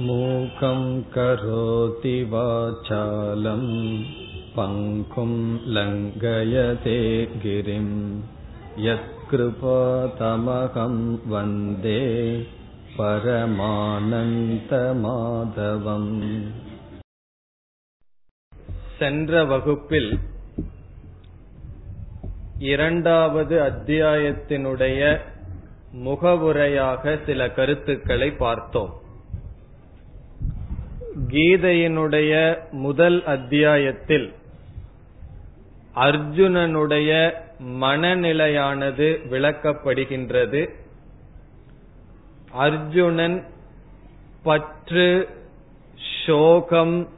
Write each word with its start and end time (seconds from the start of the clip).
मूकं 0.00 0.82
करोति 1.14 2.12
वाचालं 2.32 3.64
पङ्कुं 4.56 5.32
लङ्घयते 5.76 6.94
गिरिं 7.42 7.88
यत्कृपातमहं 8.86 10.94
वन्दे 11.32 12.00
பரமானந்தமாதவம் 12.96 13.52
சென்ற 18.98 19.44
வகுப்பில் 19.44 20.18
இரண்டாவது 22.64 23.60
அத்தியாயத்தினுடைய 23.60 25.20
முகவுரையாக 26.00 27.18
சில 27.26 27.50
கருத்துக்களை 27.50 28.30
பார்த்தோம் 28.42 28.92
கீதையினுடைய 31.35 32.57
முதல் 32.71 33.25
அத்தியாயத்தில் 33.25 34.33
அர்ஜுனனுடைய 35.95 37.33
மனநிலையானது 37.81 39.07
விளக்கப்படுகின்றது. 39.29 40.69
அர்ஜுனன் 42.51 43.47
பற்று 44.43 45.29
சோகம் 46.25 47.09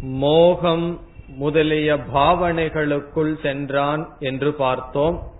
மோகம் 0.00 1.00
முதலிய 1.26 1.94
பாவனைகளுக்குள் 2.14 3.42
சென்றான் 3.42 4.16
என்று 4.18 4.52
பார்த்தோம். 4.52 5.30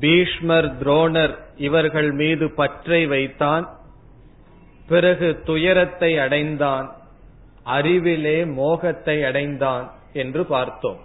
பீஷ்மர் 0.00 0.78
துரோணர் 0.78 1.36
இவர்கள் 1.56 2.12
மீது 2.12 2.50
பற்றை 2.50 3.06
வைத்தான். 3.06 3.80
பிறகு 4.86 5.40
துயரத்தை 5.44 6.18
அடைந்தான் 6.18 6.96
அறிவிலே 7.62 8.44
மோகத்தை 8.44 9.24
அடைந்தான் 9.24 9.92
என்று 10.12 10.44
பார்த்தோம். 10.44 11.00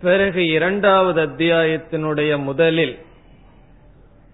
பிறகு 0.00 0.46
இரண்டாவது 0.46 1.26
அத்தியாயத்தினுடைய 1.26 2.42
முதலில் 2.42 2.98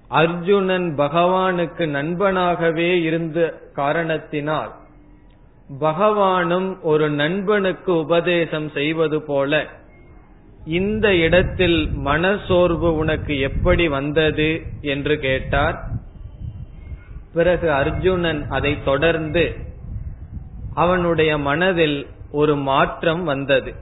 அர்ஜுனன் 0.08 0.94
பகவானுக்கு 0.96 1.84
நண்பனாகவே 1.88 3.02
இருந்த 3.02 3.60
காரணத்தினால் 3.74 4.72
பகவானும் 5.80 6.80
ஒரு 6.80 7.10
நண்பனுக்கு 7.10 7.96
உபதேசம் 7.96 8.70
செய்வது 8.70 9.22
போல 9.22 9.66
இந்த 10.66 11.14
இடத்தில் 11.14 11.90
மனசோர்வு 12.04 12.88
உனக்கு 12.96 13.40
எப்படி 13.40 13.88
வந்தது 13.88 14.62
என்று 14.80 15.18
கேட்டார். 15.18 15.76
பிறகு 17.32 17.72
அர்ஜுனன் 17.72 18.46
அதை 18.48 18.82
தொடர்ந்து 18.82 19.56
அவனுடைய 20.74 21.38
மனதில் 21.38 22.06
ஒரு 22.32 22.56
மாற்றம் 22.56 23.24
வந்தது. 23.24 23.74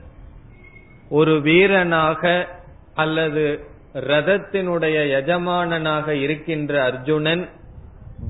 ஒரு 1.09 1.41
வீரனாக 1.41 2.47
அல்லது 2.95 3.65
ரதத்தினுடைய 3.93 4.97
எஜமானனாக 5.19 6.07
இருக்கின்ற 6.11 6.83
அர்ஜுனன் 6.83 7.49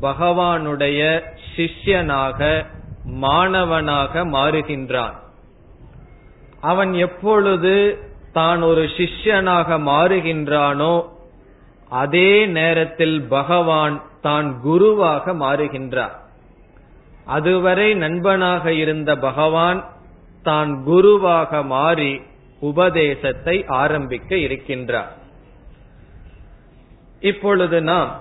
பகவானுடைய 0.02 1.24
சிஷ்யனாக 1.56 2.66
மாணவனாக 3.06 4.26
மாறுகின்றான். 4.26 5.16
அவன் 6.62 6.94
எப்பொழுது 6.94 7.98
தான் 8.34 8.62
ஒரு 8.62 8.84
சிஷ்யனாக 8.98 9.70
மாறுகின்றானோ 9.92 10.96
அதே 11.90 12.46
நேரத்தில் 12.46 13.22
பகவான் 13.22 14.02
தான் 14.28 14.48
குருவாக 14.62 15.34
மாறுகின்றார். 15.44 16.16
அதுவரை 17.36 17.88
நண்பனாக 18.04 18.74
இருந்த 18.84 19.12
பகவான் 19.28 19.80
தான் 20.44 20.72
குருவாக 20.84 21.62
மாறி 21.74 22.12
உபதேசத்தை 22.62 23.56
ஆரம்பிக்க 23.82 24.32
இருக்கின்றார். 24.46 25.12
இப்பொழுது 27.22 27.78
நாம் 27.90 28.12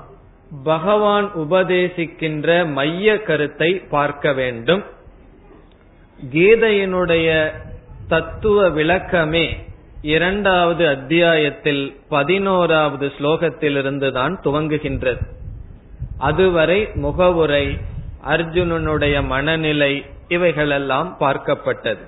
பகவான் 0.64 1.26
உபதேசிக்கின்ற 1.44 2.48
மைய 2.76 3.06
கருத்தை 3.28 3.70
பார்க்க 3.94 4.32
வேண்டும். 4.32 4.82
கீதையினுடைய 6.18 7.28
தத்துவ 8.12 8.58
விளக்கமே 8.78 9.46
இரண்டாவது 10.14 10.84
அத்தியாயத்தில் 10.88 11.82
பதினோராவது 12.08 13.06
ஸ்லோகத்திலிருந்து 13.16 14.08
தான் 14.18 14.34
துவங்குகின்றது. 14.44 15.22
அதுவரை 16.18 16.88
முகவுரை 16.94 17.78
அர்ஜுனனுடைய 18.26 19.26
மனநிலை 19.26 20.04
இவைகளெல்லாம் 20.28 21.16
பார்க்கப்பட்டது. 21.20 22.04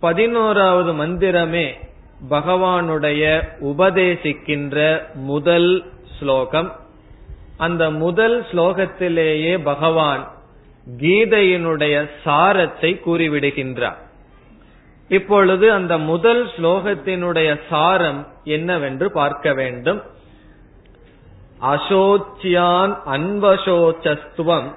பதினோராவது 0.00 0.92
மந்திரமே 0.92 1.72
பகவானுடைய 2.30 3.42
உபதேசிக்கின்ற 3.60 5.00
முதல் 5.14 5.84
ஸ்லோகம். 6.18 6.76
அந்த 7.56 7.90
முதல் 7.90 8.46
ஸ்லோகத்திலேயே 8.52 9.62
பகவான் 9.62 10.28
கீதையினுடைய 10.98 12.10
சாரத்தை 12.24 13.00
கூறிவிடுகின்றார். 13.06 13.96
இப்பொழுது 15.08 15.72
அந்த 15.72 15.98
முதல் 15.98 16.46
ஸ்லோகத்தினுடைய 16.46 17.60
சாரம் 17.68 18.26
என்னவென்று 18.44 19.12
பார்க்க 19.12 19.54
வேண்டும். 19.54 20.02
அசோச்சியான் 21.68 22.92
அன்வசோச்சஸ்துவம் 23.14 24.68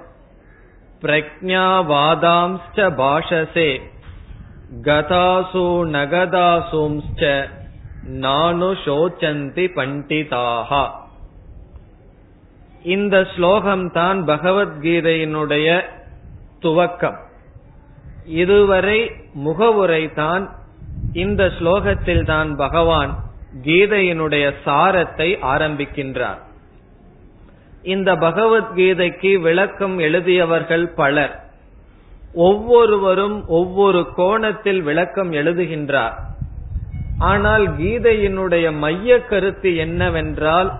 பிரக்ஞாவாதாம்ச்ச 1.02 2.76
பாஷசே 3.00 3.70
கதாசு 4.82 5.66
நகதாசும்ச்ச 5.94 7.48
நானு 8.24 8.70
சோச்சந்தி 8.84 9.66
பண்டிதாகா 9.76 10.84
இந்த 12.82 13.16
ஸ்லோகம்தான் 13.34 14.18
பகவத்கீதையினுடைய 14.30 15.68
துவக்கம். 16.60 17.18
இதுவரை 18.42 18.98
முகவுரை 19.46 20.12
தான் 20.12 20.44
இந்த 21.12 21.44
ஸ்லோகத்தில் 21.58 22.24
தான் 22.24 22.56
பகவான் 22.56 23.12
கீதையினுடைய 23.62 24.54
சாரத்தை 24.64 25.28
ஆரம்பிக்கின்றார். 25.52 26.43
இந்த 27.84 28.14
பகவத்கீதைக்கு 28.14 29.40
விளக்கம் 29.40 29.98
எழுதியவர்கள் 29.98 30.86
பலர். 30.94 31.34
ஒவ்வொருவரும் 32.34 33.46
ஒவ்வொரு 33.46 34.06
கோணத்தில் 34.14 34.82
விளக்கம் 34.82 35.32
எழுதுகின்றார். 35.32 36.14
ஆனால் 37.18 37.64
கீதையினுடைய 37.68 38.78
மைய 38.78 39.20
கருத்து 39.20 39.76
என்னவென்றால் 39.76 40.70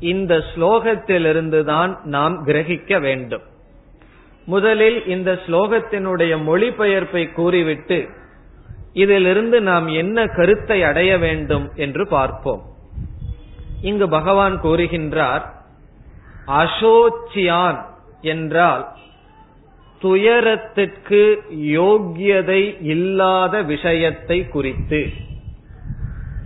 இந்த 0.00 0.34
ஸ்லோகத்திலிருந்துதான் 0.36 1.92
நாம் 2.04 2.46
கிரகிக்க 2.46 3.00
வேண்டும். 3.00 3.42
முதலில் 4.46 5.06
இந்த 5.06 5.38
ஸ்லோகத்தினுடைய 5.46 6.32
மொழிபெயர்ப்பை 6.46 7.32
கூறிவிட்டு 7.32 8.08
இதிலிருந்து 8.92 9.60
நாம் 9.60 9.88
என்ன 9.88 10.26
கருத்தை 10.26 10.82
அடைய 10.82 11.18
வேண்டும் 11.18 11.70
என்று 11.74 12.08
பார்ப்போம். 12.08 12.62
இங்கு 13.82 14.08
பகவான் 14.08 14.60
கூறுகின்றார் 14.60 15.44
அசோச்சியான் 16.46 17.84
என்றால் 18.20 18.92
துயரத்திற்கு 20.00 21.42
யோக்கியதை 21.56 22.80
இல்லாத 22.80 23.62
விஷயத்தை 23.62 24.48
குறித்து. 24.48 25.12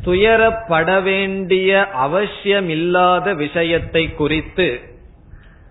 துயரப்பட 0.04 1.02
வேண்டிய 1.02 1.88
அவசியமில்லாத 2.00 3.34
விஷயத்தை 3.34 4.14
குறித்து 4.14 4.80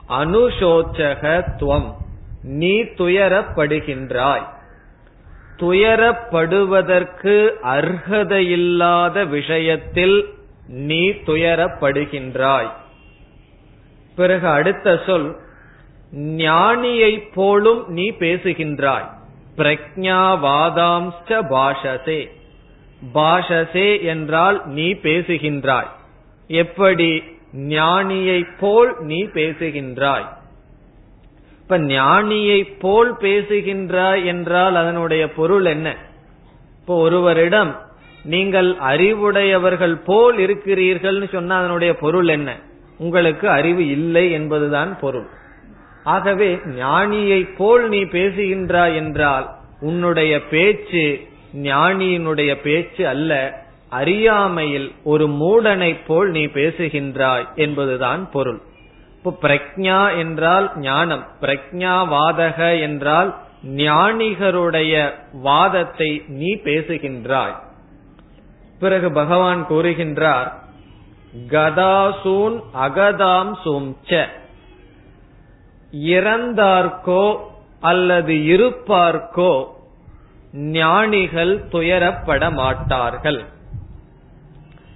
அனுசோச்சகத்துவம் 0.09 1.87
நீ 2.41 2.81
துயரப்படுகின்றாய். 2.81 4.45
துயரப்படுவதற்கு 5.57 7.35
அர்ஹதையில்லாத 7.61 9.27
விஷயத்தில் 9.27 10.17
நீ 10.67 11.09
துயரப்படுகின்றாய். 11.09 12.69
பிறகு 14.17 14.47
அடுத்த 14.47 14.99
சொல் 15.05 15.27
ஞானியை 16.15 17.13
போலும் 17.33 17.81
நீ 17.87 18.05
பேசுகின்றாய். 18.19 19.07
பிரக்ஞாவாதாம்ச்ச 19.57 21.39
பாஷசே. 21.53 22.19
பாஷசே 23.13 23.87
என்றால் 24.03 24.57
நீ 24.67 24.87
பேசுகின்றாய். 24.93 25.89
எப்படி? 26.47 27.23
ஞானியை 27.75 28.39
போல் 28.59 28.91
நீ 28.99 29.19
பேசுகின்றாய். 29.25 30.27
இப்ப 31.61 31.77
ஞானியை 31.77 32.59
போல் 32.79 33.11
பேசுகின்றாய் 33.15 34.25
என்றால் 34.25 34.75
அதனுடைய 34.75 35.23
பொருள் 35.33 35.65
என்ன? 35.65 35.95
இப்போ 36.79 36.95
ஒருவரிடம் 36.99 37.71
நீங்கள் 38.23 38.69
அறிவுடையவர்கள் 38.91 39.95
போல் 40.05 40.37
இருக்கிறீர்கள்னு 40.37 41.27
சொன்னா 41.31 41.57
அதனுடைய 41.57 41.91
பொருள் 41.93 42.27
என்ன? 42.27 42.49
உங்களுக்கு 42.97 43.49
அறிவு 43.49 43.87
இல்லை 43.87 44.31
என்பதுதான் 44.31 44.99
பொருள். 44.99 45.27
ஆகவே 46.03 46.55
ஞானியை 46.55 47.55
போல் 47.57 47.89
நீ 47.89 48.01
பேசுகின்றாய் 48.03 48.95
என்றால் 48.95 49.47
உன்னுடைய 49.79 50.43
பேச்சு 50.43 51.19
ஞானியினுடைய 51.53 52.61
பேச்சு 52.61 53.07
அல்ல 53.07 53.63
அறியாமையில் 53.89 54.91
ஒரு 55.03 55.27
மூடனை 55.27 55.97
போல் 56.07 56.29
நீ 56.29 56.45
பேசுகின்றாய் 56.45 57.45
என்பதுதான் 57.55 58.31
பொருள். 58.31 58.61
இப்போ 59.15 59.31
பிரக்ஞா 59.41 60.17
என்றால் 60.17 60.71
ஞானம் 60.79 61.27
பிரக்ஞா 61.41 61.95
வாதக 62.13 62.79
என்றால் 62.81 63.35
ஞானிகருடைய 63.65 64.93
வாதத்தை 65.41 66.23
நீ 66.27 66.53
பேசுகின்றாய். 66.63 67.55
பிறகு 68.79 69.11
பகவான் 69.11 69.67
கூறுகின்றார் 69.69 70.49
கதாசூன் 71.45 72.61
அகதாம் 72.79 73.53
சூம்ச. 73.65 74.25
இறந்தார்க்கோ 75.91 77.37
அல்லது 77.79 78.33
இருப்பார்க்கோ 78.33 79.67
ஞானிகள் 80.53 81.63
துயரப்பட 81.71 82.53
மாட்டார்கள். 82.53 83.45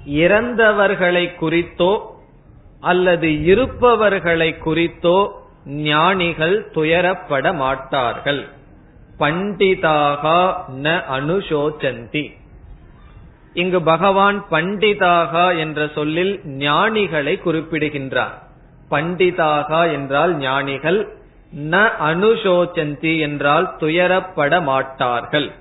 இறந்தவர்களை 0.06 1.36
குறித்தோ 1.36 2.16
அல்லது 2.82 3.44
இருப்பவர்களை 3.44 4.58
குறித்தோ 4.58 5.32
ஞானிகள் 5.66 6.70
துயரப்பட 6.74 7.56
மாட்டார்கள். 7.56 8.48
பண்டிதாக 9.20 10.24
ந 10.84 11.02
அனுசோச்சந்தி 11.18 12.40
இங்கு 13.54 13.82
பகவான் 13.82 14.46
பண்டிதாக 14.52 15.58
என்ற 15.58 15.88
சொல்லில் 15.96 16.42
ஞானிகளை 16.46 17.40
குறிப்பிடுகின்றார். 17.40 18.44
பண்டிதாக 18.92 19.92
என்றால் 19.92 20.36
ஞானிகள் 20.36 21.08
ந 21.56 21.90
அனுசோச்சந்தி 22.04 23.20
என்றால் 23.20 23.76
துயரப்பட 23.80 24.62
மாட்டார்கள். 24.62 25.52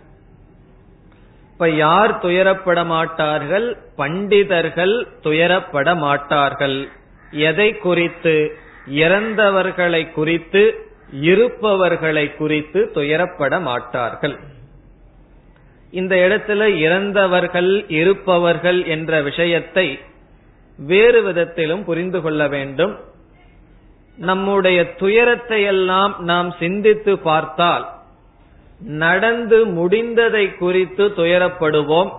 இப்ப 1.53 1.71
யார் 1.71 2.25
துயரப்பட 2.25 2.87
மாட்டார்கள்? 2.87 3.79
பண்டிதர்கள் 3.97 5.07
துயரப்பட 5.23 5.97
மாட்டார்கள். 5.97 6.89
எதை 7.31 7.77
குறித்து? 7.77 8.59
இறந்தவர்களை 8.91 10.13
குறித்து 10.13 10.89
இருப்பவர்களை 11.21 12.37
குறித்து 12.37 12.91
துயரப்பட 12.95 13.61
மாட்டார்கள். 13.61 14.39
இந்த 15.91 16.17
இடத்துல 16.17 16.67
இறந்தவர்கள் 16.77 17.85
இருப்பவர்கள் 17.89 18.85
என்ற 18.85 19.23
விஷயத்தை 19.23 19.87
வேறு 20.79 21.23
விதத்திலும் 21.23 21.85
புரிந்து 21.85 22.23
கொள்ள 22.23 22.49
வேண்டும். 22.49 22.95
நம்முடைய 24.19 24.79
துயரத்தை 24.95 25.63
எல்லாம் 25.63 26.17
நாம் 26.21 26.55
சிந்தித்து 26.59 27.19
பார்த்தால் 27.19 27.85
நடந்து 28.81 29.67
முடிந்ததை 29.67 30.57
குறித்து 30.57 31.09
துயரப்படுவோம் 31.09 32.11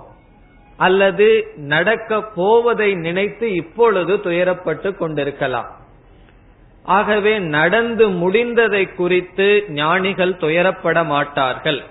அல்லது 0.78 1.28
நடக்க 1.56 2.22
போவதை 2.22 2.94
நினைத்து 2.96 3.54
இப்பொழுது 3.54 4.14
துயரப்பட்டு 4.18 4.98
கொண்டிருக்கலாம். 4.98 5.70
ஆகவே 6.84 7.40
நடந்து 7.40 8.10
முடிந்ததை 8.10 8.96
குறித்து 8.96 9.66
ஞானிகள் 9.70 10.34
துயரப்பட 10.34 11.06
மாட்டார்கள். 11.06 11.82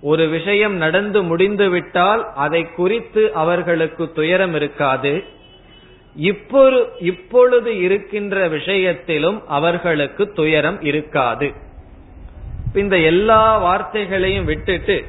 ஒரு 0.00 0.28
விஷயம் 0.28 0.74
நடந்து 0.74 1.22
முடிந்துவிட்டால் 1.22 2.32
அதை 2.34 2.70
குறித்து 2.70 3.32
அவர்களுக்கு 3.32 4.12
துயரம் 4.12 4.54
இருக்காது. 4.54 5.24
இப்பொரு 6.16 6.88
இப்பொழுது 6.98 7.78
இருக்கின்ற 7.78 8.48
விஷயத்திலும் 8.48 9.48
அவர்களுக்கு 9.48 10.32
துயரம் 10.32 10.82
இருக்காது. 10.82 11.52
இந்த 12.74 12.98
எல்லா 12.98 13.58
வார்த்தைகளையும் 13.58 14.44
விட்டுட்டு 14.44 15.04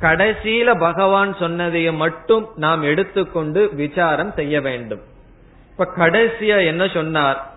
கடைசியில 0.00 0.78
பகவான் 0.78 1.34
சொன்னதையும் 1.34 1.96
மட்டும் 1.96 2.48
நாம் 2.56 2.82
எடுத்துக்கொண்டு 2.82 3.70
விசாரம் 3.74 4.32
செய்ய 4.36 4.60
வேண்டும். 4.60 5.00
இப்ப 5.70 5.92
கடைசியா 5.96 6.66
என்ன 6.66 6.88
சொன்னார்? 6.88 7.54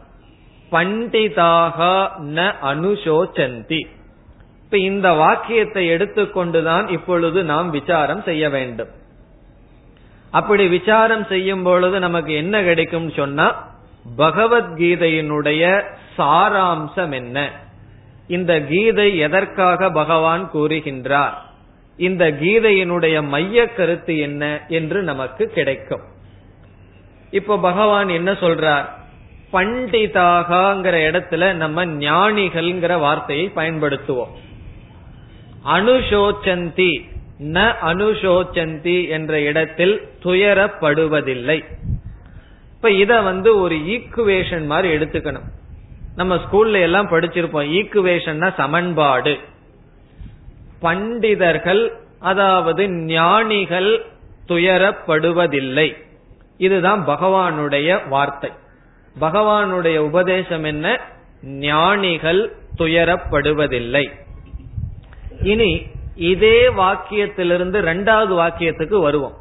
பண்டிதாக 0.71 2.09
ந 2.25 2.53
அனுசோச்சந்தி. 2.63 3.88
இப்ப 4.71 4.83
இந்த 4.83 5.12
வாக்கியத்தை 5.12 5.89
எடுத்துக்கொண்டுதான் 5.89 6.89
இப்பொழுது 6.89 7.44
நாம் 7.44 7.69
விசாரம் 7.69 8.21
செய்ய 8.21 8.50
வேண்டும். 8.50 8.88
அப்படி 10.31 10.68
விசாரம் 10.68 11.25
செய்யும் 11.25 11.63
பொழுது 11.63 12.00
நமக்கு 12.00 12.33
என்ன 12.33 12.63
கிடைக்கும் 12.63 13.12
சொன்னா 13.12 13.69
பகவத்கீதையினுடைய 14.18 15.83
சாராம்சம் 16.18 17.13
என்ன? 17.13 17.51
இந்த 18.27 18.62
கீதை 18.62 19.18
எதற்காக 19.18 19.89
பகவான் 19.89 20.50
கூறுகின்றார்? 20.53 21.33
இந்த 21.97 22.31
கீதையினுடைய 22.31 23.27
மைய 23.27 23.67
கருத்து 23.67 24.17
என்ன 24.17 24.62
என்று 24.67 25.03
நமக்கு 25.03 25.47
கிடைக்கும். 25.47 26.01
இப்போ 27.31 27.57
பகவான் 27.57 28.09
என்ன 28.09 28.31
சொல்றார்? 28.31 28.85
பண்டிதாகங்கிற 29.53 30.95
இடத்துல 31.09 31.53
நம்ம 31.53 31.85
ஞானிகள்ங்கிற 31.85 33.00
வார்த்தையை 33.00 33.51
பயன்படுத்துவோம். 33.56 34.33
அனுஷோச்சந்தி. 35.65 37.09
ந 37.39 37.73
அனுஷோச்சந்தி 37.83 39.09
என்ற 39.09 39.41
இடத்தில் 39.41 40.01
துயரப்படுவதில்லை. 40.23 41.65
இப்ப 42.75 42.91
இத 42.91 43.21
வந்து 43.21 43.59
ஒரு 43.59 43.75
ஈக்குவேஷன் 43.75 44.65
மாதிரி 44.65 44.95
எடுத்துக்கணும். 44.95 45.49
நம்ம 46.15 46.35
ஸ்கூல்ல 46.35 46.81
எல்லாம் 46.81 47.07
படிச்சிருப்போம். 47.07 47.71
ஈக்குவேஷன்னா 47.71 48.53
சமன்பாடு. 48.53 49.37
பண்டிதர்கள் 50.81 51.91
அதாவது 52.19 52.91
ஞானிகள் 52.91 54.05
துயரப்படுவதில்லை. 54.47 55.97
இதுதான் 56.57 57.07
பகவானுடைய 57.07 58.07
வார்த்தை. 58.07 58.49
பகவானுடைய 59.21 59.97
உபதேசம் 59.97 60.63
என்ன? 60.63 60.99
ஞானிகள் 61.43 62.55
துயரப்படுவதில்லை. 62.77 64.19
இனி 65.43 65.85
இதே 66.15 66.67
வாக்கியத்திலிருந்து 66.67 67.77
இரண்டாவது 67.77 68.35
வாக்கியத்துக்கு 68.35 69.01
வருவோம். 69.01 69.33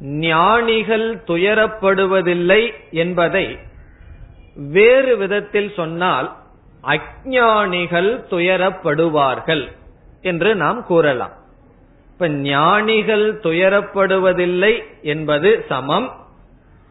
ஞானிகள் 0.00 1.16
துயரப்படுவதில்லை 1.16 2.72
என்பதை 2.90 3.58
வேறு 4.56 5.16
விதத்தில் 5.16 5.72
சொன்னால் 5.76 6.36
அஜானிகள் 6.82 8.24
துயரப்படுவார்கள் 8.30 9.72
என்று 10.22 10.54
நாம் 10.54 10.84
கூறலாம். 10.84 11.32
இப்ப 12.12 12.28
ஞானிகள் 12.28 13.34
துயரப்படுவதில்லை 13.34 14.82
என்பது 15.02 15.64
சமம். 15.68 16.12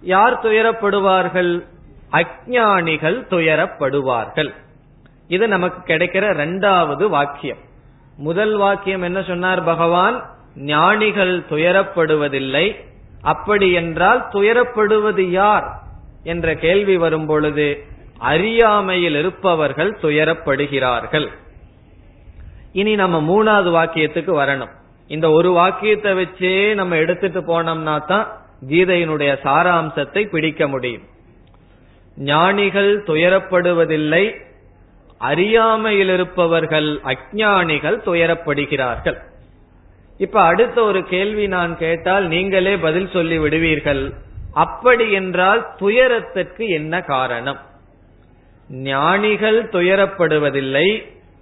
யார் 0.02 0.46
துயரப்படுவார்கள்? 0.46 1.66
அஜானிகள் 2.12 3.20
துயரப்படுவார்கள். 3.30 4.54
இது 5.28 5.48
நமக்கு 5.48 5.94
கிடைக்கிற 5.94 6.34
இரண்டாவது 6.34 7.10
வாக்கியம். 7.10 7.70
முதல் 8.18 8.58
வாக்கியம் 8.58 9.02
என்ன 9.02 9.24
சொன்னார்? 9.24 9.64
பகவான் 9.64 10.30
ஞானிகள் 10.56 11.40
துயரப்படுவதில்லை. 11.40 12.76
அப்படி 13.22 13.72
என்றால் 13.72 14.28
துயரப்படுவது 14.32 15.22
யார்? 15.22 15.80
என்ற 16.24 16.56
கேள்வி 16.56 16.98
வரும் 16.98 17.26
பொழுது 17.26 17.84
அறியாமையில் 18.18 19.16
இருப்பவர்கள் 19.16 19.98
துயரப்படுகிறார்கள். 20.02 21.28
இனி 22.74 22.96
நம்ம 22.96 23.22
மூணாவது 23.22 23.70
வாக்கியத்துக்கு 23.70 24.40
வரணும். 24.40 24.70
இந்த 25.08 25.30
ஒரு 25.30 25.52
வாக்கியத்தை 25.52 26.14
வச்சே 26.14 26.74
நம்ம 26.74 26.96
எடுத்துட்டு 26.96 27.42
போனோம்னா 27.42 28.06
தான் 28.06 28.28
கீதையினுடைய 28.68 29.38
சாராம்சத்தை 29.44 30.30
பிடிக்க 30.30 30.68
முடியும். 30.68 31.02
ஞானிகள் 32.18 33.04
துயரப்படுவதில்லை 33.04 34.36
அறியாமையில் 35.22 36.10
இருப்பவர்கள் 36.10 37.00
அஜானிகள் 37.04 37.98
துயரப்படுகிறார்கள். 38.06 39.18
இப்ப 40.18 40.42
அடுத்த 40.42 40.84
ஒரு 40.84 41.04
கேள்வி 41.04 41.48
நான் 41.48 41.78
கேட்டால் 41.78 42.28
நீங்களே 42.28 42.78
பதில் 42.78 43.10
சொல்லி 43.14 43.38
விடுவீர்கள். 43.38 44.14
அப்படி 44.54 45.12
என்றால் 45.12 45.68
துயரத்திற்கு 45.78 46.68
என்ன 46.68 47.02
காரணம்? 47.02 47.60
ஞானிகள் 48.70 49.64
துயரப்படுவதில்லை 49.64 50.88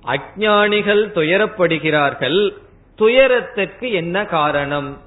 அஜானிகள் 0.06 1.04
துயரப்படுகிறார்கள். 1.16 2.52
துயரத்திற்கு 2.96 3.92
என்ன 3.92 4.26
காரணம்? 4.26 4.98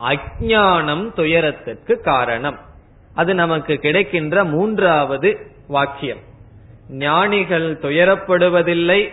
அஜானம் 0.00 1.12
துயரத்திற்கு 1.12 2.00
காரணம். 2.00 2.58
அது 3.14 3.34
நமக்கு 3.34 3.76
கிடைக்கின்ற 3.76 4.44
மூன்றாவது 4.44 5.38
வாக்கியம். 5.68 6.34
ஞானிகள் 6.88 7.78
துயரப்படுவதில்லை 7.82 9.12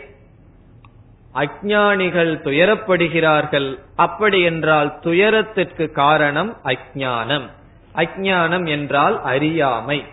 அஜானிகள் 1.35 2.33
துயரப்படுகிறார்கள். 2.43 3.79
அப்படி 3.95 4.41
என்றால் 4.41 4.99
துயரத்திற்கு 4.99 5.91
காரணம் 5.91 6.57
அஜானம் 6.63 7.49
அஜானம் 7.95 8.69
என்றால் 8.69 9.21
அறியாமை. 9.21 10.03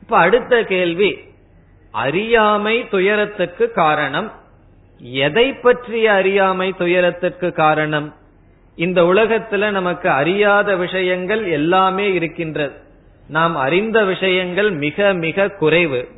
இப்ப 0.00 0.16
அடுத்த 0.16 0.62
கேள்வி 0.62 1.18
அறியாமை 1.90 2.88
துயரத்துக்கு 2.88 3.70
காரணம்? 3.70 4.32
எதை 4.98 5.52
பற்றிய 5.52 6.12
அறியாமை 6.12 6.72
துயரத்துக்கு 6.72 7.52
காரணம்? 7.52 8.14
இந்த 8.76 9.02
உலகத்துல 9.02 9.70
நமக்கு 9.70 10.10
அறியாத 10.10 10.76
விஷயங்கள் 10.76 11.46
எல்லாமே 11.46 12.12
இருக்கின்றது. 12.12 12.74
நாம் 13.28 13.56
அறிந்த 13.56 14.04
விஷயங்கள் 14.04 14.70
மிக 14.70 15.12
மிக 15.12 15.48
குறைவு. 15.48 16.08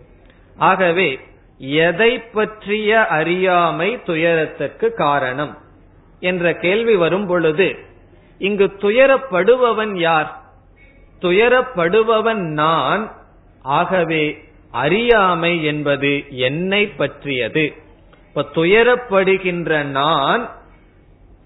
ஆகவே 0.57 1.21
எதை 1.59 2.19
பற்றிய 2.19 3.07
அறியாமை 3.07 4.03
துயரத்துக்கு 4.03 4.93
காரணம்? 4.93 5.59
என்ற 6.21 6.55
கேள்வி 6.55 6.95
வரும் 6.95 7.27
பொழுது 7.27 7.77
இங்கு 8.39 8.73
துயரப்படுபவன் 8.79 9.97
யார்? 9.97 10.41
துயரப்படுபவன் 11.21 12.53
நான். 12.53 13.17
ஆகவே 13.63 14.45
அறியாமை 14.71 15.65
என்பது 15.65 16.25
என்னை 16.29 16.87
பற்றியது. 16.87 17.75
இப்ப 18.29 18.47
துயரப்படுகின்ற 18.55 19.83
நான் 19.83 20.51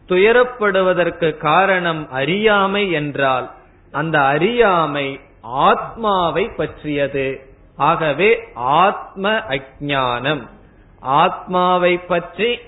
துயரப்படுவதற்கு 0.09 1.37
காரணம் 1.37 2.11
அறியாமை 2.11 2.91
என்றால் 2.91 3.51
அந்த 3.93 4.21
அறியாமை 4.21 5.21
ஆத்மாவை 5.43 6.49
பற்றியது. 6.57 7.41
ஆகவே 7.77 8.39
ஆத்ம 8.55 9.43
அஜானம் 9.49 10.49
ஆத்மாவை 11.01 11.99
பற்றி 11.99 12.59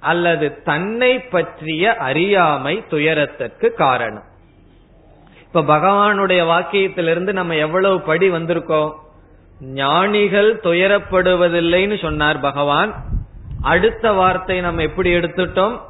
அல்லது 0.00 0.62
தன்னை 0.62 1.20
பற்றிய 1.20 1.96
அறியாமை 1.96 2.84
துயரத்திற்கு 2.88 3.74
காரணம். 3.74 4.22
இப்ப 5.42 5.62
பகவானுடைய 5.62 6.42
வாக்கியத்திலிருந்து 6.46 7.32
நம்ம 7.32 7.54
எவ்வளவு 7.54 8.00
படி 8.00 8.30
வந்திருக்கோம்? 8.30 8.92
ஞானிகள் 9.60 10.60
துயரப்படுவதில்லைன்னு 10.60 11.98
சொன்னார் 11.98 12.40
பகவான். 12.40 13.04
அடுத்த 13.62 14.12
வார்த்தை 14.12 14.60
நம்ம 14.60 14.82
எப்படி 14.82 15.14
எடுத்துட்டோம்? 15.14 15.80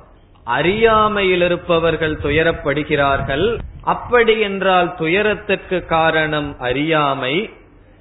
அறியாமையில் 0.45 1.43
இருப்பவர்கள் 1.43 2.19
துயரப்படுகிறார்கள். 2.23 3.59
அப்படி 3.83 4.41
என்றால் 4.41 4.95
துயரத்திற்கு 4.95 5.85
காரணம் 5.85 6.61
அறியாமை. 6.61 7.51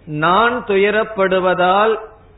நான் 0.06 0.64
துயரப்படுவதால் 0.64 1.96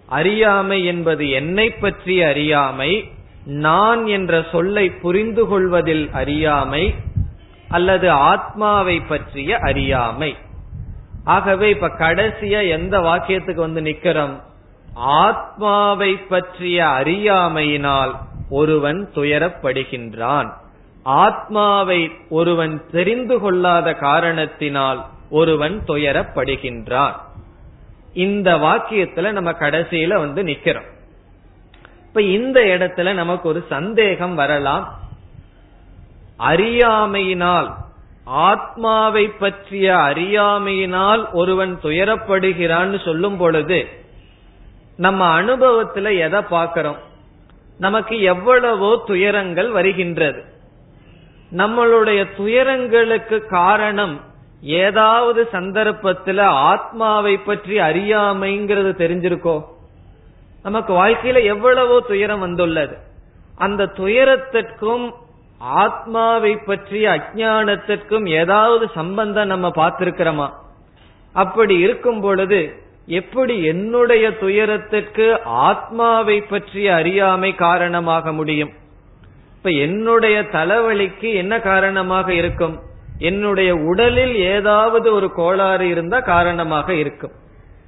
அறியாமை 0.08 0.86
என்பது 0.86 1.29
என்னை 1.29 1.70
பற்றி 1.70 2.24
அறியாமை. 2.24 3.12
நான் 3.46 4.08
என்ற 4.08 4.46
சொல்லை 4.51 4.89
புரிந்து 4.89 5.48
கொள்வதில் 5.48 6.10
அறியாமை 6.12 6.96
அல்லது 7.70 8.12
ஆத்மாவை 8.12 9.00
பற்றிய 9.00 9.58
அறியாமை. 9.58 10.38
ஆகவே 11.24 11.70
இப்ப 11.70 11.88
கடைசியா 11.88 12.70
எந்த 12.70 13.00
வாக்கியத்துக்கு 13.00 13.55
வந்து 13.55 13.81
நிக்கிறோம்? 13.81 14.41
ஆத்மாவை 14.93 16.13
பற்றிய 16.13 16.88
அறியாமையினால். 16.88 18.12
ஒருவன் 18.51 19.10
துயரப்படுகின்றான். 19.15 20.50
ஆத்மாவை 21.03 22.12
ஒருவன் 22.29 22.86
தெரிந்து 22.91 23.39
கொள்ளாத 23.39 23.93
காரணத்தினால் 23.93 25.05
ஒருவன் 25.29 25.81
துயரப்படுகின்றான். 25.88 27.15
இந்த 28.13 28.58
வாக்கியத்துல 28.58 29.31
நம்ம 29.31 29.51
கடைசியில 29.51 30.17
வந்து 30.17 30.43
நிக்கிறோம். 30.43 30.89
இப்ப 32.08 32.22
இந்த 32.22 32.60
இடத்துல 32.60 33.13
நமக்கு 33.13 33.50
ஒரு 33.50 33.65
சந்தேகம் 33.70 34.36
வரலாம். 34.36 35.00
அறியாமையினால் 36.39 37.70
ஆத்மாவை 38.24 39.27
பற்றிய 39.27 39.96
அறியாமையினால் 39.96 41.31
ஒருவன் 41.31 41.79
துயரப்படுகிறான்னு 41.84 43.03
சொல்லும் 43.03 43.38
பொழுது 43.38 43.79
நம்ம 44.98 45.41
அனுபவத்துல 45.41 46.20
எதை 46.20 46.41
பார்க்கிறோம்? 46.41 47.10
நமக்கு 47.82 48.16
எவ்வளவோ 48.22 48.90
துயரங்கள் 49.06 49.70
வருகின்றது. 49.70 50.42
நம்மளுடைய 51.58 52.20
துயரங்களுக்கு 52.36 53.38
காரணம் 53.46 54.16
ஏதாவது 54.62 55.42
சந்தர்ப்பத்துல 55.52 56.42
ஆத்மாவை 56.42 57.38
பற்றி 57.38 57.80
அறியாமைங்கிறது 57.80 58.92
தெரிஞ்சிருக்கோ? 59.04 59.56
நமக்கு 60.64 60.94
வாழ்க்கையில 60.94 61.44
எவ்வளவோ 61.44 61.98
துயரம் 62.08 62.40
வந்துள்ளது. 62.40 62.98
அந்த 63.58 63.90
துயரத்திற்கும் 63.98 65.06
ஆத்மாவை 65.58 66.54
பற்றிய 66.56 67.10
அஜானத்திற்கும் 67.10 68.30
ஏதாவது 68.30 68.86
சம்பந்தம் 68.96 69.48
நம்ம 69.48 69.68
பார்த்திருக்கிறோமா? 69.76 70.50
அப்படி 71.34 71.76
இருக்கும் 71.78 72.22
பொழுது 72.22 72.60
எப்படி 73.05 73.63
என்னுடைய 73.63 74.38
துயரத்திற்கு 74.38 75.41
ஆத்மாவை 75.43 76.41
பற்றிய 76.41 76.96
அறியாமை 76.96 77.55
காரணமாக 77.55 78.34
முடியும்? 78.34 78.70
இப்ப 79.58 79.70
என்னுடைய 79.70 80.41
தலைவலிக்கு 80.41 81.34
என்ன 81.34 81.60
காரணமாக 81.60 82.34
இருக்கும்? 82.34 82.79
என்னுடைய 83.17 83.75
உடலில் 83.75 84.36
ஏதாவது 84.36 85.13
ஒரு 85.13 85.31
கோளாறு 85.31 85.88
இருந்தா 85.88 86.20
காரணமாக 86.20 86.93
இருக்கும். 86.93 87.31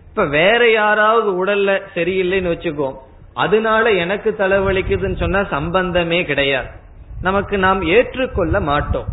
இப்ப 0.09 0.25
வேற 0.25 0.71
யாராவது 0.71 1.45
உடல்ல 1.45 1.81
சரியில்லைன்னு 1.95 2.51
வச்சுக்கோம். 2.51 2.95
அதனால 3.33 3.91
எனக்கு 3.91 4.35
தலைவலிக்குதுன்னு 4.39 5.17
சொன்னா 5.17 5.43
சம்பந்தமே 5.43 6.23
கிடையாது. 6.23 6.67
நமக்கு 7.21 7.57
நாம் 7.57 7.81
ஏற்றுக்கொள்ள 7.83 8.59
மாட்டோம். 8.59 9.05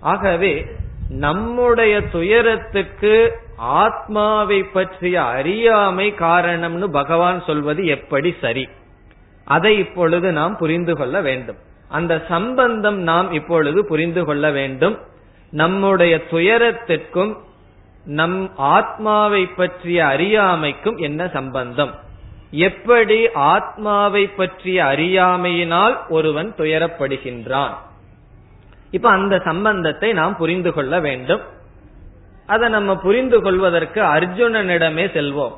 ஆகவே 0.00 0.66
நம்முடைய 1.08 2.00
துயரத்துக்கு 2.00 3.42
ஆத்மாவை 3.56 4.62
பற்றிய 4.62 5.22
அறியாமை 5.22 6.12
காரணம்னு 6.12 6.84
பகவான் 6.84 7.42
சொல்வது 7.46 7.86
எப்படி 7.86 8.34
சரி? 8.40 8.68
அதை 9.44 9.78
இப்பொழுது 9.78 10.32
நாம் 10.32 10.56
புரிந்து 10.56 10.96
கொள்ள 10.96 11.20
வேண்டும். 11.20 11.56
அந்த 11.88 12.22
சம்பந்தம் 12.28 12.98
நாம் 12.98 13.32
இப்பொழுது 13.32 13.86
புரிந்து 13.86 14.24
கொள்ள 14.24 14.50
வேண்டும். 14.50 14.98
நம்முடைய 15.50 16.22
துயரத்திற்கும் 16.30 17.36
நம் 18.04 18.50
ஆத்மாவை 18.56 19.46
பற்றிய 19.46 20.04
அறியாமைக்கும் 20.04 20.96
என்ன 20.96 21.28
சம்பந்தம்? 21.28 21.94
எப்படி 22.50 23.32
ஆத்மாவை 23.32 24.26
பற்றிய 24.26 24.84
அறியாமையினால் 24.84 26.08
ஒருவன் 26.08 26.54
துயரப்படுகின்றான்? 26.56 27.74
இப்ப 28.90 29.10
அந்த 29.10 29.42
சம்பந்தத்தை 29.44 30.12
நாம் 30.12 30.36
புரிந்து 30.36 30.72
கொள்ள 30.72 31.00
வேண்டும். 31.00 31.40
அதை 32.46 32.68
நம்ம 32.68 32.96
புரிந்து 32.96 33.42
கொள்வதற்கு 33.42 34.02
அர்ஜுனனிடமே 34.02 35.06
செல்வோம். 35.06 35.54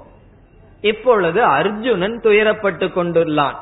இப்பொழுது 0.81 1.43
அர்ஜுனன் 1.45 2.21
துயரப்பட்டு 2.21 2.87
கொண்டுள்ளான். 2.88 3.57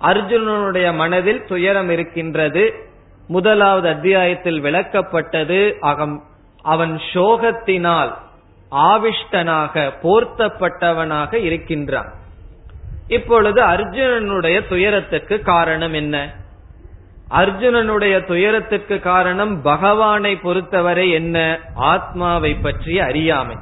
அர்ஜுனனுடைய 0.00 0.94
மனதில் 0.94 1.44
துயரம் 1.44 1.90
இருக்கின்றது. 1.90 2.74
முதலாவது 3.28 3.88
அத்தியாயத்தில் 3.88 4.62
விளக்கப்பட்டது 4.62 5.78
அகம். 5.78 6.22
அவன் 6.62 7.00
சோகத்தினால் 7.12 8.14
ஆவிஷ்டனாக 8.70 9.92
போர்த்தப்பட்டவனாக 10.02 11.34
இருக்கின்றான். 11.34 12.12
இப்பொழுது 13.08 13.62
அர்ஜுனனுடைய 13.62 14.68
துயரத்துக்கு 14.68 15.40
காரணம் 15.40 15.92
என்ன? 15.92 16.34
அர்ஜுனனுடைய 17.34 18.26
துயரத்துக்கு 18.26 19.00
காரணம் 19.00 19.62
பகவானை 19.62 20.36
பொறுத்தவரை 20.36 21.10
என்ன? 21.10 21.58
ஆத்மாவை 21.74 22.54
பற்றி 22.54 23.00
அறியாமை. 23.00 23.56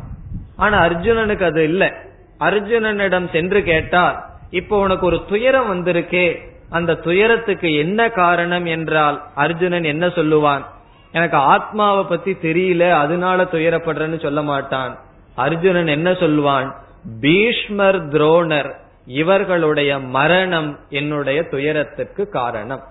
ஆனா 0.56 0.84
அர்ஜுனனுக்கு 0.84 1.42
அது 1.42 1.62
இல்லை. 1.64 1.92
அர்ஜுனனிடம் 2.40 3.32
சென்று 3.32 3.62
கேட்டால் 3.62 4.22
இப்போ 4.50 4.78
உனக்கு 4.78 5.06
ஒரு 5.06 5.22
துயரம் 5.28 5.68
வந்திருக்கே 5.72 6.50
அந்த 6.70 6.94
துயரத்துக்கு 6.94 7.74
என்ன 7.74 8.08
காரணம்? 8.08 8.64
என்றால் 8.64 9.22
அர்ஜுனன் 9.34 9.84
என்ன 9.84 10.06
சொல்லுவான்? 10.06 10.64
எனக்கு 11.12 11.36
ஆத்மாவை 11.36 12.04
பத்தி 12.04 12.32
தெரியல 12.32 12.90
அதனால 12.90 13.42
துயரப்படுறேன்னு 13.42 14.22
சொல்ல 14.22 14.42
மாட்டான். 14.42 14.98
அர்ஜுனன் 15.34 15.86
என்ன 15.86 16.10
சொல்லுவான்? 16.10 16.72
பீஷ்மர் 17.20 18.08
துரோணர் 18.08 18.74
இவர்களுடைய 19.06 19.98
மரணம் 19.98 20.78
என்னுடைய 20.88 21.42
துயரத்துக்கு 21.42 22.28
காரணம். 22.28 22.82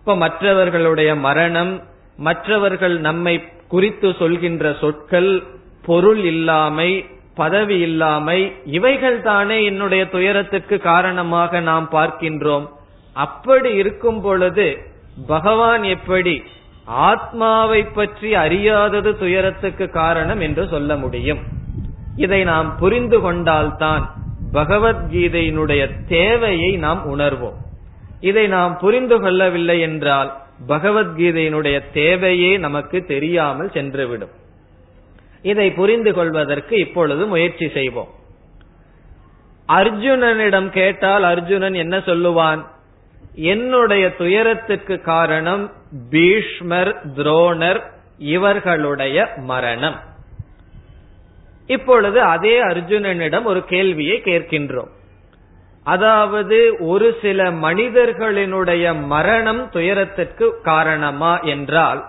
இப்ப 0.00 0.16
மற்றவர்களுடைய 0.16 1.14
மரணம் 1.14 1.82
மற்றவர்கள் 2.16 3.00
நம்மை 3.00 3.34
குறித்து 3.68 4.14
சொல்கின்ற 4.18 4.76
சொற்கள் 4.80 5.42
பொருள் 5.84 6.22
இல்லாமை 6.24 7.04
பதவி 7.34 7.78
இல்லாமை 7.78 8.52
இவைகள் 8.64 9.22
தானே 9.22 9.64
என்னுடைய 9.64 10.08
துயரத்துக்கு 10.08 10.78
காரணமாக 10.78 11.60
நாம் 11.60 11.88
பார்க்கின்றோம். 11.92 12.66
அப்படி 13.12 13.74
இருக்கும் 13.74 14.20
பொழுது 14.20 14.66
பகவான் 15.26 15.82
எப்படி 15.82 16.42
ஆத்மாவை 16.84 17.84
பற்றி 17.84 18.34
அறியாதது 18.34 19.16
துயரத்துக்கு 19.16 19.90
காரணம் 19.90 20.40
என்று 20.40 20.68
சொல்ல 20.68 20.96
முடியும். 20.96 21.38
இதை 22.16 22.44
நாம் 22.44 22.76
புரிந்து 22.76 23.20
கொண்டால்தான் 23.20 24.04
பகவத்கீதையினுடைய 24.52 25.82
தேவையை 26.08 26.76
நாம் 26.76 27.02
உணர்வோம். 27.06 27.58
இதை 28.20 28.46
நாம் 28.46 28.78
புரிந்து 28.78 29.20
கொள்ளவில்லை 29.20 29.80
என்றால் 29.80 30.36
பகவத்கீதையினுடைய 30.68 31.82
தேவையே 31.92 32.56
நமக்கு 32.56 33.04
தெரியாமல் 33.04 33.68
சென்றுவிடும். 33.68 34.32
இதை 35.42 35.72
புரிந்து 35.72 36.14
கொள்வதற்கு 36.14 36.76
இப்பொழுது 36.76 37.26
முயற்சி 37.26 37.68
செய்வோம். 37.68 38.08
அர்ஜுனனிடம் 39.68 40.68
கேட்டால் 40.68 41.22
அர்ஜுனன் 41.22 41.74
என்ன 41.74 41.98
சொல்லுவான்? 41.98 42.66
என்னுடைய 43.34 44.14
துயரத்துக்கு 44.14 45.00
காரணம் 45.00 45.72
பீஷ்மர் 46.10 47.12
துரோணர் 47.16 47.80
இவர்களுடைய 48.18 49.28
மரணம். 49.36 50.00
இப்பொழுது 51.66 52.22
அதே 52.22 52.62
அர்ஜுனனிடம் 52.62 53.42
ஒரு 53.42 53.64
கேள்வியை 53.64 54.20
கேட்கின்றோம். 54.24 54.90
அதாவது 55.82 56.76
ஒரு 56.78 57.18
சில 57.22 57.50
மனிதர்களினுடைய 57.50 59.04
மரணம் 59.04 59.70
துயரத்திற்கு 59.70 60.60
காரணமா 60.62 61.40
என்றால் 61.40 62.08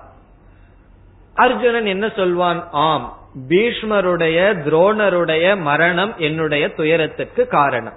அர்ஜுனன் 1.33 1.85
என்ன 1.85 2.11
சொல்வான்? 2.15 2.67
ஆம் 2.71 3.17
பீஷ்மருடைய 3.49 4.53
துரோணருடைய 4.65 5.57
மரணம் 5.57 6.13
என்னுடைய 6.17 6.67
துயரத்திற்கு 6.67 7.47
காரணம். 7.47 7.93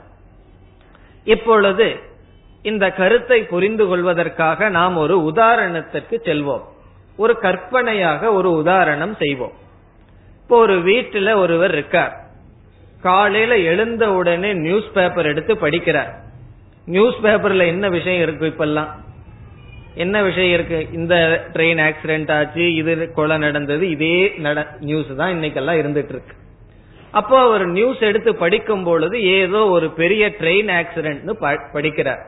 இப்பொழுது 1.25 1.97
இந்த 2.63 2.91
கருத்தை 2.91 3.43
புரிந்து 3.43 3.87
கொள்வதற்காக 3.87 4.69
நாம் 4.69 4.97
ஒரு 4.97 5.33
உதாரணத்திற்கு 5.35 6.11
செல்வோம். 6.11 6.63
ஒரு 7.17 7.39
கற்பனையாக 7.39 8.33
ஒரு 8.33 8.51
உதாரணம் 8.51 9.15
செய்வோம். 9.15 9.53
இப்போ 10.43 10.59
ஒரு 10.59 10.81
வீட்டில் 10.81 11.33
ஒருவர் 11.33 11.73
இருக்கார். 11.73 12.24
காலையில 13.07 13.57
எழுந்த 13.71 14.05
உடனே 14.13 14.51
நியூஸ் 14.65 14.89
பேப்பர் 14.95 15.31
எடுத்து 15.33 15.55
படிக்கிறார். 15.55 16.13
நியூஸ் 16.87 17.19
பேப்பர்ல 17.25 17.67
என்ன 17.73 17.89
விஷயம் 17.97 18.23
இருக்கு 18.25 18.47
இப்பெல்லாம்? 18.53 18.91
என்ன 20.05 20.23
விஷயம் 20.23 20.53
இருக்கு? 20.57 20.79
இந்த 20.99 21.15
ட்ரெயின் 21.55 21.83
ஆக்சிடென்ட் 21.89 22.31
ஆச்சு 22.37 22.65
இது 22.75 22.93
கொலை 23.19 23.37
நடந்தது 23.39 23.85
இதே 23.91 24.15
நியூஸ் 24.89 25.11
தான் 25.17 25.35
இன்னைக்கெல்லாம் 25.35 25.81
இருந்துட்டு 25.83 26.13
இருக்கு 26.15 26.35
அப்போ 27.21 27.37
அவர் 27.41 27.65
நியூஸ் 27.77 28.01
எடுத்து 28.09 28.31
படிக்கும் 28.37 28.85
பொழுது 28.87 29.17
ஏதோ 29.39 29.61
ஒரு 29.75 29.89
பெரிய 30.01 30.23
ட்ரெயின் 30.39 30.71
ஆக்சிடென்ட்னு 30.79 31.35
படிக்கிறார். 31.75 32.23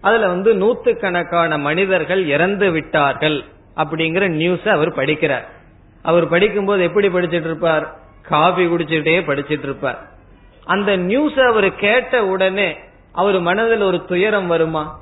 அதுல 0.00 0.28
வந்து 0.34 0.50
நூத்துக்கணக்கான 0.62 1.58
மனிதர்கள் 1.58 2.22
இறந்து 2.36 2.68
விட்டார்கள் 2.76 3.38
அப்படிங்கிற 3.82 4.24
நியூஸ் 4.40 4.66
அவர் 4.76 4.92
படிக்கிறார். 5.00 5.46
அவர் 6.10 6.26
படிக்கும்போது 6.34 6.82
எப்படி 6.88 7.08
படிச்சிட்டு 7.16 7.48
இருப்பார்? 7.50 7.86
காபி 8.30 8.64
குடிச்சுட்டே 8.66 9.18
படிச்சிட்டு 9.28 9.66
இருப்பார். 9.68 10.00
அந்த 10.64 10.96
நியூஸ் 10.96 11.34
அவர் 11.34 11.74
கேட்ட 11.74 12.26
உடனே 12.26 12.76
அவர் 13.12 13.40
மனதில் 13.40 13.80
ஒரு 13.80 14.04
துயரம் 14.04 14.46
வருமா? 14.46 14.98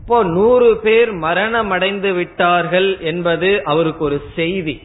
இப்போ 0.00 0.22
நூறு 0.24 0.76
பேர் 0.76 1.12
மரணம் 1.12 1.70
அடைந்து 1.70 2.12
விட்டார்கள் 2.12 3.00
என்பது 3.00 3.64
அவருக்கு 3.64 4.04
ஒரு 4.04 4.22
செய்தி. 4.34 4.82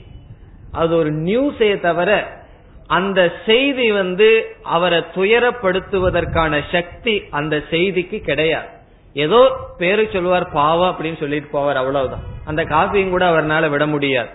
அது 0.72 0.98
ஒரு 0.98 1.14
நியூஸே 1.14 1.80
தவிர 1.80 2.42
அந்த 2.88 3.34
செய்தி 3.46 3.92
வந்து 3.92 4.56
அவரை 4.64 5.04
துயரப்படுத்துவதற்கான 5.16 6.62
சக்தி 6.72 7.24
அந்த 7.30 7.64
செய்திக்கு 7.72 8.20
கிடையாது. 8.20 8.68
ஏதோ 9.14 9.52
பேரு 9.78 10.10
சொல்லுவார் 10.14 10.52
பாவம் 10.52 10.96
அப்படின்னு 10.96 11.20
சொல்லிட்டு 11.20 11.60
போவார் 11.60 11.74
அவ்வளவுதான். 11.74 12.24
அந்த 12.46 12.64
காஃபியும் 12.64 13.10
கூட 13.10 13.26
அவரால் 13.26 13.70
விட 13.70 13.88
முடியாது. 13.88 14.30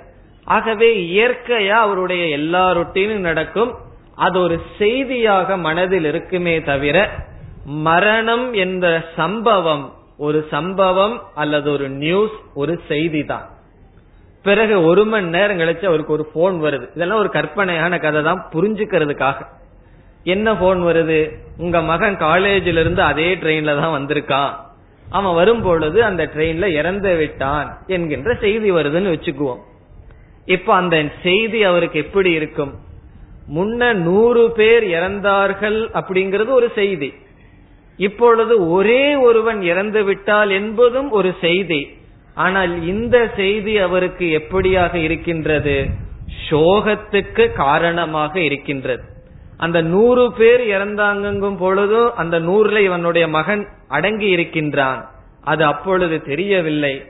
ஆகவே 0.45 0.97
இயற்கையா 0.97 1.69
அவருடைய 1.69 2.27
எல்லா 2.27 2.71
ரொட்டீனும் 2.71 3.27
நடக்கும். 3.29 3.75
அது 4.19 4.41
ஒரு 4.41 4.57
செய்தியாக 4.79 5.57
மனதில் 5.57 6.05
இருக்குமே 6.05 6.61
தவிர 6.61 6.97
மரணம் 7.65 8.53
என்ற 8.65 8.87
சம்பவம் 9.17 9.93
ஒரு 10.19 10.39
சம்பவம் 10.51 11.23
அல்லது 11.35 11.73
ஒரு 11.73 11.89
நியூஸ் 11.89 12.37
ஒரு 12.55 12.81
செய்தி 12.89 13.25
தான் 13.25 13.47
பிறகு 14.43 14.85
ஒரு 14.85 15.03
மணி 15.05 15.27
நேரம் 15.27 15.59
கழிச்சு 15.59 15.85
அவருக்கு 15.85 16.13
ஒரு 16.13 16.25
போன் 16.35 16.57
வருது. 16.63 16.87
இதெல்லாம் 16.95 17.19
ஒரு 17.19 17.31
கற்பனையான 17.31 17.99
கதை 17.99 18.23
தான் 18.23 18.43
புரிஞ்சுக்கிறதுக்காக. 18.53 19.39
என்ன 20.25 20.57
போன் 20.57 20.81
வருது? 20.83 21.19
உங்க 21.59 21.81
மகன் 21.83 22.17
காலேஜில 22.17 22.83
இருந்து 22.85 23.03
அதே 23.03 23.29
ட்ரெயின்ல 23.35 23.75
தான் 23.81 23.97
வந்திருக்கான். 23.99 24.53
அவன் 25.11 25.35
வரும் 25.35 25.63
பொழுது 25.63 26.05
அந்த 26.05 26.23
ட்ரெயின்ல 26.35 26.67
இறந்து 26.67 27.17
விட்டான் 27.17 27.69
என்கின்ற 27.87 28.35
செய்தி 28.35 28.71
வருதுன்னு 28.73 29.15
வச்சுக்குவோம். 29.15 29.63
இப்ப 30.45 30.75
அந்த 30.75 30.97
செய்தி 31.23 31.61
அவருக்கு 31.63 31.99
எப்படி 31.99 32.31
இருக்கும்? 32.31 32.73
முன்ன 33.55 33.93
நூறு 33.93 34.51
பேர் 34.51 34.85
இறந்தார்கள் 34.85 35.79
அப்படிங்கிறது 35.93 36.49
ஒரு 36.49 36.73
செய்தி. 36.75 37.13
இப்பொழுது 37.97 38.71
ஒரே 38.71 39.15
ஒருவன் 39.15 39.63
இறந்து 39.63 40.05
விட்டால் 40.05 40.51
என்பதும் 40.51 41.11
ஒரு 41.11 41.35
செய்தி. 41.41 41.89
ஆனால் 42.35 42.87
இந்த 42.87 43.31
செய்தி 43.37 43.79
அவருக்கு 43.79 44.43
எப்படியாக 44.43 44.95
இருக்கின்றது? 44.95 45.87
சோகத்துக்கு 46.51 47.53
காரணமாக 47.53 48.41
இருக்கின்றது. 48.41 49.03
அந்த 49.57 49.83
நூறு 49.83 50.33
பேர் 50.33 50.61
இறந்தாங்கும் 50.61 51.57
பொழுதும் 51.57 52.15
அந்த 52.15 52.41
நூறுல 52.41 52.79
இவனுடைய 52.79 53.29
மகன் 53.29 53.69
அடங்கி 53.89 54.27
இருக்கின்றான். 54.27 55.11
அது 55.45 55.65
அப்பொழுது 55.65 56.23
தெரியவில்லை. 56.23 57.05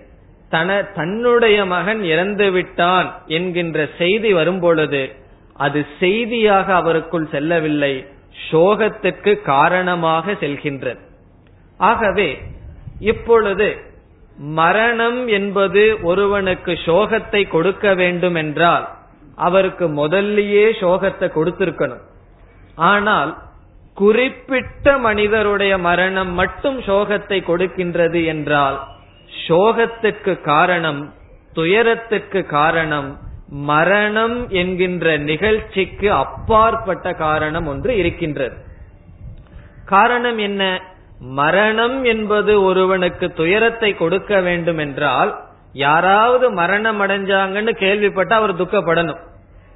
தன 0.49 0.83
தன்னுடைய 0.83 1.65
மகன் 1.65 2.05
இறந்து 2.05 2.51
விட்டான் 2.51 3.23
என்கின்ற 3.27 3.89
செய்தி 3.99 4.33
வரும்பொழுது 4.33 5.27
அது 5.59 5.81
செய்தியாக 6.01 6.67
அவருக்குள் 6.75 7.27
செல்லவில்லை 7.35 7.93
சோகத்திற்கு 8.51 9.33
காரணமாக 9.43 10.33
செல்கின்றது. 10.43 11.01
ஆகவே 11.81 12.29
இப்பொழுது 13.13 13.69
மரணம் 14.59 15.21
என்பது 15.39 15.83
ஒருவனுக்கு 16.03 16.73
சோகத்தை 16.87 17.43
கொடுக்க 17.49 17.95
வேண்டும் 17.95 18.35
என்றால் 18.35 18.87
அவருக்கு 19.47 19.87
முதல்லயே 20.01 20.67
சோகத்தை 20.83 21.29
கொடுத்திருக்கணும். 21.35 22.05
ஆனால் 22.91 23.31
குறிப்பிட்ட 23.97 24.87
மனிதருடைய 24.99 25.75
மரணம் 25.79 26.33
மட்டும் 26.33 26.79
சோகத்தை 26.81 27.39
கொடுக்கின்றது 27.51 28.21
என்றால் 28.25 28.77
சோகத்துக்கு 29.47 30.33
காரணம் 30.43 31.01
துயரத்துக்கு 31.53 32.41
காரணம் 32.59 33.09
மரணம் 33.49 34.49
என்கின்ற 34.49 35.17
நிகழ்ச்சிக்கு 35.17 36.13
அப்பாற்பட்ட 36.13 37.13
காரணம் 37.13 37.67
ஒன்று 37.67 37.97
இருக்கின்றது. 37.97 38.57
காரணம் 39.85 40.39
என்ன? 40.39 40.83
மரணம் 41.21 42.05
என்பது 42.05 42.63
ஒருவனுக்கு 42.63 43.33
துயரத்தை 43.33 43.95
கொடுக்க 43.95 44.41
வேண்டும் 44.41 44.79
என்றால் 44.79 45.41
யாராவது 45.73 46.51
மரணம் 46.51 47.01
அடைஞ்சாங்கன்னு 47.01 47.73
கேள்விப்பட்டா 47.79 48.33
அவர் 48.33 48.55
துக்கப்படணும். 48.55 49.19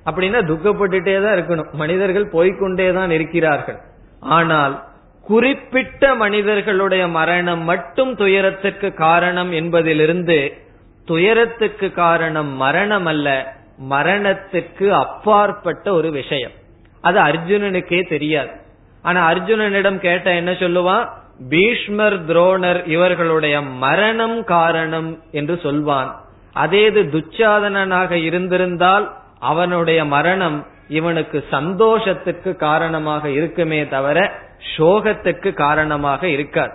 அப்படின்னா 0.07 0.41
துக்கப்பட்டுட்டே 0.45 1.23
தான் 1.23 1.39
இருக்கணும். 1.39 1.73
மனிதர்கள் 1.73 2.31
போய்கொண்டே 2.33 2.93
தான் 2.93 3.11
இருக்கிறார்கள். 3.11 3.77
ஆனால் 4.21 4.85
குறிப்பிட்ட 5.23 6.15
மனிதர்களுடைய 6.15 7.09
மரணம் 7.09 7.63
மட்டும் 7.63 8.17
துயரத்திற்கு 8.17 8.95
காரணம் 8.95 9.53
என்பதிலிருந்து 9.53 10.53
துயரத்துக்கு 11.05 11.93
காரணம் 11.93 12.49
மரணம் 12.49 13.07
அல்ல. 13.07 13.61
மரணத்துக்கு 13.91 14.89
அப்பாற்பட்ட 14.89 15.93
ஒரு 15.93 16.11
விஷயம். 16.11 16.51
அது 17.01 17.21
அர்ஜுனனுக்கே 17.21 18.09
தெரியாது. 18.09 18.51
ஆனா 19.03 19.31
அர்ஜுனனிடம் 19.31 19.99
கேட்ட 19.99 20.35
என்ன 20.35 20.53
சொல்லுவான்? 20.53 21.09
பீஷ்மர் 21.49 22.27
துரோணர் 22.27 22.87
இவர்களுடைய 22.87 23.63
மரணம் 23.63 24.45
காரணம் 24.45 25.23
என்று 25.31 25.61
சொல்வான். 25.63 26.21
அதே 26.53 26.85
இது 26.85 27.03
துச்சாதனனாக 27.03 28.11
இருந்திருந்தால் 28.11 29.17
அவனுடைய 29.39 30.05
மரணம் 30.05 30.67
இவனுக்கு 30.89 31.45
சந்தோஷத்துக்கு 31.51 32.57
காரணமாக 32.57 33.31
இருக்குமே 33.31 33.89
தவிர 33.89 34.33
சோகத்துக்கு 34.77 35.53
காரணமாக 35.53 36.29
இருக்காது. 36.29 36.73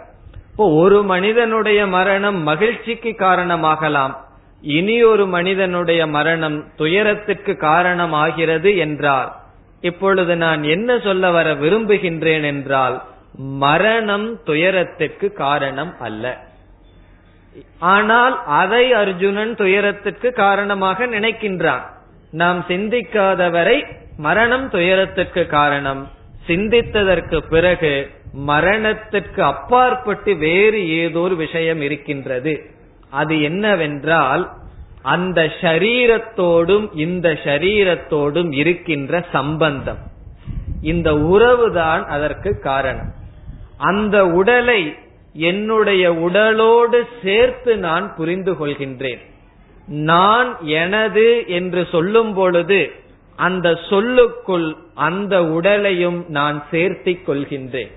இப்போ 0.51 0.69
ஒரு 0.69 1.03
மனிதனுடைய 1.03 1.87
மரணம் 1.87 2.37
மகிழ்ச்சிக்கு 2.37 3.09
காரணமாகலாம். 3.09 4.13
இனி 4.61 5.03
ஒரு 5.03 5.27
மனிதனுடைய 5.27 6.07
மரணம் 6.07 6.65
துயரத்திற்கு 6.77 7.53
காரணமாகிறது 7.57 8.77
என்றால் 8.77 9.35
இப்பொழுது 9.81 10.37
நான் 10.37 10.63
என்ன 10.63 10.99
சொல்ல 10.99 11.31
வர 11.31 11.53
விரும்புகின்றேன் 11.53 12.43
என்றால் 12.43 13.03
மரணம் 13.37 14.39
துயரத்திற்கு 14.43 15.33
காரணம் 15.33 15.93
அல்ல. 15.99 16.45
ஆனால் 17.79 18.45
அதை 18.45 18.93
அர்ஜுனன் 18.93 19.55
துயரத்திற்கு 19.55 20.31
காரணமாக 20.31 21.05
நினைக்கின்றான். 21.05 21.85
நாம் 22.31 22.65
சிந்திக்காதவரை 22.67 23.77
மரணம் 24.17 24.69
துயரத்திற்கு 24.69 25.47
காரணம். 25.47 26.11
சிந்தித்ததற்கு 26.47 27.39
பிறகு 27.49 28.09
மரணத்திற்கு 28.33 29.43
அப்பாற்பட்டு 29.43 30.35
வேறு 30.35 30.89
ஏதோ 30.89 31.19
ஒரு 31.19 31.35
விஷயம் 31.35 31.81
இருக்கின்றது. 31.81 32.75
அது 33.09 33.41
என்னவென்றால் 33.41 34.51
அந்த 35.01 35.41
ஷரீரத்தோடும் 35.61 36.89
இந்த 36.93 37.29
ஷரீரத்தோடும் 37.29 38.55
இருக்கின்ற 38.55 39.25
சம்பந்தம். 39.31 39.97
இந்த 40.81 41.13
உறவுதான் 41.13 42.05
அதற்கு 42.05 42.59
காரணம். 42.59 43.13
அந்த 43.77 44.27
உடலை 44.27 44.95
என்னுடைய 45.33 46.13
உடலோடு 46.13 47.03
சேர்த்து 47.23 47.77
நான் 47.77 48.15
புரிந்து 48.15 48.53
கொள்கின்றேன். 48.53 49.19
நான் 49.87 50.65
எனது 50.65 51.43
என்று 51.47 51.87
சொல்லும் 51.91 52.33
பொழுது 52.33 52.91
அந்த 53.35 53.79
சொல்லுக்குள் 53.89 54.75
அந்த 54.93 55.45
உடலையும் 55.45 56.25
நான் 56.27 56.63
சேர்த்திக் 56.71 57.21
கொள்கின்றேன். 57.27 57.91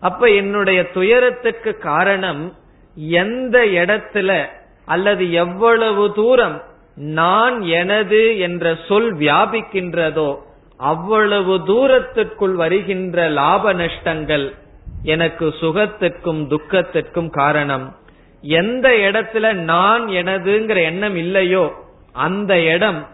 அப்ப 0.00 0.26
என்னுடைய 0.26 0.90
துயரத்துக்கு 0.90 1.78
காரணம் 1.78 2.52
எந்த 2.96 3.64
இடத்துல 3.64 4.46
அல்லது 4.84 5.32
எவ்வளவு 5.32 6.12
தூரம் 6.12 6.62
நான் 6.96 7.62
எனது 7.62 8.38
என்ற 8.38 8.78
சொல் 8.88 9.16
வியாபிக்கின்றதோ 9.16 10.38
அவ்வளவு 10.76 11.60
தூரத்திற்குள் 11.64 12.54
வருகின்ற 12.54 13.28
லாப 13.28 13.72
நஷ்டங்கள் 13.72 14.54
எனக்கு 15.02 15.54
சுகத்திற்கும் 15.60 16.42
துக்கத்திற்கும் 16.48 17.30
காரணம். 17.30 17.96
எந்த 18.42 18.88
இடத்துல 18.88 19.52
நான் 19.52 20.06
எனதுங்கிற 20.06 20.76
எண்ணம் 20.76 21.16
இல்லையோ 21.16 21.72
அந்த 22.12 22.60
இடம் 22.60 23.06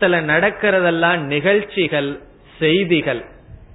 நடக்கிறதெல்லாம் 0.00 1.18
நிகழ்ச்சிகள் 1.18 2.22
செய்திகள். 2.58 3.24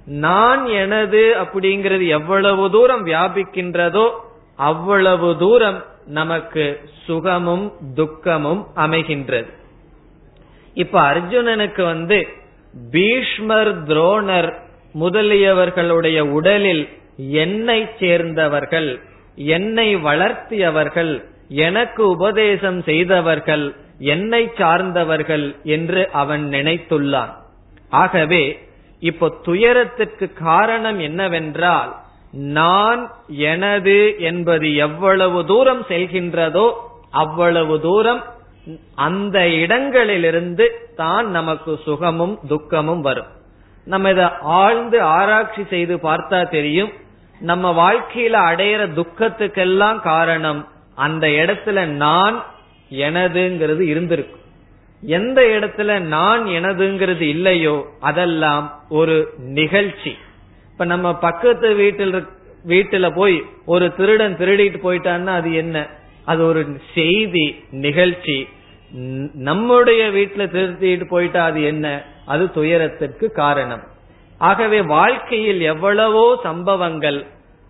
நான் 0.06 0.66
எனது 0.66 1.34
அப்படிங்கிறது 1.42 2.06
எவ்வளவு 2.06 2.70
தூரம் 2.70 3.06
வியாபிக்கின்றதோ 3.06 4.06
அவ்வளவு 4.58 5.36
தூரம் 5.36 5.80
நமக்கு 6.06 6.64
சுகமும் 7.04 7.66
துக்கமும் 7.94 8.62
அமைகின்றது. 8.76 9.50
இப்ப 10.74 11.00
அர்ஜுனனுக்கு 11.00 11.82
வந்து 11.82 12.18
பீஷ்மர் 12.90 13.72
துரோணர் 13.82 14.50
முதலியவர்களுடைய 14.94 16.18
உடலில் 16.20 16.84
என்னை 17.16 17.80
சேர்ந்தவர்கள் 18.00 18.90
என்னை 19.34 19.96
வளர்த்தியவர்கள் 19.96 21.12
எனக்கு 21.48 22.02
உபதேசம் 22.08 22.80
செய்தவர்கள் 22.82 23.66
என்னை 23.98 24.42
சார்ந்தவர்கள் 24.56 25.46
என்று 25.62 26.02
அவன் 26.12 26.44
நினைத்துள்ளான். 26.50 27.32
ஆகவே 28.02 28.42
இப்போ 29.00 29.26
துயரத்துக்கு 29.42 30.26
காரணம் 30.32 30.98
என்னவென்றால் 30.98 31.92
நான் 32.32 33.10
எனது 33.28 34.14
என்பது 34.18 34.74
எவ்வளவு 34.74 35.44
தூரம் 35.44 35.82
செல்கின்றதோ 35.88 36.70
அவ்வளவு 37.10 37.80
தூரம் 37.80 38.22
அந்த 38.94 39.48
இடங்களிலிருந்து 39.48 40.88
தான் 40.96 41.30
நமக்கு 41.30 41.78
சுகமும் 41.84 42.38
துக்கமும் 42.48 43.00
வரும். 43.00 43.30
நம்ம 43.84 44.10
இதை 44.10 44.24
ஆழ்ந்து 44.40 45.00
ஆராய்ச்சி 45.00 45.64
செய்து 45.64 45.96
பார்த்தா 45.96 46.48
தெரியும். 46.50 46.92
நம்ம 47.40 47.72
வாழ்க்கையில 47.72 48.36
அடையிற 48.50 48.82
துக்கத்துக்கெல்லாம் 48.98 50.00
காரணம் 50.00 50.68
அந்த 50.94 51.26
இடத்துல 51.26 51.86
நான் 51.86 52.44
எனதுங்கிறது 52.90 53.80
இருந்திருக்கும் 53.80 54.44
எந்த 55.02 55.42
இடத்துல 55.42 55.98
நான் 55.98 56.44
எனதுங்கிறது 56.46 57.20
இல்லையோ 57.20 57.86
அதெல்லாம் 58.00 58.80
ஒரு 58.88 59.32
நிகழ்ச்சி. 59.38 60.16
இப்ப 60.78 60.90
நம்ம 60.90 61.10
பக்கத்து 61.18 61.68
வீட்டில் 61.74 62.12
வீட்டுல 62.68 63.06
போய் 63.14 63.36
ஒரு 63.66 63.86
திருடன் 63.94 64.36
திருடிட்டு 64.36 64.78
போயிட்டான்னா 64.84 65.32
அது 65.38 65.54
என்ன? 65.54 65.76
அது 66.24 66.40
ஒரு 66.46 66.60
செய்தி 66.94 67.44
நிகழ்ச்சி. 67.70 68.36
நம்முடைய 69.48 70.02
வீட்டுல 70.10 70.44
திருத்திட்டு 70.54 71.08
போயிட்டா 71.08 71.40
அது 71.44 71.62
என்ன? 71.62 71.86
அது 72.26 72.44
துயரத்திற்கு 72.52 73.28
காரணம். 73.32 73.82
ஆகவே 74.40 74.80
வாழ்க்கையில் 74.82 75.60
எவ்வளவோ 75.60 76.24
சம்பவங்கள் 76.42 77.20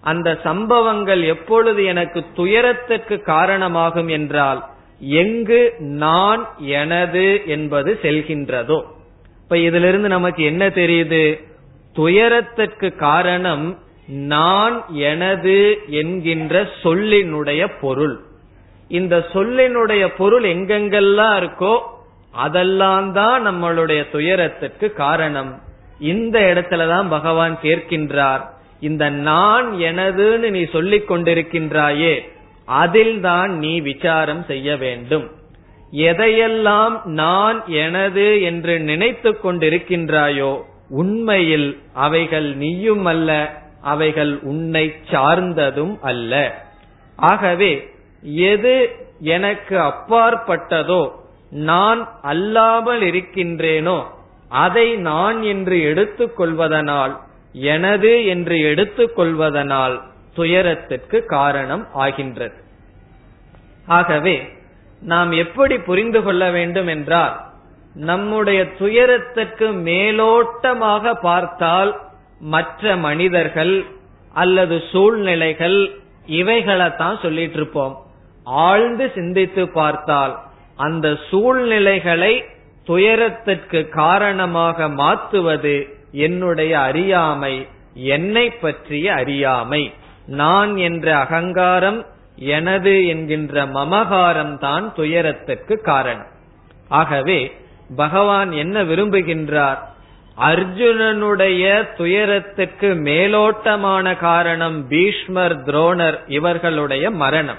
அந்த 0.05 0.39
சம்பவங்கள் 0.43 1.23
எப்பொழுது 1.23 1.85
எனக்கு 1.85 2.23
துயரத்திற்கு 2.35 3.19
காரணமாகும் 3.23 4.09
என்றால் 4.09 4.63
எங்கு 5.01 5.63
நான் 5.79 6.45
எனது 6.59 7.27
என்பது 7.47 7.99
செல்கின்றதோ. 8.03 8.81
இப்ப 9.45 9.59
இதிலிருந்து 9.59 10.09
நமக்கு 10.09 10.43
என்ன 10.45 10.65
தெரியுது? 10.69 11.25
துயரத்திற்கு 11.99 12.89
காரணம் 13.07 13.67
நான் 14.35 14.77
எனது 15.11 15.57
என்கின்ற 16.01 16.55
சொல்லினுடைய 16.83 17.63
பொருள். 17.81 18.17
இந்த 18.99 19.15
சொல்லினுடைய 19.33 20.05
பொருள் 20.21 20.47
எங்கெங்கெல்லாம் 20.55 21.35
இருக்கோ 21.41 21.75
அதெல்லாம் 22.45 23.09
தான் 23.13 23.41
நம்மளுடைய 23.47 24.01
துயரத்திற்கு 24.15 24.87
காரணம். 25.03 25.53
இந்த 26.13 26.37
இடத்துலதான் 26.51 27.09
பகவான் 27.17 27.55
கேட்கின்றார் 27.63 28.43
இந்த 28.89 29.05
நான் 29.29 29.69
எனதுன்னு 29.91 30.49
நீ 30.57 30.63
சொல்லிக் 30.75 31.09
கொண்டிருக்கின்றாயே 31.11 32.15
அதில் 32.69 33.17
தான் 33.21 33.53
நீ 33.59 33.73
விசாரம் 33.91 34.43
செய்ய 34.51 34.69
வேண்டும். 34.77 35.27
எதையெல்லாம் 36.09 36.97
நான் 37.21 37.59
எனது 37.85 38.27
என்று 38.43 38.75
நினைத்து 38.89 39.31
கொண்டிருக்கின்றாயோ 39.45 40.53
உண்மையில் 40.91 41.79
அவைகள் 41.95 42.57
நீயும் 42.57 43.05
அல்ல 43.05 43.51
அவைகள் 43.83 44.41
உன்னை 44.43 44.95
சார்ந்ததும் 45.11 45.99
அல்ல. 46.01 46.65
ஆகவே 47.19 47.93
எது 48.23 49.01
எனக்கு 49.19 49.79
அப்பாற்பட்டதோ 49.79 51.11
நான் 51.51 52.09
அல்லாமல் 52.23 53.03
இருக்கின்றேனோ 53.03 54.05
அதை 54.49 54.97
நான் 54.97 55.43
என்று 55.43 55.77
எடுத்துக்கொள்வதனால் 55.79 57.15
எனது 57.53 58.25
என்று 58.25 58.59
எடுத்துக்கொள்வதனால் 58.59 60.01
துயரத்திற்கு 60.35 61.25
காரணம் 61.25 61.87
ஆகின்றது. 61.93 62.57
ஆகவே 63.87 64.37
நாம் 65.03 65.33
எப்படி 65.33 65.79
புரிந்து 65.79 66.23
கொள்ள 66.23 66.51
வேண்டும் 66.51 66.87
என்றால் 66.87 67.35
நம்முடைய 67.99 68.65
துயரத்திற்கு 68.79 69.67
மேலோட்டமாக 69.89 71.15
பார்த்தால் 71.21 72.01
மற்ற 72.41 72.97
மனிதர்கள் 72.97 73.85
அல்லது 74.33 74.83
சூழ்நிலைகள் 74.93 76.01
இவைகளைத்தான் 76.27 77.21
சொல்லிட்டு 77.23 77.55
இருப்போம் 77.55 77.97
ஆழ்ந்து 78.45 79.13
சிந்தித்து 79.15 79.69
பார்த்தால் 79.69 80.39
அந்த 80.77 81.17
சூழ்நிலைகளை 81.31 82.45
துயரத்திற்கு 82.87 83.89
காரணமாக 83.89 84.89
மாற்றுவது 84.89 85.89
என்னுடைய 86.13 86.81
அறியாமை 86.81 87.67
என்னை 87.95 88.51
பற்றிய 88.51 89.15
அறியாமை. 89.15 89.93
நான் 90.27 90.77
என்ற 90.77 91.17
அகங்காரம் 91.17 92.07
எனது 92.37 93.07
என்கின்ற 93.07 93.65
மமகாரம் 93.67 94.59
தான் 94.59 94.93
துயரத்திற்கு 94.95 95.81
காரணம். 95.81 96.27
ஆகவே 96.89 97.57
பகவான் 97.97 98.53
என்ன 98.53 98.85
விரும்புகின்றார்? 98.85 99.79
அர்ஜுனனுடைய 100.41 101.89
துயரத்துக்கு 101.97 102.95
மேலோட்டமான 102.95 104.17
காரணம் 104.17 104.89
பீஷ்மர் 104.89 105.63
துரோணர் 105.63 106.19
இவர்களுடைய 106.27 107.11
மரணம். 107.11 107.59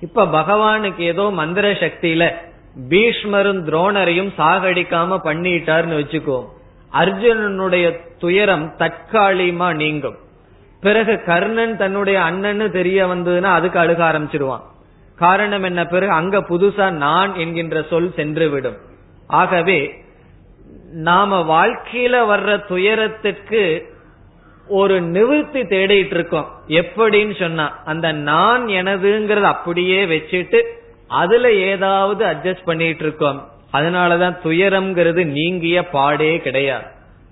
இப்ப 0.00 0.24
பகவானுக்கு 0.24 0.98
ஏதோ 0.98 1.30
மந்திர 1.30 1.72
சக்தியில 1.72 2.34
பீஷ்மரும் 2.88 3.64
துரோணரையும் 3.64 4.30
சாகடிக்காம 4.38 5.18
பண்ணிட்டார்னு 5.24 5.98
வச்சுக்கோ 5.98 6.44
அர்ஜுனனுடைய 6.92 8.00
துயரம் 8.18 8.74
தற்காலிகமா 8.78 9.74
நீங்கும். 9.74 10.16
பிறகு 10.80 11.22
கர்ணன் 11.24 11.76
தன்னுடைய 11.76 12.20
அண்ணன்னு 12.20 12.70
தெரிய 12.70 13.06
வந்ததுன்னா 13.06 13.42
அதுக்கு 13.42 13.78
அழுக 13.78 14.02
ஆரம்பிச்சிருவான். 14.10 14.62
காரணம் 15.16 15.62
என்ன? 15.62 15.84
பிறகு 15.84 16.12
அங்க 16.12 16.40
புதுசா 16.40 16.90
நான் 16.90 17.34
என்கின்ற 17.34 17.84
சொல் 17.90 18.12
சென்று 18.16 18.48
விடும். 18.48 18.76
ஆகவே 19.26 19.94
நாம 20.92 21.40
வாழ்க்கையில 21.42 22.16
வர்ற 22.28 22.66
துயரத்துக்கு 22.66 23.92
ஒரு 24.68 25.00
நிவர்த்தி 25.00 25.60
தேடிட்டு 25.60 26.14
இருக்கோம் 26.14 26.48
எப்படின்னு 26.68 27.40
சொன்னா 27.40 27.82
அந்த 27.84 28.12
நான் 28.12 28.66
எனதுங்கிறத 28.66 29.42
அப்படியே 29.42 30.06
வச்சுட்டு 30.06 30.62
அதுல 31.08 31.52
ஏதாவது 31.52 32.24
அட்ஜஸ்ட் 32.24 32.64
பண்ணிட்டு 32.64 33.02
இருக்கோம் 33.02 33.52
அதனாலதான் 33.72 34.36
துயரம்ங்கிறது 34.44 35.24
நீங்கிய 35.24 35.88
பாடே 35.88 36.38
கிடையாது. 36.38 36.84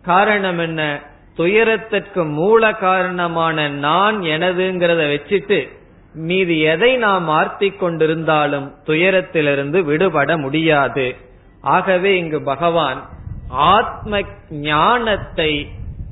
காரணம் 0.03 0.59
என்ன? 0.59 1.01
துயரத்திற்கு 1.37 2.25
மூல 2.25 2.73
காரணமான 2.73 3.69
நான் 3.69 4.21
எனதுங்கிறத 4.21 5.03
வச்சுட்டு 5.13 5.69
மீது 6.15 6.61
எதை 6.61 6.97
நாம் 6.97 7.29
ஆர்த்தி 7.29 7.73
கொண்டிருந்தாலும் 7.81 8.73
துயரத்திலிருந்து 8.87 9.81
விடுபட 9.81 10.37
முடியாது. 10.37 11.17
ஆகவே 11.63 12.17
இங்கு 12.17 12.43
பகவான் 12.43 13.09
ஆத்ம 13.49 14.21
ஞானத்தை 14.51 15.69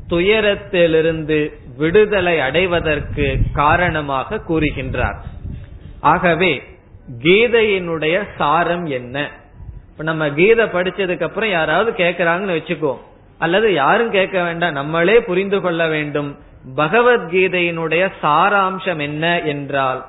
துயரத்திலிருந்து 0.08 1.52
விடுதலை 1.76 2.40
அடைவதற்கு 2.40 3.38
காரணமாக 3.52 4.40
கூறுகின்றார். 4.48 5.16
ஆகவே 6.00 6.62
கீதையினுடைய 7.22 8.22
சாரம் 8.36 8.86
என்ன? 8.86 9.30
இப்ப 9.90 10.02
நம்ம 10.02 10.30
கீதை 10.30 10.64
படிச்சதுக்கு 10.64 11.22
அப்புறம் 11.22 11.50
யாராவது 11.50 11.90
கேக்குறாங்கன்னு 12.04 12.56
வச்சுக்கோ. 12.60 12.96
அல்லது 13.38 13.72
யாரும் 13.72 14.10
கேட்க 14.10 14.42
வேண்டாம் 14.42 14.72
நம்மளே 14.72 15.20
புரிந்து 15.20 15.60
கொள்ள 15.60 15.88
வேண்டும். 15.88 16.38
பகவத்கீதையினுடைய 16.76 18.12
சாராம்சம் 18.22 19.00
என்ன 19.00 19.40
என்றால் 19.40 20.06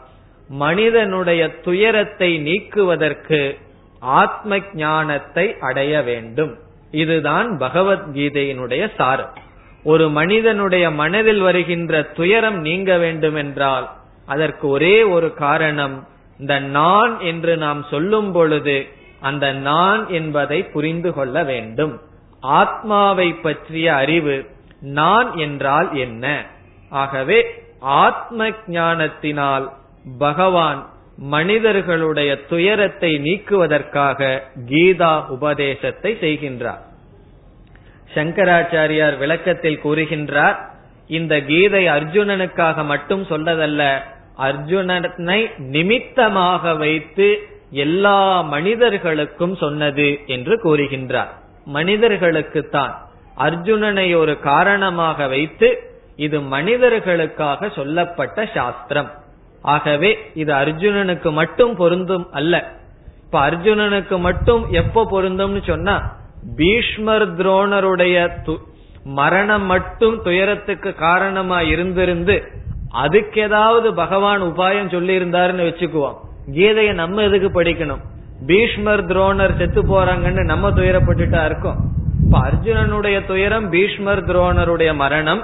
மனிதனுடைய 0.49 1.55
துயரத்தை 1.55 2.37
நீக்குவதற்கு 2.37 3.57
ஆத்ம 4.01 4.59
ஞானத்தை 4.73 5.55
அடைய 5.59 6.01
வேண்டும். 6.01 6.57
இதுதான் 6.91 7.57
பகவத்கீதையினுடைய 7.59 8.91
சாரம். 8.97 9.33
ஒரு 9.83 10.09
மனிதனுடைய 10.09 10.91
மனதில் 10.91 11.41
வருகின்ற 11.41 12.01
துயரம் 12.01 12.57
நீங்க 12.57 12.97
வேண்டும் 12.97 13.35
என்றால் 13.35 13.89
அதற்கு 14.25 14.67
ஒரே 14.67 15.03
ஒரு 15.03 15.33
காரணம் 15.33 16.07
இந்த 16.39 16.59
நான் 16.59 17.19
என்று 17.19 17.57
நாம் 17.57 17.85
சொல்லும் 17.89 18.31
பொழுது 18.31 18.87
அந்த 19.19 19.53
நான் 19.53 20.09
என்பதை 20.09 20.63
புரிந்து 20.63 21.13
கொள்ள 21.13 21.43
வேண்டும். 21.43 22.01
ஆத்மாவை 22.39 23.33
பற்றிய 23.33 23.93
அறிவு 23.93 24.45
நான் 24.79 25.37
என்றால் 25.37 25.95
என்ன? 25.95 26.45
ஆகவே 26.89 27.45
ஆத்ம 27.79 28.49
ஞானத்தினால் 28.67 29.73
பகவான் 30.17 30.90
மனிதர்களுடைய 31.21 32.45
துயரத்தை 32.45 33.19
நீக்குவதற்காக 33.19 34.41
கீதா 34.69 35.27
உபதேசத்தை 35.27 36.17
செய்கின்றார். 36.21 36.81
சங்கராச்சாரியார் 38.15 39.17
விளக்கத்தில் 39.17 39.81
கூறுகின்றார் 39.83 40.57
இந்த 41.07 41.41
கீதை 41.41 41.87
அர்ஜுனனுக்காக 41.87 42.85
மட்டும் 42.85 43.23
சொல்லதல்ல 43.23 43.99
அர்ஜுனனை 44.37 45.49
நிமித்தமாக 45.57 46.73
வைத்து 46.73 47.39
எல்லா 47.71 48.41
மனிதர்களுக்கும் 48.41 49.55
சொன்னது 49.55 50.19
என்று 50.25 50.59
கூறுகின்றார். 50.63 51.31
மனிதர்களுக்குத்தான் 51.65 52.93
அர்ஜுனனை 53.37 54.17
ஒரு 54.17 54.39
காரணமாக 54.39 55.27
வைத்து 55.27 55.93
இது 56.15 56.41
மனிதர்களுக்காக 56.41 57.69
சொல்லப்பட்ட 57.69 58.45
சாஸ்திரம். 58.45 59.19
ஆகவே 59.61 60.17
இது 60.33 60.53
அர்ஜுனனுக்கு 60.53 61.31
மட்டும் 61.31 61.75
பொருந்தும் 61.75 62.27
அல்ல. 62.31 62.71
இப்ப 63.25 63.49
அர்ஜுனனுக்கு 63.49 64.19
மட்டும் 64.19 64.65
எப்ப 64.71 65.07
பொருந்தும்னு 65.11 65.63
சொன்னா 65.63 66.15
பீஷ்மர் 66.55 67.35
துரோணருடைய 67.35 68.57
மரணம் 69.03 69.65
மட்டும் 69.65 70.21
துயரத்துக்கு 70.23 70.95
காரணமா 70.95 71.59
இருந்திருந்து 71.59 72.43
அதுக்கு 72.91 73.41
ஏதாவது 73.41 73.93
பகவான் 73.93 74.41
உபாயம் 74.41 74.91
சொல்லி 74.91 75.19
இருந்தாருன்னு 75.19 75.67
வச்சுக்குவோம். 75.69 76.15
கீதையை 76.51 76.93
நம்ம 76.93 77.21
எதுக்கு 77.21 77.63
படிக்கணும்? 77.63 77.99
பீஷ்மர் 78.45 79.05
துரோணர் 79.05 79.57
செத்து 79.57 79.81
போறாங்கன்னு 79.83 80.43
நம்ம 80.43 80.69
துயரப்பட்டுட்டா 80.69 81.45
இருக்கோம். 81.45 81.77
இப்ப 82.23 82.39
அர்ஜுனனுடைய 82.39 83.25
துயரம் 83.25 83.69
பீஷ்மர் 83.69 84.25
துரோணருடைய 84.25 84.95
மரணம் 84.95 85.43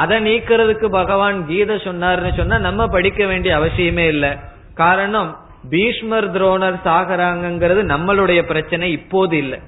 அதை 0.00 0.16
நீக்கிறதுக்கு 0.26 0.86
பகவான் 0.90 1.38
கீதை 1.46 1.76
சொன்னார்னு 1.76 2.30
சொன்னா 2.36 2.58
நம்ம 2.58 2.86
படிக்க 2.86 3.22
வேண்டிய 3.26 3.52
அவசியமே 3.58 4.06
இல்லை. 4.14 4.30
காரணம் 4.74 5.30
பீஷ்மர் 5.70 6.28
துரோணர் 6.34 6.78
சாகராங்கிறது 6.84 7.82
நம்மளுடைய 7.94 8.40
பிரச்சனை 8.42 8.86
இப்போது 8.92 9.36
இல்லை. 9.38 9.58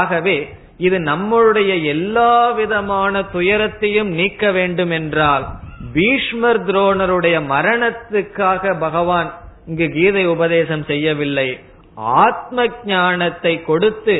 ஆகவே 0.00 0.36
இது 0.78 0.96
நம்மளுடைய 0.98 1.72
எல்லா 1.84 2.32
விதமான 2.50 3.22
துயரத்தையும் 3.34 4.10
நீக்க 4.10 4.50
வேண்டும் 4.50 4.90
என்றால் 4.90 5.44
பீஷ்மர் 5.92 6.60
துரோணருடைய 6.66 7.36
மரணத்துக்காக 7.52 8.72
பகவான் 8.78 9.30
இங்கு 9.66 9.86
கீதை 9.90 10.24
உபதேசம் 10.26 10.84
செய்யவில்லை. 10.84 11.48
ஆத்ம 12.22 12.66
ஞானத்தை 12.84 13.54
கொடுத்து 13.64 14.16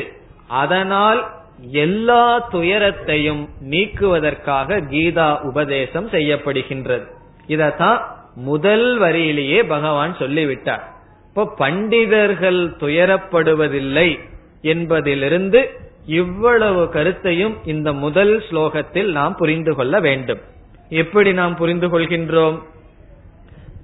அதனால் 0.61 1.19
எல்லா 1.61 2.39
துயரத்தையும் 2.39 3.49
நீக்குவதற்காக 3.69 4.81
கீதா 4.81 5.41
உபதேசம் 5.41 6.09
செய்யப்படுகின்றது. 6.09 7.05
இதத்தான் 7.47 8.01
முதல் 8.35 8.99
வரியிலேயே 8.99 9.63
பகவான் 9.63 10.15
சொல்லிவிட்டார். 10.15 10.95
இப்போ 11.27 11.53
பண்டிதர்கள் 11.57 12.75
துயரப்படுவதில்லை 12.79 14.19
என்பதிலிருந்து 14.61 15.69
இவ்வளவு 16.05 16.89
கருத்தையும் 16.89 17.57
இந்த 17.65 17.93
முதல் 17.93 18.43
ஸ்லோகத்தில் 18.49 19.11
நாம் 19.11 19.35
புரிந்து 19.35 19.75
கொள்ள 19.75 19.99
வேண்டும். 19.99 20.39
எப்படி 20.89 21.33
நாம் 21.33 21.55
புரிந்து 21.55 21.99
கொள்கின்றோம்? 21.99 22.61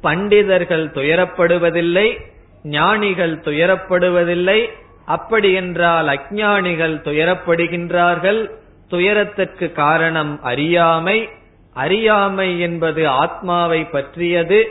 பண்டிதர்கள் 0.01 0.85
துயரப்படுவதில்லை 0.85 2.19
ஞானிகள் 2.63 3.35
துயரப்படுவதில்லை 3.35 4.69
அப்படி 5.05 5.53
என்றால் 5.53 6.07
அஜானிகள் 6.07 6.95
துயரப்படுகின்றார்கள். 7.03 8.49
துயரத்திற்கு 8.89 9.71
காரணம் 9.71 10.41
அறியாமை. 10.41 11.29
அறியாமை 11.73 12.59
என்பது 12.59 13.07
ஆத்மாவை 13.07 13.83
பற்றியது. 13.83 14.67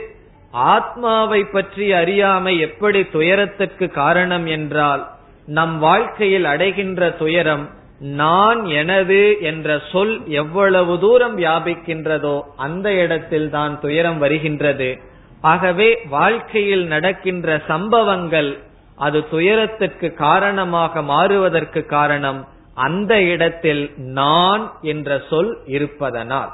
ஆத்மாவை 0.51 1.43
பற்றி 1.43 1.93
அறியாமை 1.93 2.59
எப்படி 2.59 3.03
துயரத்திற்கு 3.03 3.87
காரணம் 3.87 4.45
என்றால் 4.45 5.07
நம் 5.45 5.79
வாழ்க்கையில் 5.79 6.45
அடைகின்ற 6.45 7.11
துயரம் 7.11 7.69
நான் 7.99 8.65
எனது 8.65 9.37
என்ற 9.41 9.81
சொல் 9.91 10.27
எவ்வளவு 10.27 10.99
தூரம் 10.99 11.37
வியாபிக்கின்றதோ 11.37 12.41
அந்த 12.57 12.93
இடத்தில் 12.93 13.49
தான் 13.49 13.79
துயரம் 13.79 14.17
வருகின்றது. 14.17 14.99
ஆகவே 15.41 15.99
வாழ்க்கையில் 16.09 16.85
நடக்கின்ற 16.85 17.61
சம்பவங்கள் 17.67 18.59
அது 19.05 19.19
துயரத்திற்கு 19.31 20.07
காரணமாக 20.25 21.01
மாறுவதற்கு 21.13 21.81
காரணம் 21.95 22.41
அந்த 22.87 23.13
இடத்தில் 23.33 23.83
நான் 24.19 24.63
என்ற 24.91 25.09
சொல் 25.29 25.51
இருப்பதனால். 25.75 26.51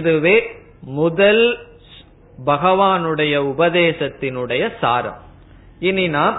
இதுவே 0.00 0.36
முதல் 1.00 1.44
பகவானுடைய 2.46 3.34
உபதேசத்தினுடைய 3.52 4.62
சாரம். 4.80 5.20
இனி 5.88 6.06
நாம் 6.08 6.36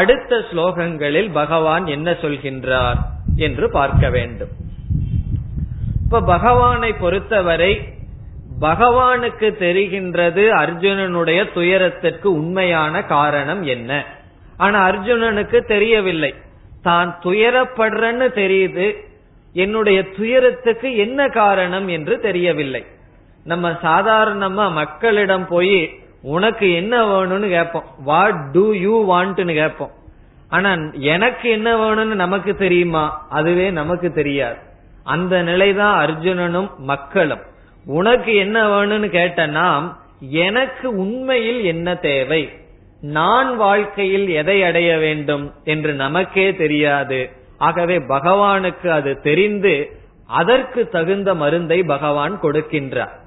அடுத்த 0.00 0.32
ஸ்லோகங்களில் 0.50 1.30
பகவான் 1.32 1.86
என்ன 1.86 2.10
சொல்கின்றார் 2.22 3.00
என்று 3.46 3.66
பார்க்க 3.70 4.10
வேண்டும். 4.10 4.52
இப்ப 6.04 6.20
பகவானை 6.36 6.90
பொறுத்தவரை 7.02 7.72
பகவானுக்கு 8.60 9.48
தெரிகின்றது 9.64 10.42
அர்ஜுனனுடைய 10.62 11.40
துயரத்திற்கு 11.54 12.28
உண்மையான 12.40 12.94
காரணம் 13.14 13.62
என்ன? 13.74 13.92
ஆனா 14.62 14.78
அர்ஜுனனுக்கு 14.88 15.58
தெரியவில்லை. 15.66 16.34
தான் 16.82 17.08
துயரப்படுறன்னு 17.22 18.28
தெரியுது. 18.40 18.86
என்னுடைய 19.52 19.98
துயரத்துக்கு 20.16 20.88
என்ன 20.96 21.28
காரணம் 21.28 21.88
என்று 21.88 22.14
தெரியவில்லை. 22.18 22.82
நம்ம 23.44 23.70
சாதாரணமா 23.82 24.66
மக்களிடம் 24.72 25.46
போய் 25.46 25.78
உனக்கு 26.22 26.66
என்ன 26.74 26.94
வேணும்னு 27.06 27.48
கேட்போம். 27.48 27.88
வாட் 28.04 28.42
டூ 28.52 28.72
யூ 28.72 28.94
வாண்ட்னு 29.12 29.54
கேட்போம். 29.54 29.92
ஆனா 30.48 30.70
எனக்கு 30.92 31.50
என்ன 31.50 31.68
வேணும்னு 31.76 32.20
நமக்கு 32.24 32.52
தெரியுமா? 32.56 33.04
அதுவே 33.30 33.70
நமக்கு 33.70 34.08
தெரியாது. 34.12 34.56
அந்த 35.04 35.42
நிலைதான் 35.42 35.96
அர்ஜுனனும் 36.02 36.70
மக்களும். 36.76 37.42
உனக்கு 37.86 38.32
என்ன 38.36 38.58
வேணும்னு 38.68 39.08
கேட்ட 39.08 39.46
நாம் 39.46 39.86
எனக்கு 40.20 40.88
உண்மையில் 40.96 41.62
என்ன 41.64 41.94
தேவை? 41.94 42.42
நான் 43.02 43.56
வாழ்க்கையில் 43.56 44.28
எதை 44.28 44.62
அடைய 44.62 44.98
வேண்டும் 44.98 45.52
என்று 45.64 45.92
நமக்கே 45.92 46.54
தெரியாது. 46.54 47.30
ஆகவே 47.58 47.98
பகவானுக்கு 47.98 48.86
அது 48.86 49.20
தெரிந்து 49.20 50.00
அதற்கு 50.26 50.88
தகுந்த 50.88 51.34
மருந்தை 51.34 51.82
பகவான் 51.82 52.40
கொடுக்கின்றார். 52.42 53.20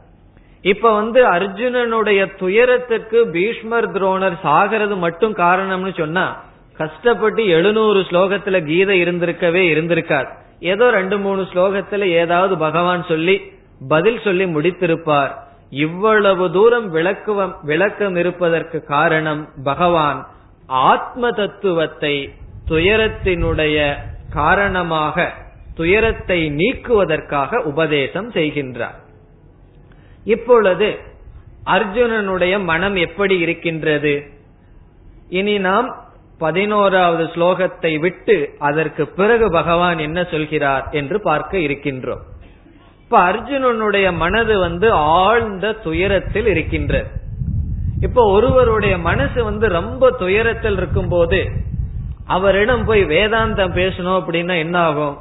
இப்ப 0.61 0.93
வந்து 0.93 1.25
அர்ஜுனனுடைய 1.31 2.37
துயரத்துக்கு 2.37 3.27
பீஷ்மர் 3.27 3.91
துரோணர் 3.91 4.37
சாகிறது 4.43 4.97
மட்டும் 4.97 5.35
காரணம்னு 5.35 5.97
சொன்னா 5.97 6.43
கஷ்டப்பட்டு 6.77 7.47
எழுநூறு 7.47 7.99
ஸ்லோகத்துல 7.99 8.65
கீதை 8.65 9.03
இருந்திருக்கவே 9.03 9.63
இருந்திருக்கார். 9.75 10.27
ஏதோ 10.59 10.91
ரெண்டு 10.91 11.17
மூணு 11.17 11.41
ஸ்லோகத்துல 11.41 12.05
ஏதாவது 12.05 12.57
பகவான் 12.57 13.05
சொல்லி 13.07 13.41
பதில் 13.89 14.19
சொல்லி 14.23 14.45
முடித்திருப்பார். 14.45 15.31
இவ்வளவு 15.83 16.45
தூரம் 16.51 16.87
விளக்குவம் 16.91 17.53
விளக்கம் 17.61 18.15
இருப்பதற்கு 18.15 18.77
காரணம் 18.83 19.41
பகவான் 19.63 20.19
ஆத்ம 20.89 21.31
தத்துவத்தை 21.31 22.15
துயரத்தினுடைய 22.67 23.77
காரணமாக 24.33 25.25
துயரத்தை 25.75 26.39
நீக்குவதற்காக 26.51 27.59
உபதேசம் 27.71 28.29
செய்கின்றார். 28.31 28.99
இப்பொழுது 30.25 30.87
அர்ஜுனனுடைய 31.75 32.53
மனம் 32.63 32.95
எப்படி 32.95 33.35
இருக்கின்றது? 33.39 34.15
இனி 35.29 35.55
நாம் 35.59 35.89
பதினோராவது 36.37 37.23
ஸ்லோகத்தை 37.33 37.93
விட்டு 37.99 38.37
அதற்கு 38.59 39.03
பிறகு 39.19 39.45
பகவான் 39.51 39.99
என்ன 39.99 40.19
சொல்கிறார் 40.23 40.85
என்று 40.91 41.17
பார்க்க 41.21 41.57
இருக்கின்றோம். 41.57 42.23
இப்ப 43.05 43.31
அர்ஜுனனுடைய 43.31 44.13
மனது 44.13 44.59
வந்து 44.59 44.91
ஆழ்ந்த 44.91 45.73
துயரத்தில் 45.73 46.45
இருக்கின்றது. 46.45 47.07
இப்ப 47.99 48.31
ஒருவருடைய 48.31 48.97
மனசு 48.97 49.43
வந்து 49.43 49.67
ரொம்ப 49.67 50.11
துயரத்தில் 50.11 50.77
இருக்கும் 50.77 51.09
போது 51.09 51.51
அவரிடம் 52.25 52.85
போய் 52.85 53.03
வேதாந்தம் 53.03 53.75
பேசணும் 53.75 54.17
அப்படின்னா 54.19 54.57
என்ன 54.57 54.79
ஆகும் 54.79 55.17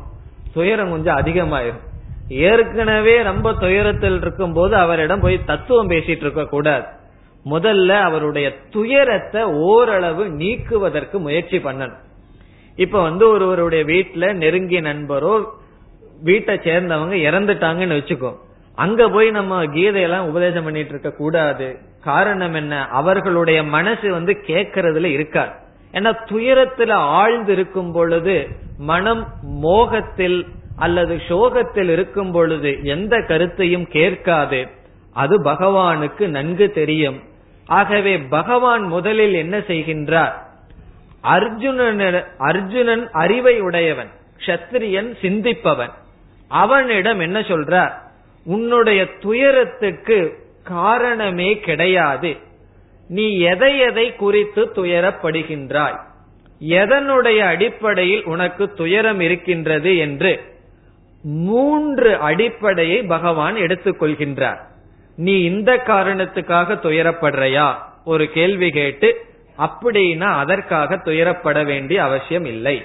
துயரம் 0.53 0.91
கொஞ்சம் 0.91 1.17
அதிகமாயிரும். 1.17 1.83
ஏற்கனவே 2.29 3.23
ரொம்ப 3.23 3.55
துயரத்தில் 3.55 4.21
இருக்கும் 4.21 4.53
போது 4.53 4.77
அவரிடம் 4.77 5.21
போய் 5.21 5.45
தத்துவம் 5.45 5.91
பேசிட்டு 5.91 6.25
இருக்க 6.27 6.45
கூடாது. 6.45 6.85
முதல்ல 7.51 7.89
அவருடைய 7.89 8.55
துயரத்தை 8.71 9.43
ஓரளவு 9.43 10.29
நீக்குவதற்கு 10.29 11.19
முயற்சி 11.19 11.59
பண்ணணும். 11.59 12.01
இப்ப 12.77 13.03
வந்து 13.03 13.29
ஒருவருடைய 13.29 13.85
வீட்டுல 13.85 14.33
நெருங்கிய 14.33 14.81
நண்பரோ 14.81 15.63
வீட்டை 16.23 16.55
சேர்ந்தவங்க 16.55 17.17
இறந்துட்டாங்கன்னு 17.31 17.95
வச்சுக்கோ. 17.95 18.37
அங்க 18.75 19.09
போய் 19.09 19.31
நம்ம 19.31 19.65
கீதையெல்லாம் 19.65 20.29
உபதேசம் 20.29 20.65
பண்ணிட்டு 20.65 20.89
இருக்க 20.89 21.11
கூடாது. 21.11 21.79
காரணம் 22.03 22.55
என்ன? 22.55 22.87
அவர்களுடைய 22.87 23.63
மனசு 23.63 24.11
வந்து 24.11 24.37
கேட்கறதுல 24.47 25.05
இருக்காது. 25.05 25.51
ஏன்னா 25.93 26.17
துயரத்துல 26.25 26.91
ஆழ்ந்து 26.93 27.53
இருக்கும் 27.53 27.93
பொழுது 27.93 28.49
மனம் 28.79 29.29
மோகத்தில் 29.43 30.47
அல்லது 30.77 31.21
சோகத்தில் 31.29 31.89
இருக்கும் 31.89 32.33
பொழுது 32.33 32.79
எந்த 32.83 33.25
கருத்தையும் 33.27 33.87
கேட்காது. 33.87 34.69
அது 35.13 35.43
பகவானுக்கு 35.43 36.27
நன்கு 36.27 36.71
தெரியும். 36.71 37.23
ஆகவே 37.67 38.19
பகவான் 38.19 38.83
முதலில் 38.83 39.35
என்ன 39.35 39.59
செய்கின்றார்? 39.59 40.33
அர்ஜுனன் 41.21 42.25
அர்ஜுனன் 42.39 43.11
அறிவை 43.11 43.61
உடையவன் 43.61 44.11
கஷத்திரியன் 44.39 45.15
சிந்திப்பவன். 45.23 45.91
அவனிடம் 46.49 47.21
என்ன 47.21 47.41
சொல்றார்? 47.41 47.93
உன்னுடைய 48.45 49.07
துயரத்துக்கு 49.21 50.39
காரணமே 50.63 51.59
கிடையாது. 51.59 52.37
நீ 53.09 53.39
எதை 53.39 53.79
எதை 53.79 54.17
குறித்து 54.17 54.65
துயரப்படுகின்றாய்? 54.75 55.99
எதனுடைய 56.61 57.39
அடிப்படையில் 57.39 58.25
உனக்கு 58.25 58.73
துயரம் 58.73 59.21
இருக்கின்றது 59.21 59.97
என்று 59.97 60.53
மூன்று 61.23 62.17
அடிப்படையை 62.17 63.03
பகவான் 63.03 63.55
எடுத்துக்கொள்கின்றார் 63.55 64.59
நீ 65.17 65.43
இந்த 65.43 65.83
காரணத்துக்காக 65.87 66.75
துயரப்படுறையா? 66.75 67.75
ஒரு 68.05 68.31
கேள்வி 68.31 68.71
கேட்டு 68.71 69.25
அப்படின்னா 69.59 70.33
அதற்காக 70.33 70.97
துயரப்பட 70.97 71.65
வேண்டிய 71.65 72.03
அவசியம் 72.03 72.45
இல்லை. 72.45 72.85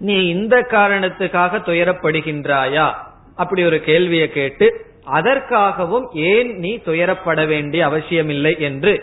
நீ 0.00 0.16
இந்த 0.26 0.66
காரணத்துக்காக 0.70 1.58
துயரப்படுகின்றாயா? 1.68 2.86
அப்படி 3.34 3.64
ஒரு 3.64 3.80
கேள்வியை 3.80 4.28
கேட்டு 4.28 4.66
அதற்காகவும் 5.04 6.06
ஏன் 6.12 6.50
நீ 6.58 6.72
துயரப்பட 6.84 7.46
வேண்டிய 7.46 7.84
அவசியமில்லை 7.84 8.54
என்று 8.58 8.94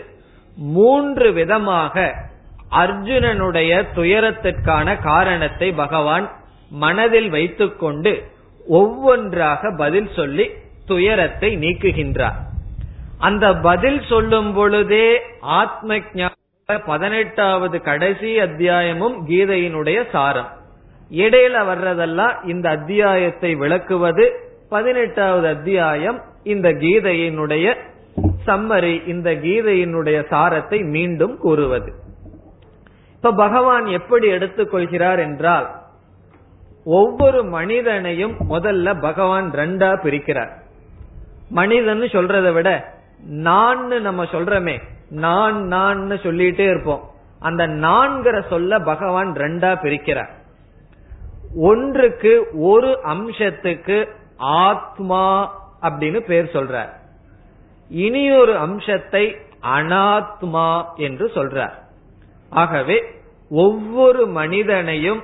மூன்று 0.56 1.32
விதமாக 1.32 2.14
அர்ஜுனனுடைய 2.70 3.72
துயரத்திற்கான 3.96 4.96
காரணத்தை 5.02 5.72
பகவான் 5.72 6.26
மனதில் 6.70 7.30
வைத்துக்கொண்டு 7.30 8.12
ஒவ்வொன்றாக 8.66 9.70
பதில் 9.76 10.10
சொல்லி 10.16 10.46
துயரத்தை 10.86 11.50
நீக்குகின்றார். 11.58 12.38
அந்த 13.18 13.46
பதில் 13.54 14.00
சொல்லும் 14.08 14.52
பொழுதே 14.52 15.08
ஆத்ம 15.40 16.00
பதினெட்டாவது 16.86 17.76
கடைசி 17.82 18.30
அத்தியாயமும் 18.38 19.16
கீதையினுடைய 19.28 19.98
சாரம். 20.12 20.50
இடையில 21.10 21.56
வர்றதெல்லாம் 21.64 22.46
இந்த 22.46 22.68
அத்தியாயத்தை 22.68 23.54
விளக்குவது. 23.54 24.40
பதினெட்டாவது 24.68 25.48
அத்தியாயம் 25.48 26.22
இந்த 26.42 26.68
கீதையினுடைய 26.68 27.74
சம்மரி 28.46 29.06
இந்த 29.06 29.30
கீதையினுடைய 29.30 30.26
சாரத்தை 30.28 30.84
மீண்டும் 30.84 31.38
கூறுவது. 31.38 31.92
இப்ப 33.14 33.32
பகவான் 33.32 33.86
எப்படி 33.86 34.30
எடுத்துக்கொள்கிறார் 34.30 35.18
என்றால் 35.18 35.68
ஒவ்வொரு 36.84 37.44
மனிதனையும் 37.44 38.36
முதல்ல 38.50 39.00
பகவான் 39.00 39.50
ரெண்டா 39.50 39.90
பிரிக்கிறார். 40.04 40.52
மனிதன் 41.48 42.00
சொல்றதை 42.00 42.52
விட 42.52 42.92
நான் 43.26 43.86
நம்ம 43.86 44.24
சொல்றமே 44.24 44.80
நான் 45.10 45.66
நான் 45.66 46.10
சொல்லிட்டே 46.10 46.68
இருப்போம். 46.70 47.02
அந்த 47.40 47.66
நான்கிற 47.66 48.48
சொல்ல 48.48 48.78
பகவான் 48.78 49.32
ரெண்டா 49.32 49.72
பிரிக்கிறார். 49.82 50.30
ஒன்றுக்கு 51.54 52.46
ஒரு 52.52 52.98
அம்சத்துக்கு 53.04 54.08
ஆத்மா 54.36 55.54
அப்படின்னு 55.82 56.20
பேர் 56.20 56.44
சொல்றார். 56.44 56.88
இனி 57.88 58.30
ஒரு 58.30 58.56
அம்சத்தை 58.56 59.36
அனாத்மா 59.62 60.84
என்று 60.96 61.30
சொல்றார். 61.34 61.72
ஆகவே 62.50 63.02
ஒவ்வொரு 63.50 64.26
மனிதனையும் 64.26 65.22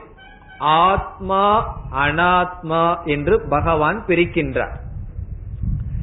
ஆத்மா 0.58 1.76
அனாத்மா 1.92 3.04
என்று 3.04 3.40
பகவான் 3.48 4.04
பிரிக்கின்றார். 4.06 4.74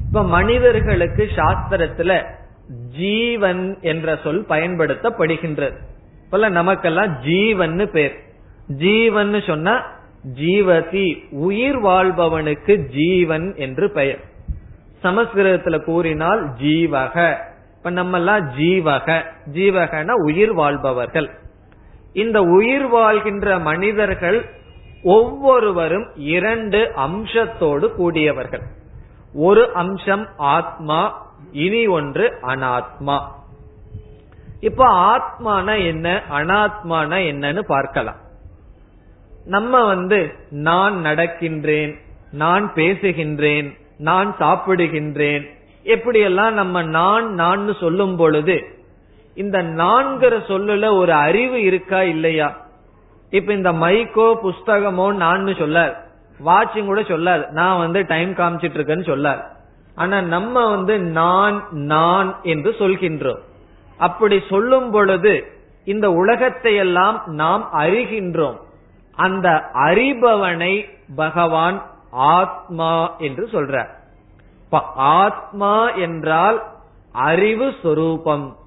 இப்ப 0.08 0.24
மனிதர்களுக்கு 0.24 1.30
சாஸ்திரத்துல 1.36 2.26
ஜீவன் 2.98 3.78
என்ற 3.82 4.20
சொல் 4.24 4.46
பயன்படுத்தப்படுகின்றது. 4.50 5.78
போல 6.30 6.50
நமக்கெல்லாம் 6.50 7.20
ஜீவன் 7.20 7.90
பேர். 7.92 8.16
ஜீவன் 8.68 9.42
சொன்னா 9.46 10.00
ஜீவதி 10.24 11.24
உயிர் 11.32 11.78
வாழ்பவனுக்கு 11.78 12.76
ஜீவன் 12.76 13.54
என்று 13.56 13.92
பெயர். 13.92 14.20
சமஸ்கிருதத்துல 15.04 15.84
கூறினால் 15.84 16.50
ஜீவக. 16.54 17.36
இப்ப 17.78 17.90
நம்ம 17.90 18.18
எல்லாம் 18.18 18.50
ஜீவக. 18.50 19.24
ஜீவகன 19.54 20.12
உயிர் 20.12 20.54
வாழ்பவர்கள். 20.54 21.30
இந்த 22.14 22.42
உயிர் 22.42 22.88
வாழ்கின்ற 22.88 23.60
மனிதர்கள் 23.60 24.50
ஒவ்வொருவரும் 25.04 26.08
இரண்டு 26.16 26.92
அம்சத்தோடு 26.96 27.92
கூடியவர்கள். 27.92 28.62
ஒரு 29.34 29.74
அம்சம் 29.74 30.28
ஆத்மா 30.38 31.30
இனி 31.52 31.88
ஒன்று 31.88 32.38
அனாத்மா. 32.42 33.20
இப்ப 34.60 34.86
ஆத்மான 34.86 35.86
என்ன 35.86 36.22
அனாத்மான 36.32 37.20
என்னன்னு 37.20 37.60
பார்க்கலாம். 37.60 38.21
நம்ம 39.46 39.86
வந்து 39.86 40.34
நான் 40.50 41.06
நடக்கின்றேன் 41.06 41.96
நான் 42.32 42.72
பேசுகின்றேன் 42.76 43.78
நான் 43.98 44.36
சாப்பிடுகின்றேன் 44.40 45.50
எப்படியெல்லாம் 45.84 46.52
நம்ம 46.52 46.84
நான் 46.84 47.34
நான் 47.34 47.76
சொல்லும் 47.80 48.16
பொழுது 48.16 48.64
இந்த 49.36 49.64
நான்கிற 49.64 50.38
சொல்லுல 50.48 50.96
ஒரு 50.96 51.14
அறிவு 51.14 51.62
இருக்கா 51.62 52.04
இல்லையா? 52.04 52.66
இப்ப 53.30 53.54
இந்த 53.54 53.72
மைக்கோ 53.72 54.36
புஸ்தகமோ 54.44 55.14
நான் 55.14 55.56
சொல்ல 55.58 56.10
வாட்சிங் 56.46 56.86
கூட 56.86 57.02
சொல்லாது 57.02 57.50
நான் 57.50 57.78
வந்து 57.78 58.06
டைம் 58.08 58.34
காமிச்சிட்டு 58.34 58.78
இருக்கேன்னு 58.78 59.06
சொல்ல 59.06 59.60
ஆனா 59.96 60.22
நம்ம 60.22 60.70
வந்து 60.70 61.00
நான் 61.00 61.68
நான் 61.72 62.40
என்று 62.44 62.72
சொல்கின்றோம். 62.72 63.40
அப்படி 63.98 64.42
சொல்லும் 64.50 64.92
பொழுது 64.92 65.44
இந்த 65.86 66.12
உலகத்தை 66.12 66.76
எல்லாம் 66.76 67.24
நாம் 67.26 67.70
அறிகின்றோம். 67.74 68.56
அந்த 69.22 69.70
அறிபவனை 69.74 70.74
பகவான் 71.16 71.78
ஆத்மா 72.12 73.16
என்று 73.18 73.46
சொல்றார். 73.52 73.92
ஆத்மா 74.96 75.90
என்றால் 75.90 76.58
அறிவு 77.12 77.74
சொரூபம் 77.84 78.58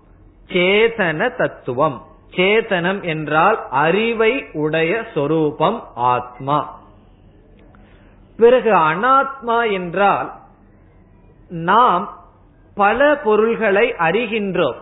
சேதன 0.48 1.36
தத்துவம். 1.36 2.02
சேதனம் 2.30 3.02
என்றால் 3.02 3.58
அறிவை 3.70 4.32
உடைய 4.52 5.04
சொரூபம் 5.14 5.78
ஆத்மா. 5.94 6.58
பிறகு 8.36 8.72
அனாத்மா 8.74 9.58
என்றால் 9.72 10.32
நாம் 11.48 12.04
பல 12.74 13.16
பொருள்களை 13.16 13.94
அறிகின்றோம். 13.98 14.80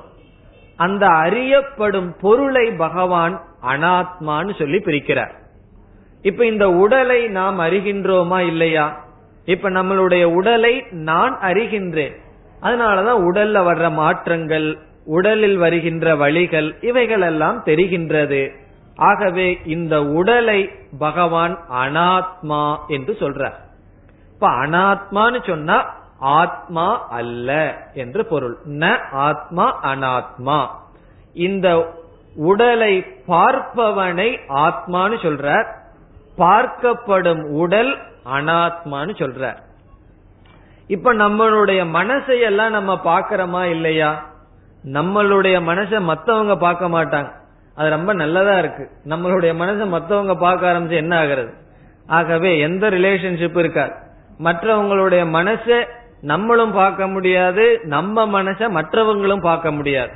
அந்த 0.76 1.06
அறியப்படும் 1.06 2.16
பொருளை 2.20 2.70
பகவான் 2.70 3.40
அனாத்மான்னு 3.62 4.58
சொல்லி 4.58 4.78
பிரிக்கிறார். 4.78 5.40
இப்ப 6.22 6.46
இந்த 6.46 6.70
உடலை 6.70 7.26
நாம் 7.26 7.60
அறிகின்றோமா 7.60 8.38
இல்லையா? 8.38 9.04
இப்ப 9.44 9.70
நம்மளுடைய 9.70 10.24
உடலை 10.24 10.84
நான் 10.90 11.38
அறிகின்றேன். 11.40 12.16
அதனாலதான் 12.62 13.20
உடல்ல 13.20 13.64
வர்ற 13.64 13.92
மாற்றங்கள் 13.92 14.78
உடலில் 15.04 15.56
வருகின்ற 15.56 16.16
வழிகள் 16.16 16.76
இவைகள் 16.80 17.20
எல்லாம் 17.20 17.62
தெரிகின்றது. 17.64 18.50
ஆகவே 18.96 19.60
இந்த 19.64 20.04
உடலை 20.04 20.70
பகவான் 20.98 21.58
அனாத்மா 21.72 22.76
என்று 22.88 23.16
சொல்றார். 23.20 23.54
இப்ப 24.34 24.48
அனாத்மான்னு 24.48 25.46
சொன்னா 25.46 26.00
ஆத்மா 26.18 27.06
அல்ல 27.06 27.76
என்று 27.94 28.26
பொருள். 28.26 28.56
ந 28.68 28.98
ஆத்மா 29.12 29.80
அனாத்மா. 29.82 30.66
இந்த 31.34 31.94
உடலை 32.36 33.06
பார்ப்பவனை 33.28 34.38
ஆத்மான்னு 34.48 35.16
சொல்றார். 35.22 35.80
பார்க்கப்படும் 36.38 37.42
உடல் 37.42 37.98
அனாத்மான்னு 38.24 39.14
சொல்றார் 39.18 39.56
இப்ப 40.86 41.14
நம்மளுடைய 41.14 41.86
மனசையெல்லாம் 41.94 42.70
நம்ம 42.70 43.00
பாக்கிறோமா 43.04 43.64
இல்லையா? 43.64 44.30
நம்மளுடைய 44.84 45.60
மனசை 45.60 46.00
மத்தவங்க 46.00 46.56
பார்க்க 46.56 46.88
மாட்டாங்க. 46.88 47.32
அது 47.74 47.90
ரொம்ப 47.90 48.12
நல்லதா 48.12 48.58
இருக்கு. 48.58 48.90
நம்மளுடைய 49.08 49.52
மனசை 49.62 49.86
மத்தவங்க 49.86 50.34
பார்க்க 50.34 50.72
ஆரம்பிச்சு 50.72 50.90
என்ன 50.90 51.18
ஆகிறது? 51.18 51.52
ஆகவே 52.06 52.58
எந்த 52.58 52.90
ரிலேஷன்ஷிப் 52.90 53.58
இருக்காது. 53.58 53.92
மற்றவங்களுடைய 54.38 55.24
மனசை 55.26 55.88
நம்மளும் 56.20 56.72
பார்க்க 56.72 57.06
முடியாது 57.06 57.80
நம்ம 57.82 58.42
மனச 58.42 58.70
மற்றவங்களும் 58.70 59.40
பார்க்க 59.40 59.72
முடியாது. 59.72 60.12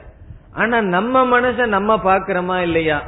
ஆனா 0.53 0.81
நம்ம 0.81 1.41
மனச 1.41 1.67
நம்ம 1.67 1.97
பாக்கிறோமா 1.97 2.57
இல்லையா? 2.57 3.03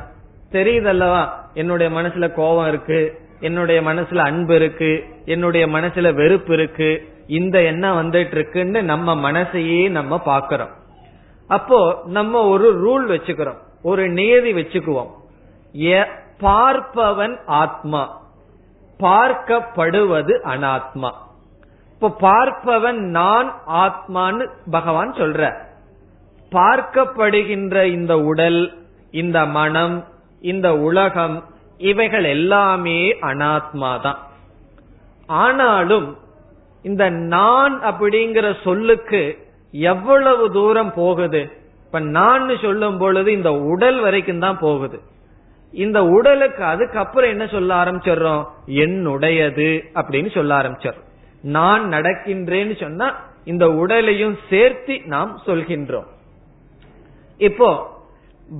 தெரியுதல்லவா? 0.52 1.28
என்னுடைய 1.54 2.00
மனசுல 2.00 2.32
கோபம் 2.32 2.68
இருக்கு 2.68 3.20
என்னுடைய 3.40 3.80
மனசுல 3.80 4.16
அன்பு 4.16 4.54
இருக்கு 4.54 5.04
என்னுடைய 5.24 5.66
மனசுல 5.66 6.14
வெறுப்பு 6.14 6.52
இருக்கு 6.52 7.08
இந்த 7.26 7.62
எண்ணம் 7.62 8.10
வந்துட்டு 8.10 8.30
இருக்குன்னு 8.30 8.82
நம்ம 8.82 9.32
மனசையே 9.32 9.90
நம்ம 9.90 10.20
பாக்கிறோம் 10.26 10.76
அப்போ 11.46 12.02
நம்ம 12.04 12.42
ஒரு 12.42 12.68
ரூல் 12.80 13.10
வச்சுக்கிறோம் 13.10 13.66
ஒரு 13.82 14.08
நியதி 14.08 14.52
வச்சுக்குவோம். 14.52 15.10
பார்ப்பவன் 16.40 17.38
ஆத்மா 17.46 18.20
பார்க்கப்படுவது 19.00 20.34
அனாத்மா. 20.44 21.10
இப்ப 21.92 22.16
பார்ப்பவன் 22.20 22.96
நான் 22.96 23.54
ஆத்மான்னு 23.66 24.48
பகவான் 24.70 25.12
சொல்ற. 25.12 25.54
பார்க்கப்படுகின்ற 26.52 27.82
இந்த 27.82 28.18
உடல் 28.18 28.86
இந்த 29.10 29.46
மனம் 29.46 30.04
இந்த 30.40 30.76
உலகம் 30.76 31.44
இவைகள் 31.78 32.24
எல்லாமே 32.24 33.18
அனாத்மா 33.20 34.00
தான் 34.00 34.18
ஆனாலும் 35.26 36.16
இந்த 36.82 37.10
நான் 37.10 37.82
அப்படிங்கிற 37.82 38.54
சொல்லுக்கு 38.62 39.46
எவ்வளவு 39.70 40.52
தூரம் 40.52 40.94
போகுது? 40.94 41.50
இப்ப 41.84 42.00
நான் 42.00 42.56
சொல்லும் 42.62 42.98
பொழுது 42.98 43.32
இந்த 43.32 43.52
உடல் 43.52 44.00
வரைக்கும் 44.00 44.38
தான் 44.38 44.58
போகுது. 44.58 45.00
இந்த 45.72 46.04
உடலுக்கு 46.04 46.64
அதுக்கப்புறம் 46.64 47.30
என்ன 47.30 47.46
சொல்ல 47.46 47.74
ஆரம்பிச்சிடுறோம்? 47.74 48.44
என்னுடையது 48.66 49.80
அப்படின்னு 49.94 50.34
சொல்ல 50.34 50.62
ஆரம்பிச்சிடுறோம். 50.62 51.06
நான் 51.42 51.92
நடக்கின்றேன்னு 51.92 52.80
சொன்னா 52.80 53.16
இந்த 53.44 53.70
உடலையும் 53.70 54.38
சேர்த்து 54.48 55.00
நாம் 55.04 55.40
சொல்கின்றோம். 55.46 56.06
இப்போ 57.38 57.97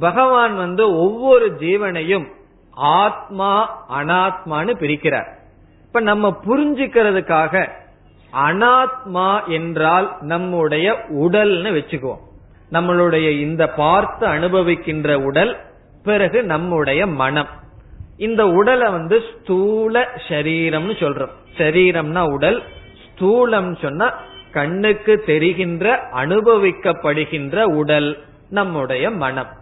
பகவான் 0.01 0.57
வந்து 0.57 0.97
ஒவ்வொரு 0.97 1.57
ஜீவனையும் 1.59 2.27
ஆத்மா 2.71 3.85
அனாத்மான்னு 4.01 4.75
பிரிக்கிறார். 4.81 5.37
இப்ப 5.87 6.01
நம்ம 6.01 6.37
புரிஞ்சுக்கிறதுக்காக 6.47 7.69
அனாத்மா 8.33 9.47
என்றால் 9.47 10.17
நம்முடைய 10.21 10.93
உடல்னு 11.09 11.71
வச்சுக்குவோம். 11.79 12.27
நம்மளுடைய 12.73 13.31
இந்த 13.41 13.69
பார்த்து 13.69 14.27
அனுபவிக்கின்ற 14.27 15.15
உடல் 15.15 15.57
பிறகு 16.03 16.45
நம்முடைய 16.45 17.07
மனம். 17.07 17.49
இந்த 18.17 18.49
உடலை 18.49 18.91
வந்து 18.91 19.21
ஸ்தூல 19.21 20.09
சரீரம்னு 20.29 20.95
சொல்றோம். 20.99 21.35
சரீரம்னா 21.57 22.33
உடல் 22.33 22.63
ஸ்தூலம் 23.05 23.81
சொன்னா 23.81 24.15
கண்ணுக்கு 24.53 25.19
தெரிகின்ற 25.19 26.09
அனுபவிக்கப்படுகின்ற 26.15 27.63
உடல் 27.63 28.25
நம்முடைய 28.51 29.11
மனம். 29.11 29.58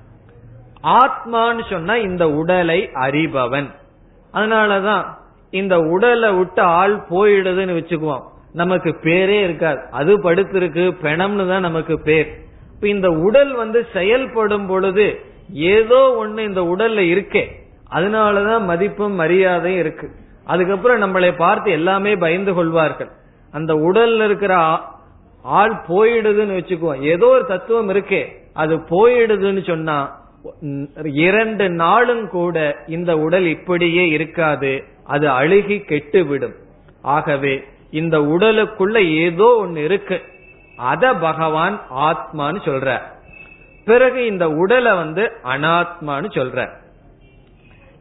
ஆத்மான்னு 0.86 1.70
சொன்னா 1.70 1.96
இந்த 1.96 2.30
உடலை 2.30 2.90
அறிபவன். 2.94 3.70
அதனாலதான் 4.34 5.04
இந்த 5.50 5.78
உடலை 5.78 6.32
விட்டு 6.32 6.62
ஆள் 6.62 6.96
போயிடுதுன்னு 7.10 7.76
வச்சுக்குவோம். 7.76 8.22
நமக்கு 8.52 8.96
பேரே 9.02 9.42
இருக்காது. 9.42 9.80
அது 9.90 10.18
படுத்திருக்கு 10.18 10.94
பெணம்னு 11.02 11.48
தான் 11.48 11.60
நமக்கு 11.60 12.00
பேர். 12.00 12.38
இப்ப 12.74 12.88
இந்த 12.88 13.10
உடல் 13.10 13.54
வந்து 13.54 13.86
செயல்படும் 13.92 14.66
பொழுது 14.66 15.20
ஏதோ 15.52 16.24
ஒண்ணு 16.24 16.38
இந்த 16.38 16.60
உடல்ல 16.60 17.00
இருக்கே. 17.14 17.44
அதனாலதான் 17.92 18.64
மதிப்பும் 18.64 19.12
மரியாதையும் 19.12 19.80
இருக்கு. 19.80 20.10
அதுக்கப்புறம் 20.44 21.02
நம்மளை 21.02 21.36
பார்த்து 21.36 21.70
எல்லாமே 21.70 22.16
பயந்து 22.16 22.54
கொள்வார்கள். 22.54 23.08
அந்த 23.52 23.74
உடல்ல 23.74 24.24
இருக்கிற 24.24 24.80
ஆள் 25.42 25.82
போயிடுதுன்னு 25.88 26.58
வச்சுக்குவோம். 26.58 27.00
ஏதோ 27.00 27.26
ஒரு 27.26 27.44
தத்துவம் 27.44 27.88
இருக்கே. 27.88 28.24
அது 28.52 28.76
போயிடுதுன்னு 28.76 29.66
சொன்னா 29.66 30.25
இரண்டு 31.04 31.70
நாளும் 31.70 32.28
கூட 32.28 32.76
இந்த 32.86 33.18
உடல் 33.18 33.44
இப்படியே 33.44 34.08
இருக்காது. 34.08 34.84
அது 35.04 35.28
அழுகி 35.30 35.80
கெட்டு 35.80 36.24
விடும் 36.24 36.54
ஆகவே 37.02 37.64
இந்த 37.90 38.18
உடலுக்குள்ள 38.18 39.10
ஏதோ 39.10 39.44
ஒன்னு 39.44 39.84
இருக்கு. 39.84 40.20
அத 40.76 41.14
பகவான் 41.14 41.80
ஆத்மான்னு 41.94 42.58
சொல்ற. 42.64 43.00
பிறகு 43.84 44.26
இந்த 44.26 44.50
உடலை 44.50 44.92
வந்து 44.92 45.32
அனாத்மான்னு 45.44 46.28
சொல்ற. 46.30 46.68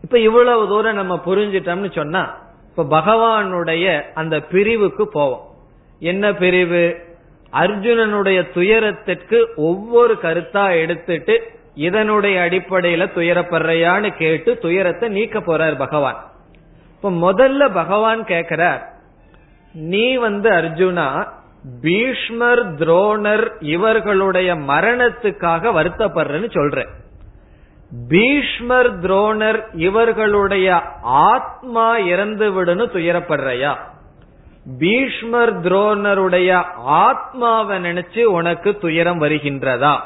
இப்ப 0.01 0.19
இவ்வளவு 0.19 0.67
தூரம் 0.67 0.95
நம்ம 0.95 1.21
புரிஞ்சிட்டோம்னு 1.25 1.91
சொன்னா 1.91 2.43
இப்ப 2.75 2.99
பகவானுடைய 2.99 4.01
அந்த 4.13 4.39
பிரிவுக்கு 4.39 5.07
போவோம். 5.07 5.49
என்ன 5.99 6.33
பிரிவு? 6.33 7.03
அர்ஜுனனுடைய 7.53 8.53
துயரத்திற்கு 8.53 9.45
ஒவ்வொரு 9.55 10.17
கருத்தா 10.21 10.79
எடுத்துட்டு 10.79 11.51
இதனுடைய 11.75 12.41
அடிப்படையில 12.41 13.07
துயரப்படுறையான்னு 13.15 14.17
கேட்டு 14.17 14.57
துயரத்தை 14.57 15.09
நீக்க 15.09 15.39
போறார் 15.39 15.77
பகவான். 15.77 16.31
இப்ப 16.95 17.09
முதல்ல 17.09 17.73
பகவான் 17.73 18.23
கேக்குறார் 18.23 18.81
நீ 19.73 20.15
வந்து 20.15 20.49
அர்ஜுனா 20.49 21.27
பீஷ்மர் 21.81 22.75
துரோணர் 22.75 23.51
இவர்களுடைய 23.59 24.55
மரணத்துக்காக 24.55 25.71
வருத்தப்படுறன்னு 25.71 26.49
சொல்ற 26.53 26.87
பீஷ்மர் 28.07 28.99
துரோணர் 28.99 29.63
இவர்களுடைய 29.73 30.81
ஆத்மா 31.01 31.97
இறந்து 31.97 32.51
விடுன்னு 32.51 32.85
துயரப்படுறையா? 32.93 33.75
பீஷ்மர் 34.79 35.61
துரோணருடைய 35.61 36.63
ஆத்மாவை 36.75 37.77
நினைச்சு 37.77 38.23
உனக்கு 38.23 38.77
துயரம் 38.77 39.21
வருகின்றதா? 39.21 39.99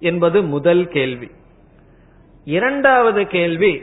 என்பது 0.00 0.42
முதல் 0.42 0.88
கேள்வி. 0.88 1.30
இரண்டாவது 2.44 3.26
கேள்வி 3.26 3.82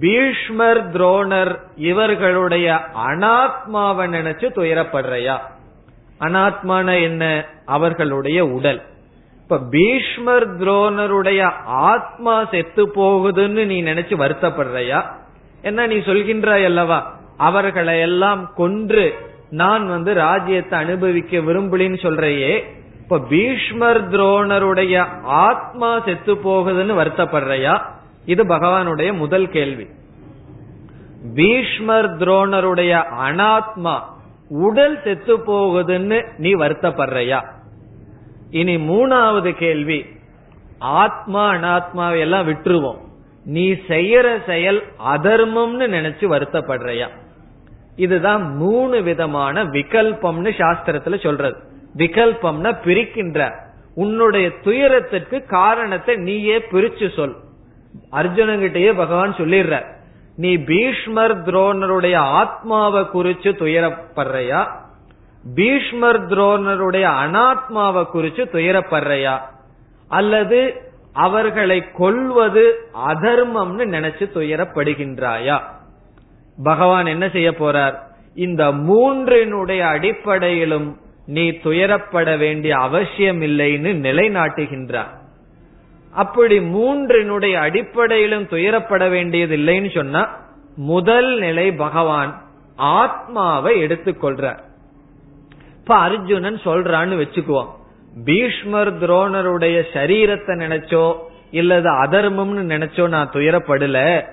பீஷ்மர் 0.00 0.92
துரோணர் 0.92 1.58
இவர்களுடைய 1.76 2.80
அனாத்மாவை 3.08 4.06
நினைச்சு 4.06 4.48
துயரப்படுறையா? 4.56 5.38
அனாத்மான 6.20 7.02
என்ன? 7.02 7.46
அவர்களுடைய 7.66 8.46
உடல். 8.46 8.82
இப்ப 9.42 9.58
பீஷ்மர் 9.70 10.58
துரோணருடைய 10.58 11.42
ஆத்மா 11.66 12.44
செத்து 12.44 12.86
போகுதுன்னு 12.86 13.64
நீ 13.66 13.82
நினைச்சு 13.82 14.14
வருத்தப்படுறையா? 14.24 15.04
என்ன 15.62 15.86
நீ 15.86 15.96
சொல்கின்றாய் 15.96 16.64
அல்லவா? 16.64 17.20
அவர்களை 17.36 18.00
எல்லாம் 18.00 18.52
கொன்று 18.54 19.14
நான் 19.50 19.88
வந்து 19.88 20.14
ராஜ்யத்தை 20.14 20.78
அனுபவிக்க 20.78 21.38
விரும்பலின்னு 21.38 21.98
சொல்றையே 22.02 22.80
இப்ப 23.12 23.26
பீஷ்மர் 23.28 24.10
துரோணருடைய 24.10 25.22
ஆத்மா 25.22 26.00
செத்து 26.00 26.34
போகுதுன்னு 26.34 26.92
வருத்தப்படுறையா? 26.92 27.82
இது 28.24 28.44
பகவானுடைய 28.44 29.16
முதல் 29.16 29.48
கேள்வி. 29.48 29.86
பீஷ்மர் 31.34 32.16
துரோணருடைய 32.16 33.04
அனாத்மா 33.26 34.00
உடல் 34.48 35.00
செத்து 35.04 35.38
போகுதுன்னு 35.38 36.26
நீ 36.36 36.54
வருத்தப்படுறையா? 36.54 37.46
இனி 38.50 38.76
மூணாவது 38.76 39.52
கேள்வி. 39.52 40.06
ஆத்மா 40.78 41.52
அனாத்மாவை 41.52 42.18
எல்லாம் 42.18 42.48
விட்டுருவோம். 42.48 42.98
நீ 43.44 43.72
செய்யற 43.72 44.44
செயல் 44.46 44.82
அதர்மம்னு 45.14 45.86
நினைச்சு 45.88 46.26
வருத்தப்படுறையா? 46.28 47.08
இதுதான் 47.96 48.54
மூணு 48.54 49.02
விதமான 49.02 49.64
விகல்பம்னு 49.64 50.50
சாஸ்திரத்துல 50.58 51.22
சொல்றது. 51.22 51.70
விகல்பம்னா 51.96 52.76
பிரிக்கின்ற. 52.84 53.54
உன்னுடைய 53.94 54.50
துயரத்திற்கு 54.60 55.44
காரணத்தை 55.44 56.16
நீயே 56.16 56.58
பிரிச்சு 56.58 57.14
சொல். 57.14 57.36
அர்ஜுனங்கிட்டயே 58.12 58.96
பகவான் 58.96 59.34
சொல்லிடுற 59.34 59.86
நீ 60.36 60.56
பீஷ்மர் 60.56 61.42
துரோணருடைய 61.42 62.16
ஆத்மாவை 62.16 63.02
குறிச்சு 63.02 63.52
துயரப்படுறையா? 63.60 64.70
பீஷ்மர் 65.54 66.26
துரோணருடைய 66.26 67.06
அனாத்மாவை 67.24 68.06
குறிச்சு 68.14 68.44
துயரப்படுறையா? 68.52 69.38
அல்லது 70.08 70.90
அவர்களை 71.12 71.92
கொல்வது 71.92 72.88
அதர்மம்னு 73.06 73.84
நினைச்சு 73.84 74.26
துயரப்படுகின்றாயா? 74.34 75.60
பகவான் 76.64 77.06
என்ன 77.06 77.28
செய்ய 77.28 77.50
போறார்? 77.50 77.94
இந்த 78.34 78.72
மூன்றினுடைய 78.72 79.80
அடிப்படையிலும் 79.80 81.00
நீ 81.26 81.50
துயரப்பட 81.50 82.38
வேண்டிய 82.38 82.76
அவசியம் 82.76 83.42
இல்லைன்னு 83.42 83.90
நிலைநாட்டுகின்றார். 84.06 85.12
அப்படி 86.12 86.58
மூன்றினுடைய 86.58 87.52
அடிப்படையிலும் 87.52 88.44
துயரப்பட 88.44 89.10
வேண்டியது 89.10 89.56
இல்லைன்னு 89.56 89.94
சொன்னா 89.94 90.28
முதல் 90.76 91.38
நிலை 91.38 91.72
பகவான் 91.72 92.42
ஆத்மாவை 92.76 93.82
எடுத்துக்கொள்றார் 93.82 94.60
இப்ப 95.78 95.96
அர்ஜுனன் 95.96 96.60
சொல்றான்னு 96.64 97.14
வச்சுக்குவோம். 97.22 97.68
பீஷ்மர் 98.24 98.98
துரோணருடைய 98.98 99.82
சரீரத்தை 99.92 100.54
நினைச்சோ 100.56 101.14
இல்லது 101.50 101.90
அதர்மம்னு 101.90 102.62
நினைச்சோ 102.74 103.08
நான் 103.08 103.30
துயரப்படல 103.30 104.24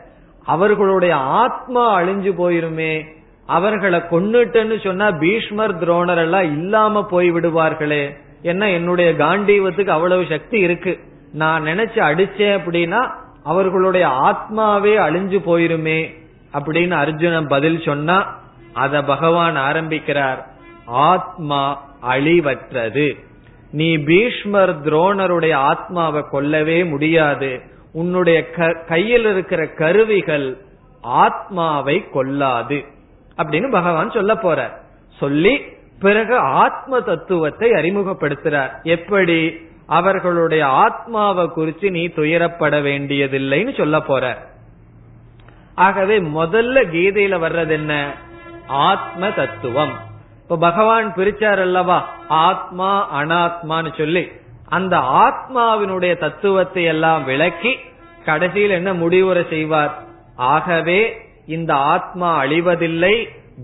அவர்களுடைய 0.46 1.16
ஆத்மா 1.16 2.02
அழிஞ்சு 2.02 2.32
போயிருமே 2.38 3.06
அவர்களை 3.50 4.00
கொன்னுட்டேன்னு 4.00 4.84
சொன்னா 4.84 5.12
பீஷ்மர் 5.12 5.80
துரோணர் 5.80 6.18
எல்லாம் 6.18 6.44
இல்லாம 6.44 7.06
போய் 7.06 7.32
விடுவார்களே. 7.32 8.18
என்ன 8.42 8.70
என்னுடைய 8.70 9.12
காண்டீவத்துக்கு 9.12 9.88
அவ்வளவு 9.88 10.26
சக்தி 10.30 10.60
இருக்கு. 10.60 11.00
நான் 11.34 11.64
நினைச்சு 11.64 12.00
அடிச்சேன் 12.12 12.58
அப்படின்னா 12.58 13.02
அவர்களுடைய 13.44 14.08
ஆத்மாவே 14.08 14.94
அழிஞ்சு 15.08 15.40
போயிருமே 15.46 16.00
அப்படின்னு 16.54 16.92
அர்ஜுனன் 16.92 17.48
பதில் 17.48 17.82
சொன்னா 17.86 18.18
அத 18.74 19.04
பகவான் 19.04 19.56
ஆரம்பிக்கிறார். 19.56 20.48
ஆத்மா 20.86 21.62
அழிவற்றது. 22.12 23.08
நீ 23.72 23.98
பீஷ்மர் 23.98 24.82
துரோணருடைய 24.82 25.54
ஆத்மாவை 25.54 26.24
கொல்லவே 26.32 26.90
முடியாது. 26.90 27.62
உன்னுடைய 27.94 28.50
கையில் 28.88 29.26
இருக்கிற 29.26 29.68
கருவிகள் 29.68 30.58
ஆத்மாவை 31.02 32.10
கொல்லாது. 32.10 32.98
அப்படின்னு 33.40 33.72
பகவான் 33.72 34.12
சொல்ல 34.12 34.36
போற 34.36 34.80
சொல்லி 35.20 35.62
பிறகு 36.00 36.38
ஆத்ம 36.38 37.02
தத்துவத்தை 37.02 37.72
அறிமுகப்படுத்துறார். 37.72 38.84
எப்படி? 38.84 39.68
அவர்களுடைய 39.86 40.68
ஆத்மாவை 40.68 41.48
குறித்து 41.48 41.92
நீ 41.92 42.08
துயரப்பட 42.08 42.82
வேண்டியதில்லைன்னு 42.82 43.78
சொல்ல 43.78 44.02
போற 44.02 44.48
ஆகவே 45.76 46.20
முதல்ல 46.20 46.80
கீதையில 46.94 47.40
வர்றது 47.40 47.70
என்ன? 47.70 48.14
ஆத்ம 48.68 49.32
தத்துவம். 49.32 49.94
இப்ப 50.42 50.58
பகவான் 50.58 51.14
பிரிச்சார் 51.14 51.60
அல்லவா? 51.60 52.10
ஆத்மா 52.28 53.22
அனாத்மான்னு 53.22 53.98
சொல்லி. 53.98 54.32
அந்த 54.66 54.98
ஆத்மாவினுடைய 54.98 56.18
தத்துவத்தை 56.18 56.84
எல்லாம் 56.84 57.24
விளக்கி 57.24 57.76
கடைசியில் 58.26 58.70
என்ன 58.70 58.94
முடிவுரை 58.94 59.46
செய்வார்? 59.50 60.04
ஆகவே 60.36 61.29
இந்த 61.50 61.72
ஆத்மா 61.94 62.30
அழிவதில்லை 62.44 63.16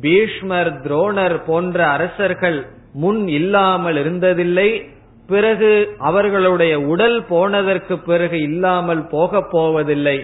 பீஷ்மர் 0.02 0.72
துரோணர் 0.86 1.38
போன்ற 1.46 1.78
அரசர்கள் 1.88 2.60
முன் 2.94 3.22
இல்லாமல் 3.28 3.98
இருந்ததில்லை 4.02 4.70
பிறகு 5.28 5.70
அவர்களுடைய 6.00 6.74
உடல் 6.82 7.18
போனதற்கு 7.24 7.96
பிறகு 8.00 8.38
இல்லாமல் 8.42 9.04
போக 9.08 9.42
போவதில்லை. 9.52 10.18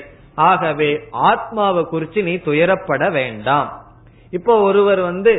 ஆகவே 0.49 0.91
ஆத்மாவை 1.29 1.83
குறித்து 1.83 2.19
நீ 2.23 2.33
துயரப்பட 2.45 3.11
வேண்டாம். 3.11 3.69
இப்போ 4.31 4.53
ஒருவர் 4.61 5.01
வந்து 5.01 5.33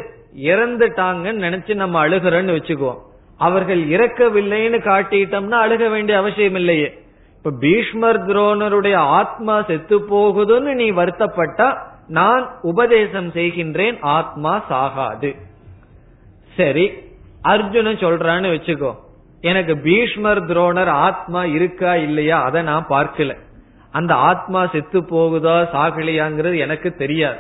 இறந்துட்டாங்கன்னு 0.50 1.44
நினைச்சு 1.46 1.74
நம்ம 1.74 1.96
அழுகிறோம்னு 2.06 2.56
வச்சுக்குவோம். 2.56 3.00
அவர்கள் 3.38 3.82
இறக்கவில்லைன்னு 3.94 4.78
காட்டிட்டோம்னா 4.88 5.58
அழுக 5.66 5.84
வேண்டிய 5.90 6.18
அவசியம் 6.18 6.54
இல்லையே. 6.54 6.88
இப்ப 7.36 7.52
பீஷ்மர் 7.60 8.20
துரோணருடைய 8.26 8.96
ஆத்மா 9.18 9.54
செத்து 9.62 9.96
போகுதுன்னு 10.10 10.72
நீ 10.74 10.88
வருத்தப்பட்டா 10.90 11.68
நான் 12.09 12.50
உபதேசம் 12.62 13.30
செய்கின்றேன் 13.30 13.98
ஆத்மா 14.00 14.64
சாகாது. 14.70 15.36
சரி 16.57 16.92
அர்ஜுனன் 17.42 17.96
சொல்றான்னு 17.96 18.50
வச்சுக்கோ. 18.50 18.94
எனக்கு 19.40 19.78
பீஷ்மர் 19.78 20.46
துரோணர் 20.46 20.86
ஆத்மா 20.86 21.44
இருக்கா 21.44 21.96
இல்லையா 21.96 22.42
அதை 22.42 22.62
நான் 22.62 22.86
பார்க்கல. 22.88 23.38
அந்த 23.90 24.14
ஆத்மா 24.14 24.66
செத்து 24.66 25.00
போகுதா 25.00 25.68
சாகலையாங்கிறது 25.72 26.59
எனக்கு 26.59 26.94
தெரியாது. 26.94 27.38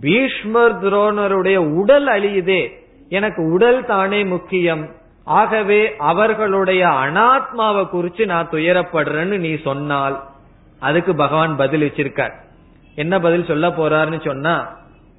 பீஷ்மர் 0.00 0.84
துரோணருடைய 0.84 1.56
உடல் 1.56 2.08
அழியுதே. 2.08 2.70
எனக்கு 3.08 3.52
உடல் 3.52 3.84
தானே 3.84 4.24
முக்கியம். 4.24 4.90
ஆகவே 5.24 5.96
அவர்களுடைய 5.96 6.86
அனாத்மாவை 6.86 7.86
குறிச்சு 7.92 8.24
நான் 8.24 8.48
துயரப்படுறேன்னு 8.48 9.38
நீ 9.38 9.56
சொன்னால் 9.62 10.22
அதுக்கு 10.80 11.14
பகவான் 11.14 11.56
பதில் 11.56 11.92
வச்சிருக்கார். 11.92 12.43
என்ன 12.94 13.20
பதில் 13.20 13.44
சொல்ல 13.44 13.68
போறாருன்னு 13.68 14.24
சொன்னா 14.24 14.76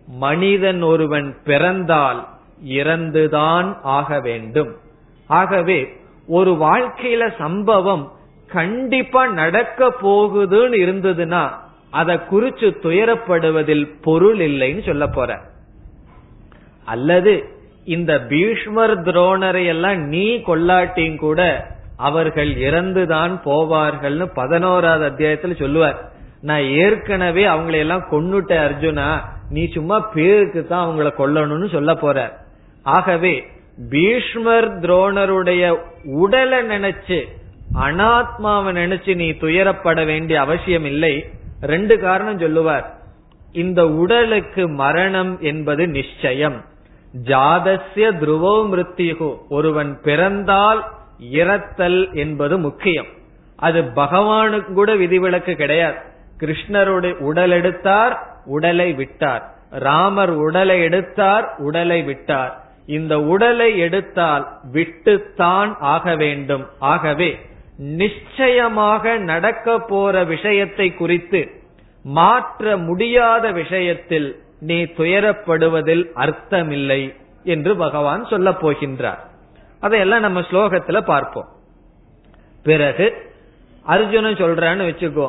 மனிதன் 0.07 0.81
ஒருவன் 0.81 1.37
பிறந்தால் 1.43 2.27
இறந்துதான் 2.67 3.77
ஆக 3.81 4.19
வேண்டும். 4.19 4.75
ஆகவே 5.27 5.87
ஒரு 6.27 6.51
வாழ்க்கையில 6.51 7.31
சம்பவம் 7.37 8.11
கண்டிப்பா 8.47 9.27
நடக்க 9.27 9.93
போகுதுன்னு 10.01 10.77
இருந்ததுன்னா 10.85 11.49
அதை 11.89 12.15
குறிச்சு 12.15 12.75
துயரப்படுவதில் 12.81 13.93
பொருள் 14.01 14.37
இல்லைன்னு 14.37 14.85
சொல்ல 14.85 15.07
போற. 15.07 15.39
அல்லது 16.85 17.49
இந்த 17.85 18.21
பீஷ்மர் 18.21 19.01
துரோணரை 19.01 19.65
எல்லாம் 19.65 19.97
நீ 19.97 20.35
கொல்லாட்டியும் 20.35 21.17
கூட 21.17 21.67
அவர்கள் 21.97 22.53
இறந்துதான் 22.53 23.39
போவார்கள்னு 23.45 24.31
பதினோராவது 24.33 25.09
அத்தியாயத்துல 25.09 25.55
சொல்லுவார். 25.55 26.13
நான் 26.45 26.65
ஏற்கனவே 26.81 27.43
அவங்களை 27.45 27.77
எல்லாம் 27.85 28.07
கொன்னுட்ட 28.11 28.51
அர்ஜுனா. 28.65 29.09
நீ 29.49 29.63
சும்மா 29.71 29.99
பேருக்கு 29.99 30.67
தான் 30.67 30.85
அவங்கள 30.87 31.09
கொல்லணும்னு 31.17 31.67
சொல்ல 31.71 31.93
போற. 31.95 32.17
ஆகவே 32.83 33.33
பீஷ்மர் 33.89 34.67
துரோணருடைய 34.79 35.63
உடலை 36.03 36.59
நினைச்சு 36.67 37.19
அனாத்மாவை 37.81 38.71
நினைச்சு 38.81 39.15
நீ 39.15 39.29
துயரப்பட 39.29 40.05
வேண்டிய 40.05 40.39
அவசியம் 40.39 40.85
இல்லை. 40.85 41.13
ரெண்டு 41.61 41.99
காரணம் 41.99 42.39
சொல்லுவார். 42.39 42.87
இந்த 43.51 43.87
உடலுக்கு 43.87 44.69
மரணம் 44.69 45.33
என்பது 45.41 45.87
நிச்சயம். 45.87 46.57
ஜாதசிய 47.23 48.11
துருவோ 48.21 48.55
மிருத்தியகு 48.71 49.29
ஒருவன் 49.49 49.99
பிறந்தால் 50.03 50.81
இறத்தல் 51.31 52.13
என்பது 52.13 52.57
முக்கியம். 52.57 53.11
அது 53.55 53.81
பகவானுக்கு 53.81 54.73
கூட 54.73 54.95
விதிவிலக்கு 54.95 55.55
கிடையாது. 55.55 56.13
கிருஷ்ணருடைய 56.39 57.19
உடல் 57.19 57.51
எடுத்தார் 57.51 58.27
உடலை 58.45 58.93
விட்டார். 58.93 59.43
ராமர் 59.69 60.29
உடலை 60.29 60.81
எடுத்தார் 60.81 61.55
உடலை 61.57 62.03
விட்டார். 62.03 62.53
இந்த 62.85 63.19
உடலை 63.19 63.77
எடுத்தால் 63.77 64.47
விட்டுத்தான் 64.73 65.77
ஆக 65.79 66.15
வேண்டும். 66.15 66.65
ஆகவே 66.79 67.39
நிச்சயமாக 67.77 69.17
நடக்க 69.17 69.79
போற 69.79 70.23
விஷயத்தை 70.23 70.93
குறித்து 70.93 71.49
மாற்ற 72.03 72.77
முடியாத 72.77 73.51
விஷயத்தில் 73.51 74.27
நீ 74.59 74.83
துயரப்படுவதில் 74.83 76.05
அர்த்தமில்லை 76.15 77.15
என்று 77.43 77.75
பகவான் 77.75 78.25
சொல்ல 78.25 78.51
போகின்றார். 78.51 79.21
அதையெல்லாம் 79.79 80.19
நம்ம 80.19 80.39
ஸ்லோகத்துல 80.39 81.01
பார்ப்போம். 81.01 81.49
பிறகு 82.63 83.33
அர்ஜுனன் 83.83 84.33
சொல்றான்னு 84.33 84.85
வச்சுக்கோ 84.91 85.27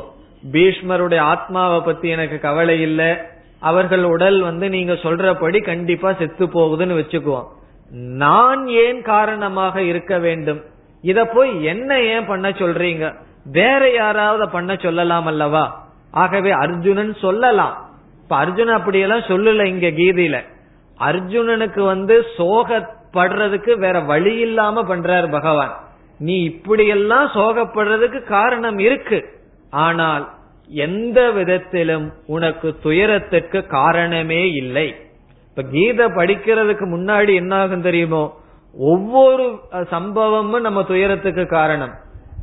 பீஷ்மருடைய 0.52 1.18
ஆத்மாவை 1.18 1.80
பத்தி 1.80 2.08
எனக்கு 2.08 2.38
கவலை 2.38 2.80
இல்லை. 2.80 3.16
அவர்கள் 3.60 4.04
உடல் 4.04 4.40
வந்து 4.40 4.68
நீங்க 4.68 4.92
சொல்றபடி 4.92 5.64
கண்டிப்பா 5.64 6.12
செத்து 6.12 6.46
போகுதுன்னு 6.46 6.98
வச்சுக்குவோம். 7.02 7.46
நான் 7.90 8.66
ஏன் 8.66 9.02
காரணமாக 9.02 9.82
இருக்க 9.82 10.18
வேண்டும்? 10.18 10.62
இத 11.02 11.24
போய் 11.26 11.64
என்ன 11.64 12.00
ஏன் 12.00 12.26
பண்ண 12.26 12.48
சொல்றீங்க? 12.48 13.14
வேற 13.44 13.92
யாராவது 13.92 14.48
பண்ண 14.48 14.76
சொல்லலாம் 14.76 15.26
அல்லவா? 15.26 15.88
ஆகவே 16.10 16.50
அர்ஜுனன் 16.50 17.14
சொல்லலாம். 17.14 17.90
இப்ப 18.22 18.46
அர்ஜுன் 18.46 18.72
அப்படியெல்லாம் 18.72 19.18
சொல்லல 19.18 19.64
இங்க 19.64 19.86
கீதையில. 19.86 20.44
அர்ஜுனனுக்கு 21.00 21.80
வந்து 21.84 22.24
சோகப்படுறதுக்கு 22.38 23.78
வேற 23.78 24.00
வழி 24.00 24.36
இல்லாம 24.36 24.96
பண்றார் 24.96 25.30
பகவான். 25.30 25.80
நீ 26.18 26.42
இப்படியெல்லாம் 26.42 27.26
சோகப்படுறதுக்கு 27.26 28.22
காரணம் 28.22 28.78
இருக்கு. 28.78 29.34
ஆனால் 29.70 30.35
எந்த 30.68 31.30
விதத்திலும் 31.30 32.12
உனக்கு 32.26 32.76
துயரத்திற்கு 32.82 33.66
காரணமே 33.66 34.50
இல்லை. 34.50 34.94
இப்ப 35.48 35.62
கீதை 35.62 36.06
படிக்கிறதுக்கு 36.06 36.86
முன்னாடி 36.86 37.34
என்ன 37.34 37.56
ஆகும் 37.56 37.82
தெரியுமோ? 37.82 38.38
ஒவ்வொரு 38.78 39.58
சம்பவமும் 39.70 40.60
நம்ம 40.60 40.84
துயரத்துக்கு 40.84 41.46
காரணம். 41.46 41.92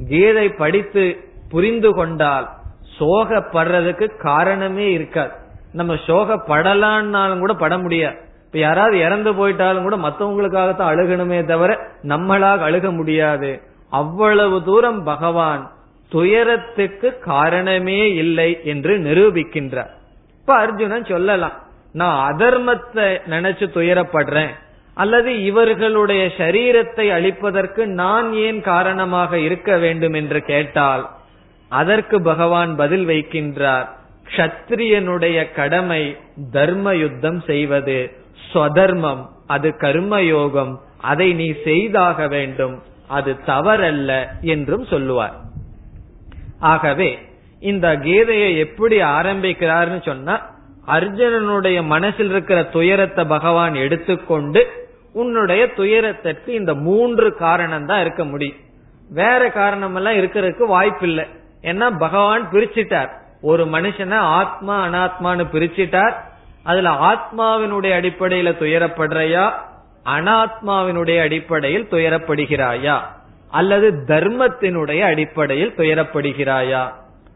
கீதை 0.07 0.49
படித்து 0.49 1.17
புரிந்து 1.49 1.93
கொண்டால் 1.93 2.49
சோகப்படுறதுக்கு 2.99 4.17
காரணமே 4.21 4.91
இருக்காது. 4.91 5.31
நம்ம 5.73 5.93
சோகப்படலான்னாலும் 5.93 7.39
கூட 7.39 7.53
பட 7.53 7.77
முடியாது. 7.77 8.15
இப்ப 8.45 8.59
யாராவது 8.59 8.99
இறந்து 8.99 9.33
போயிட்டாலும் 9.33 9.81
கூட 9.81 9.97
மத்தவங்களுக்காகத்தான் 9.97 10.91
அழுகணுமே 10.91 11.45
தவிர 11.45 11.77
நம்மளாக 12.03 12.59
அழுக 12.69 12.95
முடியாது. 12.95 13.61
அவ்வளவு 13.89 14.63
தூரம் 14.63 15.03
பகவான் 15.03 15.71
துயரத்துக்கு 16.13 17.09
காரணமே 17.31 18.01
இல்லை 18.23 18.49
என்று 18.63 18.93
நிரூபிக்கின்றார். 19.07 19.93
இப்ப 20.41 20.53
அர்ஜுனன் 20.65 21.09
சொல்லலாம் 21.13 21.57
நான் 22.01 22.19
அதர்மத்தை 22.29 23.07
நினைச்சு 23.33 23.65
துயரப்படுறேன் 23.77 24.53
அல்லது 24.97 25.31
இவர்களுடைய 25.43 26.23
சரீரத்தை 26.37 27.05
அழிப்பதற்கு 27.17 27.83
நான் 28.01 28.27
ஏன் 28.45 28.59
காரணமாக 28.61 29.39
இருக்க 29.39 29.77
வேண்டும் 29.77 30.15
என்று 30.21 30.39
கேட்டால் 30.43 31.03
அதற்கு 31.71 32.17
பகவான் 32.21 32.71
பதில் 32.81 33.05
வைக்கின்றார் 33.05 33.87
கஷத்திரியனுடைய 34.27 35.37
கடமை 35.55 36.01
தர்ம 36.51 36.93
யுத்தம் 36.95 37.39
செய்வது 37.49 37.97
ஸ்வதர்மம் 38.45 39.23
அது 39.47 39.69
கர்மயோகம் 39.81 40.73
அதை 41.11 41.29
நீ 41.33 41.47
செய்தாக 41.63 42.27
வேண்டும் 42.27 42.75
அது 43.07 43.31
தவறல்ல 43.47 44.11
என்றும் 44.55 44.85
சொல்லுவார். 44.85 45.35
ஆகவே 46.63 47.09
இந்த 47.59 47.87
கீதையை 47.97 48.57
எப்படி 48.57 49.01
ஆரம்பிக்கிறார்னு 49.01 50.01
சொன்னா 50.05 50.35
அர்ஜுனனுடைய 50.87 51.83
மனசில் 51.83 52.29
இருக்கிற 52.29 52.63
துயரத்தை 52.63 53.23
பகவான் 53.25 53.75
எடுத்துக்கொண்டு 53.75 54.61
உன்னுடைய 55.13 55.65
துயரத்திற்கு 55.75 56.47
இந்த 56.47 56.73
மூன்று 56.73 57.35
காரணம் 57.35 57.85
தான் 57.85 58.01
இருக்க 58.01 58.25
முடியும். 58.25 58.55
வேற 59.09 59.49
காரணம் 59.49 59.95
எல்லாம் 59.95 60.13
இருக்கிறதுக்கு 60.13 60.65
வாய்ப்பு 60.65 61.07
இல்லை 61.07 61.25
ஏன்னா 61.61 61.97
பகவான் 61.97 62.49
பிரிச்சுட்டார். 62.51 63.11
ஒரு 63.41 63.65
மனுஷனை 63.65 64.15
ஆத்மா 64.15 64.75
அனாத்மான்னு 64.85 65.45
பிரிச்சிட்டார். 65.53 66.13
அதுல 66.63 66.89
ஆத்மாவினுடைய 66.89 67.93
அடிப்படையில 67.99 68.51
துயரப்படுறையா? 68.61 69.45
அனாத்மாவினுடைய 70.05 71.21
அடிப்படையில் 71.21 71.89
துயரப்படுகிறாயா? 71.91 72.97
அல்லது 73.53 73.87
தர்மத்தினுடைய 74.07 74.99
அடிப்படையில் 74.99 75.73
துயரப்படுகிறாயா? 75.77 76.83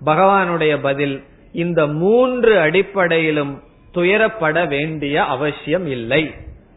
பகவானுடைய 0.05 0.73
பதில் 0.81 1.15
இந்த 1.51 1.87
மூன்று 1.87 2.59
அடிப்படையிலும் 2.59 3.53
துயரப்பட 3.93 4.67
வேண்டிய 4.67 5.23
அவசியம் 5.23 5.85
இல்லை. 5.85 6.23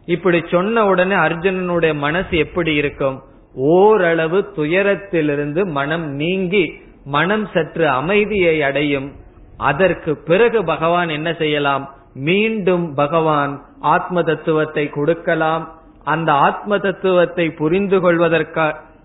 இப்படி 0.06 0.40
சொன்ன 0.50 0.84
உடனே 0.86 1.14
அர்ஜுனனுடைய 1.14 1.94
மனசு 1.94 2.36
எப்படி 2.36 2.74
இருக்கும்? 2.74 3.22
ஓரளவு 3.54 4.52
துயரத்திலிருந்து 4.56 5.66
மனம் 5.66 6.06
நீங்கி 6.14 6.64
மனம் 7.04 7.46
சற்று 7.54 7.88
அமைதியை 7.88 8.62
அடையும். 8.62 9.08
அதற்கு 9.56 10.16
பிறகு 10.16 10.64
பகவான் 10.64 11.08
என்ன 11.08 11.32
செய்யலாம்? 11.32 11.84
மீண்டும் 12.14 12.94
பகவான் 12.94 13.52
ஆத்ம 13.80 14.22
தத்துவத்தை 14.22 14.88
கொடுக்கலாம். 14.88 15.64
அந்த 16.04 16.32
ஆத்ம 16.32 16.78
தத்துவத்தை 16.78 17.50
புரிந்து 17.50 17.98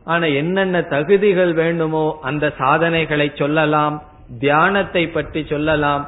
ஆனா 0.06 0.26
என்னென்ன 0.26 0.82
தகுதிகள் 0.82 1.54
வேண்டுமோ 1.54 2.06
அந்த 2.22 2.54
சாதனைகளை 2.58 3.32
சொல்லலாம் 3.36 3.96
தியானத்தை 4.40 5.04
பற்றி 5.08 5.46
சொல்லலாம் 5.46 6.04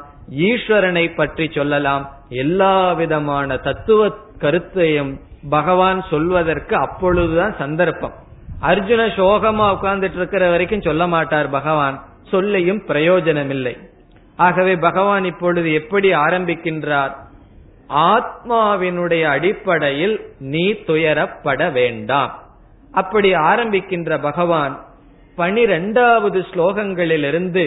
ஈஸ்வரனை 0.48 1.16
பற்றி 1.16 1.46
சொல்லலாம். 1.52 2.06
எல்லா 2.30 2.92
விதமான 2.92 3.58
தத்துவ 3.58 4.10
கருத்தையும் 4.38 5.12
பகவான் 5.50 6.00
சொல்வதற்கு 6.10 6.76
அப்பொழுதுதான் 6.76 7.56
சந்தர்ப்பம். 7.58 8.16
அர்ஜுன 8.62 9.02
சோகமா 9.18 9.66
உட்கார்ந்துட்டு 9.76 10.20
இருக்கிற 10.22 10.50
வரைக்கும் 10.50 10.82
சொல்ல 10.82 11.08
மாட்டார் 11.08 11.50
பகவான். 11.50 11.98
சொல்லியும் 12.32 12.82
பிரயோஜனம் 12.88 13.50
இல்லை 13.50 13.76
ஆகவே 14.36 14.74
பகவான் 14.76 15.24
இப்பொழுது 15.24 15.70
எப்படி 15.74 16.10
ஆரம்பிக்கின்றார்? 16.14 17.14
ஆத்மாவினுடைய 18.08 19.24
அடிப்படையில் 19.36 20.16
நீ 20.40 20.66
துயரப்பட 20.88 21.72
வேண்டாம். 21.72 22.34
அப்படி 23.00 23.30
ஆரம்பிக்கின்ற 23.34 24.22
பகவான் 24.22 24.76
பனிரெண்டாவது 25.36 26.40
ஸ்லோகங்களிலிருந்து 26.52 27.66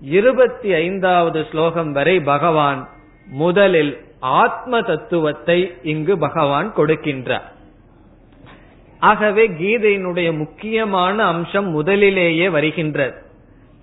இருபத்தி 0.00 0.70
ஐந்தாவது 0.72 1.40
ஸ்லோகம் 1.50 1.92
வரை 1.92 2.20
பகவான் 2.20 2.80
முதலில் 3.26 3.92
ஆத்ம 4.20 4.80
தத்துவத்தை 4.80 5.58
இங்கு 5.82 6.14
பகவான் 6.18 6.68
கொடுக்கின்றார். 6.76 7.46
ஆகவே 9.00 9.44
கீதையினுடைய 9.48 10.28
முக்கியமான 10.36 11.16
அம்சம் 11.24 11.68
முதலிலேயே 11.70 12.46
வருகின்றது. 12.48 13.16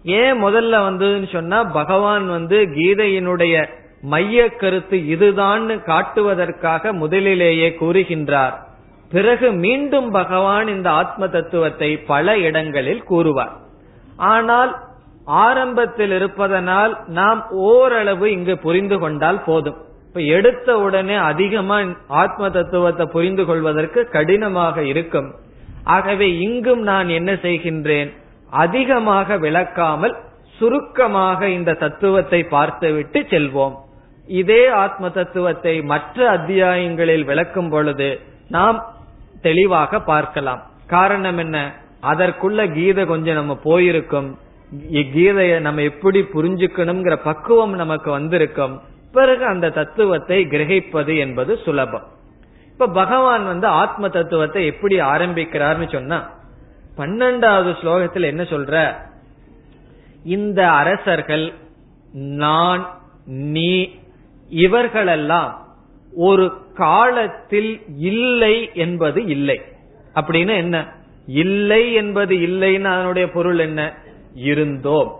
ஏன் 0.03 0.43
முதல்ல 0.43 0.73
வந்ததுன்னு 0.87 1.29
சொன்னா 1.31 1.63
பகவான் 1.63 2.25
வந்து 2.29 2.57
கீதையினுடைய 2.75 3.55
மைய 4.01 4.39
கருத்து 4.49 4.97
இதுதான் 5.07 5.63
காட்டுவதற்காக 5.83 6.93
முதலிலேயே 6.93 7.69
கூறுகின்றார். 7.79 8.55
பிறகு 9.11 9.51
மீண்டும் 9.51 10.11
பகவான் 10.11 10.67
இந்த 10.67 10.89
ஆத்ம 10.91 11.27
தத்துவத்தை 11.27 11.97
பல 11.97 12.37
இடங்களில் 12.37 13.03
கூறுவார். 13.03 13.53
ஆனால் 14.17 14.71
ஆரம்பத்தில் 15.25 16.11
இருப்பதனால் 16.11 17.03
நாம் 17.05 17.49
ஓரளவு 17.49 18.31
இங்கு 18.31 18.57
புரிந்து 18.57 18.99
கொண்டால் 18.99 19.43
போதும். 19.43 19.77
இப்ப 20.07 20.21
எடுத்த 20.21 20.79
உடனே 20.79 21.15
அதிகமா 21.15 21.81
ஆத்ம 22.07 22.49
தத்துவத்தை 22.49 23.05
புரிந்து 23.05 23.45
கொள்வதற்கு 23.45 24.09
கடினமாக 24.09 24.83
இருக்கும். 24.83 25.35
ஆகவே 25.83 26.39
இங்கும் 26.39 26.81
நான் 26.81 27.09
என்ன 27.09 27.31
செய்கின்றேன்? 27.33 28.11
அதிகமாக 28.49 29.37
விளக்காமல் 29.37 30.15
சுருக்கமாக 30.57 31.47
இந்த 31.47 31.73
தத்துவத்தை 31.73 32.43
பார்த்துவிட்டு 32.43 33.19
செல்வோம். 33.19 33.75
இதே 34.27 34.67
ஆத்ம 34.67 35.09
தத்துவத்தை 35.09 35.81
மற்ற 35.81 36.37
அத்தியாயங்களில் 36.37 37.25
விளக்கும் 37.25 37.69
பொழுது 37.69 38.19
நாம் 38.49 38.93
தெளிவாக 39.41 40.01
பார்க்கலாம். 40.01 40.61
காரணம் 40.87 41.37
என்ன? 41.37 41.73
அதற்குள்ள 42.03 42.73
கீதை 42.73 43.05
கொஞ்சம் 43.05 43.35
நம்ம 43.35 43.55
போயிருக்கும். 43.55 44.37
கீதையை 44.91 45.59
நம்ம 45.59 45.81
எப்படி 45.81 46.21
புரிஞ்சுக்கணுங்கிற 46.21 47.15
பக்குவம் 47.15 47.73
நமக்கு 47.73 48.11
வந்திருக்கும். 48.11 48.81
பிறகு 49.11 49.45
அந்த 49.45 49.69
தத்துவத்தை 49.69 50.45
கிரகிப்பது 50.45 51.17
என்பது 51.17 51.57
சுலபம். 51.57 52.07
இப்ப 52.71 52.87
பகவான் 52.87 53.45
வந்து 53.45 53.67
ஆத்ம 53.67 54.09
தத்துவத்தை 54.09 54.65
எப்படி 54.65 54.99
ஆரம்பிக்கிறார்னு 54.99 55.91
சொன்னா 55.91 56.29
பன்னெண்டாவது 56.97 57.75
ஸ்லோகத்தில் 57.81 58.23
என்ன 58.23 58.43
சொல்ற? 58.43 58.95
இந்த 60.23 60.71
அரசர்கள் 60.71 61.53
நான் 62.13 62.99
நீ 63.25 63.99
இவர்களெல்லாம் 64.49 65.64
ஒரு 66.15 66.53
காலத்தில் 66.73 67.81
இல்லை 67.97 68.69
என்பது 68.73 69.25
இல்லை. 69.25 69.61
அப்படின்னு 70.15 70.55
என்ன? 70.55 70.93
இல்லை 71.27 71.93
என்பது 71.93 72.35
இல்லைன்னு 72.35 72.83
அதனுடைய 72.83 73.29
பொருள் 73.29 73.59
என்ன? 73.59 73.93
இருந்தோம். 74.33 75.19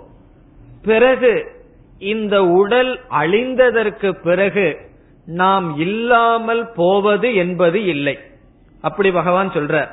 பிறகு 0.82 1.52
இந்த 2.00 2.46
உடல் 2.46 3.00
அழிந்ததற்கு 3.10 4.12
பிறகு 4.12 4.78
நாம் 5.26 5.80
இல்லாமல் 5.80 6.72
போவது 6.72 7.36
என்பது 7.36 7.84
இல்லை. 7.84 8.18
அப்படி 8.82 9.12
பகவான் 9.12 9.50
சொல்ற. 9.50 9.90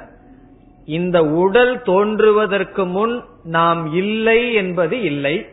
இந்த 0.87 1.25
உடல் 1.25 1.83
தோன்றுவதற்கு 1.83 2.87
முன் 2.87 3.25
நாம் 3.45 3.95
இல்லை 3.95 4.55
என்பது 4.55 5.01
இல்லை. 5.01 5.47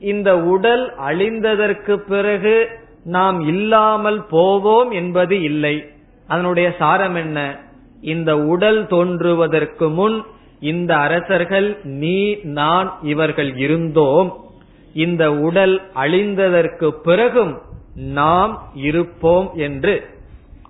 இந்த 0.00 0.38
உடல் 0.38 0.96
அழிந்ததற்கு 0.96 1.96
பிறகு 1.96 2.68
நாம் 3.04 3.40
இல்லாமல் 3.40 4.24
போவோம் 4.24 4.90
என்பது 4.90 5.42
இல்லை. 5.42 5.84
அதனுடைய 6.26 6.74
சாரம் 6.78 7.14
என்ன? 7.14 7.58
இந்த 8.00 8.38
உடல் 8.38 8.86
தோன்றுவதற்கு 8.86 9.88
முன் 9.88 10.22
இந்த 10.60 10.96
அரசர்கள் 10.96 11.80
நீ 11.82 12.34
நான் 12.42 12.98
இவர்கள் 13.02 13.56
இருந்தோம். 13.56 14.44
இந்த 14.92 15.34
உடல் 15.34 15.82
அழிந்ததற்கு 15.94 16.88
பிறகும் 16.88 17.60
நாம் 17.94 18.62
இருப்போம் 18.74 19.50
என்று. 19.54 20.16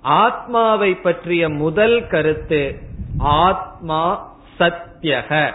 ஆத்மாவை 0.00 0.94
பற்றிய 0.94 1.48
முதல் 1.48 2.06
கருத்து 2.06 2.78
ஆத்மா 3.18 4.32
சத்தியக 4.58 5.52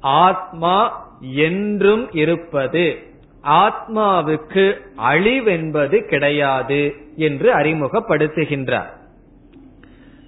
ஆத்மா 0.00 1.06
என்றும் 1.20 2.12
இருப்பது. 2.12 3.14
ஆத்மாவுக்கு 3.48 4.80
அழிவென்பது 5.10 6.08
கிடையாது 6.08 6.94
என்று 7.16 7.54
அறிமுகப்படுத்துகின்றார். 7.54 8.90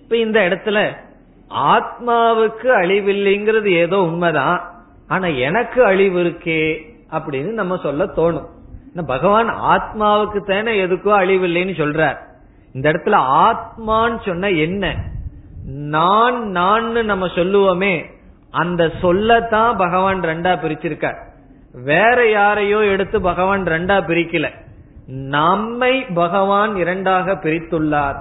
இப்ப 0.02 0.16
இந்த 0.16 0.40
இடத்துல 0.40 0.96
ஆத்மாவுக்கு 1.54 2.64
அழிவில்லைங்கிறது 2.64 3.68
ஏதோ 3.68 3.98
உண்மைதான். 3.98 4.70
ஆனா 5.08 5.26
எனக்கு 5.26 5.84
அழிவு 5.84 6.24
இருக்கே 6.24 6.78
அப்படின்னு 7.12 7.52
நம்ம 7.52 7.76
சொல்ல 7.76 8.04
தோணும். 8.04 8.46
பகவான் 9.06 9.48
ஆத்மாவுக்கு 9.48 10.46
தானே 10.46 10.84
எதுக்கோ 10.84 11.12
அழிவில்லைன்னு 11.12 11.82
சொல்றார். 11.82 12.16
இந்த 12.72 12.92
இடத்துல 12.92 13.22
ஆத்மான்னு 13.48 14.26
சொன்ன 14.26 14.50
என்ன? 14.50 14.96
நான் 15.66 16.48
நான் 16.48 17.04
நம்ம 17.04 17.26
சொல்லுவோமே 17.26 18.04
அந்த 18.50 18.90
சொல்லத்தான் 19.00 19.76
பகவான் 19.76 20.20
ரெண்டா 20.20 20.58
பிரிச்சிருக்கார். 20.62 21.27
வேற 21.84 22.30
யாரையோ 22.30 22.78
எடுத்து 22.78 23.20
பகவான் 23.20 23.62
ரெண்டா 23.62 24.00
பிரிக்கல. 24.06 24.50
நம்மை 25.06 26.00
பகவான் 26.00 26.76
இரண்டாக 26.76 27.32
பிரித்துள்ளார். 27.32 28.16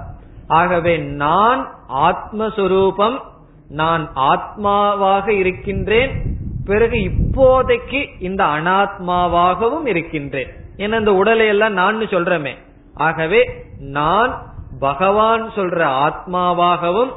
ஆகவே 0.46 0.98
நான் 0.98 1.74
ஆத்மஸ்வரூபம் 1.94 3.20
நான் 3.68 4.10
ஆத்மாவாக 4.14 5.28
இருக்கின்றேன். 5.28 6.22
பிறகு 6.64 6.96
இப்போதைக்கு 6.96 8.06
இந்த 8.20 8.44
அனாத்மாவாகவும் 8.44 9.86
இருக்கின்றேன். 9.86 10.48
ஏன்னா 10.76 10.98
இந்த 10.98 11.14
உடலை 11.14 11.46
எல்லாம் 11.46 11.72
நான் 11.72 12.00
சொல்றமே. 12.00 12.54
ஆகவே 12.94 13.64
நான் 13.78 14.42
பகவான் 14.78 15.50
சொல்ற 15.50 16.10
ஆத்மாவாகவும் 16.10 17.12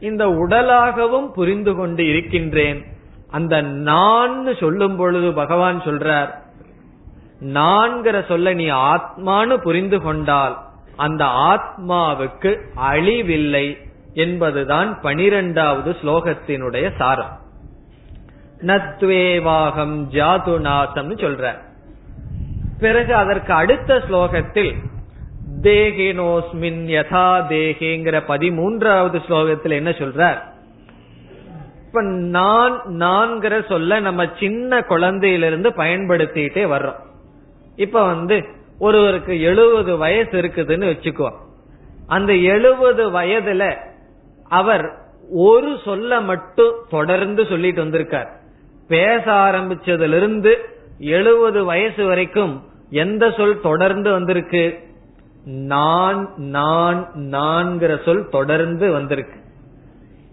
இந்த 0.00 0.26
உடலாகவும் 0.26 1.32
புரிந்து 1.32 1.74
கொண்டு 1.74 2.08
இருக்கின்றேன். 2.08 2.86
அந்த 3.30 3.62
நான் 3.62 4.54
சொல்லும் 4.60 4.96
பொழுது 4.96 5.32
பகவான் 5.32 5.80
சொல்றார் 5.80 6.28
நான்கிற 7.40 8.26
சொல்ல 8.26 8.52
நீ 8.52 8.70
ஆத்மானு 8.70 9.56
புரிந்து 9.56 10.00
கொண்டால் 10.00 10.58
அந்த 10.96 11.24
ஆத்மாவுக்கு 11.24 12.60
அழிவில்லை 12.76 13.76
என்பதுதான் 14.14 15.00
பனிரெண்டாவது 15.00 15.90
ஸ்லோகத்தினுடைய 15.90 16.96
சாரம். 16.96 17.38
நத்வேவாகம் 18.60 19.96
ஜாது 20.10 20.54
நாசம்னு 20.68 21.16
சொல்ற 21.16 21.58
பிறகு 22.80 23.14
அதற்கு 23.14 23.52
அடுத்த 23.52 24.02
ஸ்லோகத்தில் 24.10 24.74
தேகினோஸ்மின் 25.62 26.80
யதா 26.86 27.28
தேகேங்கிற 27.48 28.20
பதிமூன்றாவது 28.28 29.20
ஸ்லோகத்தில் 29.28 29.70
என்ன 29.70 29.90
சொல்றார்? 29.90 30.54
இப்ப 31.96 32.08
நான் 32.08 32.82
நான்கிற 32.88 33.66
சொல்ல 33.66 34.00
நம்ம 34.00 34.24
சின்ன 34.38 34.80
குழந்தையிலிருந்து 34.80 35.70
பயன்படுத்திட்டே 35.76 36.66
வர்றோம். 36.70 36.96
இப்ப 37.76 38.04
வந்து 38.04 38.44
ஒருவருக்கு 38.78 39.40
எழுபது 39.40 39.96
வயசு 39.96 40.30
இருக்குதுன்னு 40.30 40.90
வச்சுக்கோ. 40.92 41.30
அந்த 42.06 42.34
எழுபது 42.34 43.10
வயதுல 43.10 43.74
அவர் 44.48 44.98
ஒரு 45.30 45.78
சொல்ல 45.84 46.20
மட்டும் 46.20 46.74
தொடர்ந்து 46.90 47.46
சொல்லிட்டு 47.46 47.80
வந்திருக்கார். 47.80 48.30
பேச 48.88 49.22
ஆரம்பிச்சதுல 49.26 50.16
இருந்து 50.16 50.58
எழுபது 50.98 51.64
வயசு 51.64 52.06
வரைக்கும் 52.06 52.62
எந்த 52.90 53.30
சொல் 53.30 53.60
தொடர்ந்து 53.60 54.10
வந்திருக்கு? 54.10 54.78
நான் 55.44 56.32
நான் 56.36 57.10
நான்கிற 57.16 58.04
சொல் 58.04 58.28
தொடர்ந்து 58.28 58.92
வந்திருக்கு. 58.92 59.44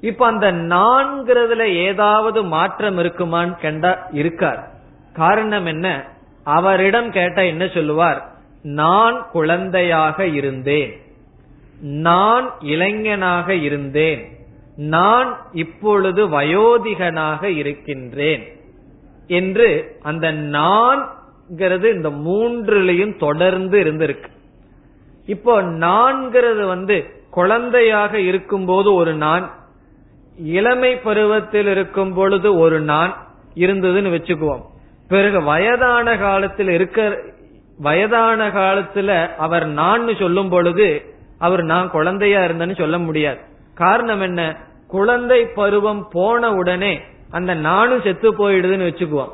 இப்ப 0.04 0.26
அந்த 0.26 0.52
நான்கிறதுல 0.52 1.76
ஏதாவது 1.76 2.44
மாற்றம் 2.44 2.98
இருக்குமான்னு 2.98 3.62
கண்டா 3.62 4.08
இருக்கார். 4.12 4.70
காரணம் 5.14 5.66
என்ன? 5.66 6.04
அவரிடம் 6.44 7.12
கேட்டா 7.12 7.42
என்ன 7.42 7.68
சொல்லுவார்? 7.68 8.32
நான் 8.64 9.28
குழந்தையாக 9.32 10.28
இருந்தேன். 10.28 11.02
நான் 11.82 12.54
இளைஞனாக 12.60 13.56
இருந்தேன். 13.56 14.38
நான் 14.76 15.38
இப்பொழுது 15.52 16.28
வயோதிகனாக 16.28 17.44
இருக்கின்றேன். 17.44 18.62
என்று 19.28 20.00
அந்த 20.02 20.32
நான்கிறது 20.34 21.94
இந்த 21.94 22.10
மூன்றுலையும் 22.10 23.20
தொடர்ந்து 23.20 23.84
இருந்திருக்கு. 23.84 24.28
இப்போ 25.26 25.62
நான்கிறது 25.62 26.68
வந்து 26.68 27.24
குழந்தையாக 27.30 28.20
இருக்கும்போது 28.20 28.94
ஒரு 28.94 29.14
நான் 29.14 29.62
இளமை 30.38 30.96
பருவத்தில் 30.96 31.68
இருக்கும் 31.68 32.14
பொழுது 32.14 32.58
ஒரு 32.58 32.80
நான் 32.80 33.28
இருந்ததுன்னு 33.56 34.14
வச்சுக்குவோம். 34.14 34.62
பிறகு 35.08 35.44
வயதான 35.44 36.18
காலத்தில் 36.18 36.70
இருக்க 36.70 37.24
வயதான 37.78 38.48
காலத்துல 38.48 39.36
அவர் 39.36 39.68
நான் 39.68 40.16
சொல்லும் 40.16 40.50
பொழுது 40.50 41.14
அவர் 41.40 41.64
நான் 41.64 41.90
குழந்தையா 41.90 42.42
இருந்தேன்னு 42.42 42.78
சொல்ல 42.78 42.98
முடியாது. 42.98 43.40
காரணம் 43.76 44.22
என்ன? 44.22 44.58
குழந்தை 44.88 45.46
பருவம் 45.46 46.08
போன 46.12 46.54
உடனே 46.54 47.02
அந்த 47.32 47.54
நானும் 47.54 48.02
செத்து 48.02 48.34
போயிடுதுன்னு 48.34 48.94
வச்சுக்குவோம். 48.94 49.32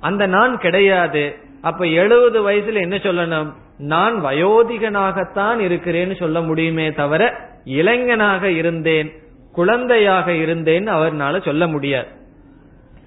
அந்த 0.00 0.26
நான் 0.26 0.58
கிடையாது. 0.58 1.34
அப்ப 1.62 1.84
எழுபது 1.84 2.50
வயசுல 2.50 2.74
என்ன 2.74 2.96
சொல்லணும்? 2.96 3.52
நான் 3.78 4.24
வயோதிகனாகத்தான் 4.24 5.58
இருக்கிறேன்னு 5.58 6.16
சொல்ல 6.16 6.40
முடியுமே 6.40 6.92
தவிர 6.92 7.50
இளைஞனாக 7.64 8.50
இருந்தேன். 8.50 9.12
குழந்தையாக 9.56 10.28
இருந்தேன் 10.44 10.86
அவர்னால 10.94 11.34
சொல்ல 11.44 11.64
முடியாது. 11.66 12.10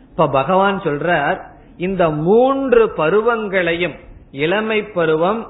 இப்ப 0.09 0.27
பகவான் 0.39 0.77
சொல்றார் 0.79 1.37
இந்த 1.77 2.03
மூன்று 2.25 2.83
பருவங்களையும் 2.97 3.95
இளமை 4.45 4.79
பருவம் 4.97 5.41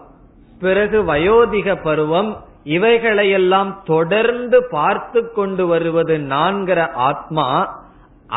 பிறகு 0.59 0.97
வயோதிக 1.03 1.75
பருவம் 1.83 2.31
இவைகளையெல்லாம் 2.63 3.71
தொடர்ந்து 3.85 4.57
பார்த்து 4.71 5.21
கொண்டு 5.33 5.63
வருவது 5.67 6.15
நான்கிற 6.33 6.79
ஆத்மா 7.09 7.47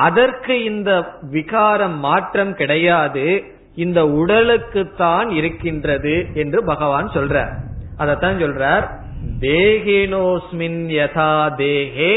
அதற்கு 0.07 0.55
இந்த 0.65 0.91
விகாரம் 1.31 1.99
மாற்றம் 1.99 2.53
கிடையாது 2.55 3.27
இந்த 3.75 4.01
உடலுக்குத்தான் 4.21 5.29
இருக்கின்றது 5.31 6.15
என்று 6.35 6.59
பகவான் 6.65 7.09
சொல்றார். 7.15 7.53
அதத்தான் 7.99 8.41
சொல்றார் 8.45 8.87
தேகினோஸ்மின் 9.41 10.81
யதா 10.99 11.33
தேகே 11.61 12.13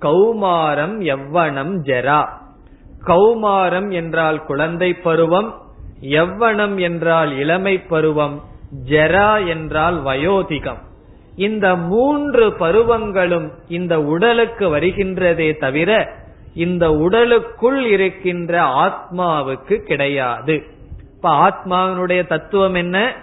கௌமாரம் 0.00 0.96
எவ்வனம் 1.00 1.74
ஜெரா. 1.84 2.28
கௌமாரம் 3.04 3.92
என்றால் 3.92 4.44
குழந்தை 4.44 4.94
பருவம் 4.94 5.60
எவ்வனம் 6.00 6.80
என்றால் 6.80 7.38
இளமை 7.38 7.78
பருவம் 7.78 8.42
ஜெரா 8.88 9.46
என்றால் 9.46 10.02
வயோதிகம். 10.04 10.82
இந்த 11.36 11.76
மூன்று 11.76 12.48
பருவங்களும் 12.48 13.50
இந்த 13.68 14.02
உடலுக்கு 14.02 14.76
வருகின்றதே 14.76 15.58
தவிர 15.58 16.12
இந்த 16.54 16.92
உடலுக்குள் 16.92 17.84
இருக்கின்ற 17.84 18.62
ஆத்மாவுக்கு 18.62 19.76
கிடையாது. 19.76 20.62
இப்ப 21.14 21.30
ஆத்மாவினுடைய 21.30 22.26
தத்துவம் 22.26 22.74
என்ன? 22.74 23.14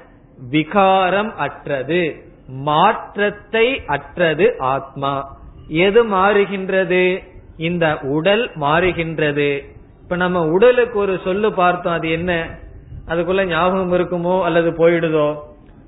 விகாரம் 0.49 1.35
அற்றது 1.35 2.31
மாற்றத்தை 2.47 3.81
அற்றது 3.85 4.55
ஆத்மா. 4.57 5.41
எது 5.67 6.05
மாறுகின்றது? 6.05 7.23
இந்த 7.57 7.99
உடல் 7.99 8.51
மாறுகின்றது. 8.59 9.63
இப்ப 10.01 10.15
நம்ம 10.15 10.47
உடலுக்கு 10.47 10.99
ஒரு 10.99 11.19
சொல்லு 11.23 11.53
பார்த்தோம் 11.53 11.93
அது 11.93 12.11
என்ன? 12.11 12.59
அதுக்குள்ள 13.07 13.45
ஞாபகம் 13.45 13.93
இருக்குமோ 13.93 14.41
அல்லது 14.43 14.71
போயிடுதோ? 14.71 15.39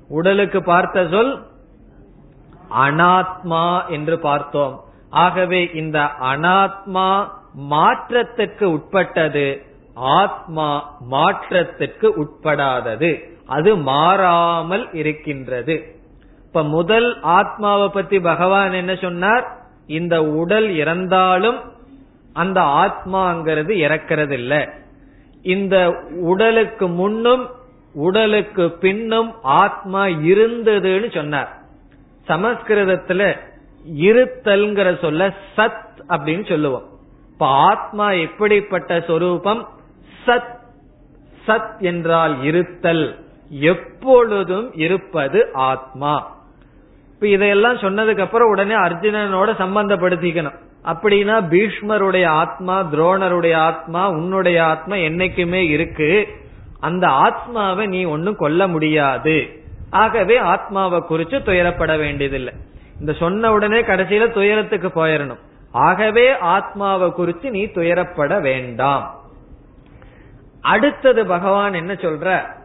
உடலுக்கு 0.08 0.62
பார்த்த 0.62 1.06
சொல் 1.10 1.42
அனாத்மா 2.74 3.86
என்று 3.88 4.18
பார்த்தோம். 4.18 4.80
ஆகவே 5.10 5.70
இந்த 5.74 5.98
அனாத்மா 6.20 7.28
மாற்றத்திற்கு 7.54 8.70
உட்பட்டது 8.70 9.62
ஆத்மா 9.94 10.96
மாற்றத்திற்கு 11.00 12.14
உட்படாதது. 12.24 13.22
அது 13.46 13.76
மாறாமல் 13.76 14.92
இருக்கின்றது. 14.92 15.96
இப்ப 16.46 16.62
முதல் 16.62 17.20
ஆத்மாவை 17.20 17.88
பத்தி 17.88 18.20
பகவான் 18.20 18.72
என்ன 18.72 18.94
சொன்னார்? 18.94 19.65
இந்த 19.86 20.24
உடல் 20.24 20.68
இறந்தாலும் 20.68 21.72
அந்த 22.32 22.60
ஆத்மாங்கிறது 22.60 23.72
இறக்கிறது 23.72 24.30
இல்ல 24.30 24.68
இந்த 25.42 26.02
உடலுக்கு 26.20 26.88
முன்னும் 26.88 27.50
உடலுக்கு 27.94 28.70
பின்னும் 28.70 29.34
ஆத்மா 29.42 30.06
இருந்ததுன்னு 30.06 31.14
சொன்னார். 31.14 31.56
சமஸ்கிருதத்துல 32.28 33.38
இருத்தல்ங்கிற 33.96 35.00
சொல்ல 35.00 35.34
சத் 35.56 35.84
அப்படின்னு 36.08 36.48
சொல்லுவோம். 36.48 36.88
இப்ப 37.32 37.46
ஆத்மா 37.46 38.10
எப்படிப்பட்ட 38.10 39.00
சொரூபம்? 39.00 39.68
சத் 40.26 40.58
சத் 41.46 41.78
என்றால் 41.78 42.42
இருத்தல். 42.42 43.24
எப்பொழுதும் 43.48 44.72
இருப்பது 44.74 45.50
ஆத்மா. 45.52 46.35
இப்ப 47.16 47.28
இதையெல்லாம் 47.28 47.76
சொன்னதுக்கு 47.76 48.20
அப்புறம் 48.20 48.48
உடனே 48.48 48.74
அர்ஜுனனோட 48.74 49.50
சம்பந்தப்படுத்திக்கணும். 49.58 50.54
அப்படின்னா 50.84 51.46
பீஷ்மருடைய 51.48 52.26
ஆத்மா 52.26 52.82
துரோணருடைய 52.82 53.54
ஆத்மா 53.54 54.08
உன்னுடைய 54.08 54.64
ஆத்மா 54.64 54.94
என்னைக்குமே 54.94 55.68
இருக்கு. 55.68 56.28
அந்த 56.80 57.06
ஆத்மாவை 57.06 57.86
நீ 57.86 58.04
ஒன்னும் 58.04 58.36
கொல்ல 58.36 58.68
முடியாது. 58.68 59.64
ஆகவே 59.90 60.36
ஆத்மாவை 60.36 61.02
குறிச்சு 61.08 61.38
துயரப்பட 61.44 61.98
வேண்டியதில்லை. 61.98 62.52
இந்த 63.00 63.12
சொன்ன 63.12 63.52
உடனே 63.52 63.80
கடைசியில 63.80 64.30
துயரத்துக்கு 64.30 64.88
போயிடணும் 64.88 65.38
ஆகவே 65.72 66.38
ஆத்மாவை 66.38 67.10
குறித்து 67.10 67.50
நீ 67.50 67.64
துயரப்பட 67.64 68.40
வேண்டாம். 68.40 69.20
அடுத்தது 70.60 71.26
பகவான் 71.26 71.74
என்ன 71.74 71.92
சொல்ற? 71.92 72.55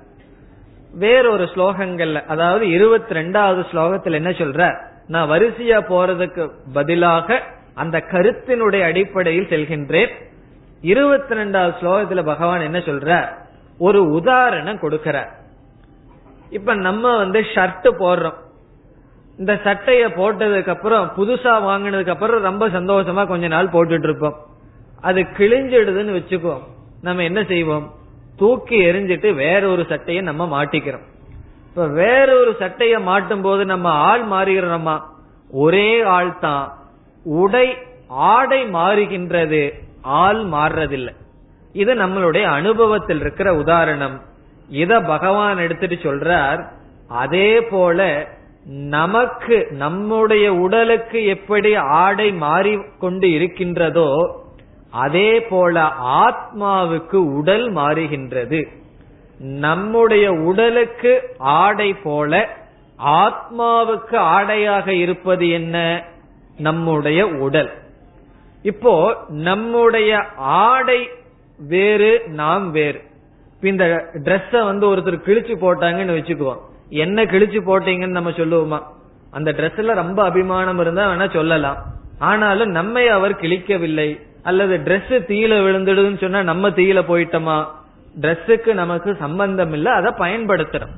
வேறொரு 0.94 1.44
ஸ்லோகங்கள்ல 1.44 2.26
அதாவது 2.26 2.70
இருபத்தி 2.70 3.16
ரெண்டாவது 3.16 3.66
ஸ்லோகத்தில் 3.72 4.12
என்ன 4.12 4.30
சொல்ற? 4.30 4.76
நான் 5.08 5.30
வரிசையா 5.30 5.80
போறதுக்கு 5.89 6.50
பதிலாக 6.74 7.44
அந்த 7.74 8.04
கருத்தினுடைய 8.12 8.84
அடிப்படையில் 8.84 9.46
செல்கின்றேன். 9.46 10.10
இருபத்தி 10.82 11.36
ரெண்டாவது 11.36 11.74
ஸ்லோகத்துல 11.82 12.26
பகவான் 12.26 12.62
என்ன 12.62 12.78
சொல்ற? 12.78 13.28
ஒரு 13.78 14.10
உதாரணம் 14.10 14.80
கொடுக்கிறார் 14.82 15.30
இப்ப 16.50 16.74
நம்ம 16.74 17.18
வந்து 17.18 17.39
ஷர்ட் 17.39 17.89
போடுறோம். 18.00 18.34
இந்த 19.38 19.54
சட்டைய 19.54 20.04
போட்டதுக்கு 20.16 20.70
அப்புறம் 20.70 21.12
புதுசா 21.18 21.54
வாங்கினதுக்கு 21.70 22.10
அப்புறம் 22.10 22.42
ரொம்ப 22.42 22.68
சந்தோஷமா 22.68 23.28
கொஞ்ச 23.28 23.48
நாள் 23.48 23.68
போட்டுட்டு 23.68 24.04
இருப்போம். 24.04 24.36
அது 25.02 25.22
கிழிஞ்சிடுதுன்னு 25.22 26.22
வச்சுக்கோம் 26.22 26.60
நம்ம 27.02 27.24
என்ன 27.24 27.44
செய்வோம்? 27.44 27.92
தூக்கி 28.42 28.78
எரிஞ்சிட்டு 28.86 29.30
வேற 29.44 29.62
ஒரு 29.68 29.84
சட்டையை 29.89 30.22
நம்ம 30.24 30.44
மாட்டிக்கிறோம். 30.54 31.06
இப்ப 31.70 31.88
வேற 32.02 32.28
ஒரு 32.39 32.52
சட்டைய 32.60 32.96
மாட்டும் 33.08 33.42
போது 33.42 33.64
நம்ம 33.66 33.89
ஆள் 34.10 34.24
மாறுகிறோமா? 34.28 34.96
ஒரே 35.52 35.89
ஆள் 36.16 36.32
தான். 36.39 36.66
உடை 37.26 37.68
ஆடை 38.32 38.62
மாறுகின்றது 38.74 39.62
ஆள் 40.22 40.42
மாறுறதில்லை. 40.54 41.14
இது 41.74 41.92
நம்மளுடைய 41.96 42.46
அனுபவத்தில் 42.60 43.20
இருக்கிற 43.20 43.50
உதாரணம். 43.56 44.18
இத 44.82 44.92
பகவான் 45.14 45.58
எடுத்துட்டு 45.58 45.98
சொல்றார் 46.04 46.62
அதே 47.24 47.52
போல 47.72 48.00
நமக்கு 48.96 49.58
நம்முடைய 49.84 50.46
உடலுக்கு 50.66 51.20
எப்படி 51.26 51.70
ஆடை 52.02 52.28
மாறிக்கொண்டு 52.44 53.28
இருக்கின்றதோ 53.32 54.10
அதே 54.92 55.42
போல 55.42 55.92
ஆத்மாவுக்கு 56.06 57.16
உடல் 57.16 57.74
மாறுகின்றது. 57.74 58.68
நம்முடைய 59.39 60.32
உடலுக்கு 60.32 61.36
ஆடை 61.38 61.94
போல 61.94 62.50
ஆத்மாவுக்கு 63.06 64.16
ஆடையாக 64.16 64.94
இருப்பது 64.94 65.50
என்ன? 65.50 66.04
நம்முடைய 66.58 67.28
உடல். 67.28 67.72
இப்போ 68.62 69.18
நம்முடைய 69.28 70.24
ஆடை 70.38 71.10
வேறு 71.58 72.24
நாம் 72.28 72.72
வேறு. 72.72 73.02
இந்த 73.62 74.06
ட்ரெஸ்ஸ 74.24 74.64
வந்து 74.64 74.96
ஒருத்தர் 74.96 75.26
கிழிச்சு 75.26 75.56
போட்டாங்கன்னு 75.62 76.16
வச்சுக்குவோம். 76.18 76.60
என்ன 76.89 77.24
கிழிச்சு 77.24 77.60
போட்டீங்கன்னு 77.66 78.08
நம்ம 78.08 78.30
சொல்லுவோமா? 78.30 78.84
அந்த 79.32 79.52
ட்ரெஸ்ல 79.52 79.94
ரொம்ப 79.94 80.24
அபிமானம் 80.24 80.80
இருந்தா 80.80 81.10
வேணா 81.10 81.34
சொல்லலாம். 81.34 81.78
ஆனாலும் 82.20 82.70
நம்மை 82.70 83.08
அவர் 83.08 83.36
கிழிக்கவில்லை. 83.36 84.30
அல்லது 84.44 84.78
Dress 84.78 85.10
தீயில 85.10 85.54
விழுந்துடுதுன்னு 85.66 86.18
சொன்னா 86.18 86.44
நம்ம 86.44 86.70
தீயில 86.70 87.02
போயிட்டோமா? 87.08 87.66
ட்ரெஸ்ஸுக்கு 88.22 88.74
நமக்கு 88.74 89.16
சம்பந்தம் 89.20 89.74
இல்ல 89.74 89.92
அதை 89.92 90.12
பயன்படுத்துறோம். 90.18 90.96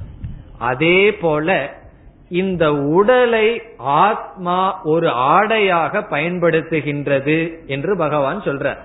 அதே 0.57 1.13
போல 1.13 1.75
இந்த 2.29 2.75
உடலை 2.75 3.61
ஆத்மா 3.77 4.81
ஒரு 4.83 5.09
ஆடையாக 5.09 5.99
பயன்படுத்துகின்றது 5.99 7.65
என்று 7.65 7.97
பகவான் 7.97 8.41
சொல்றார். 8.41 8.77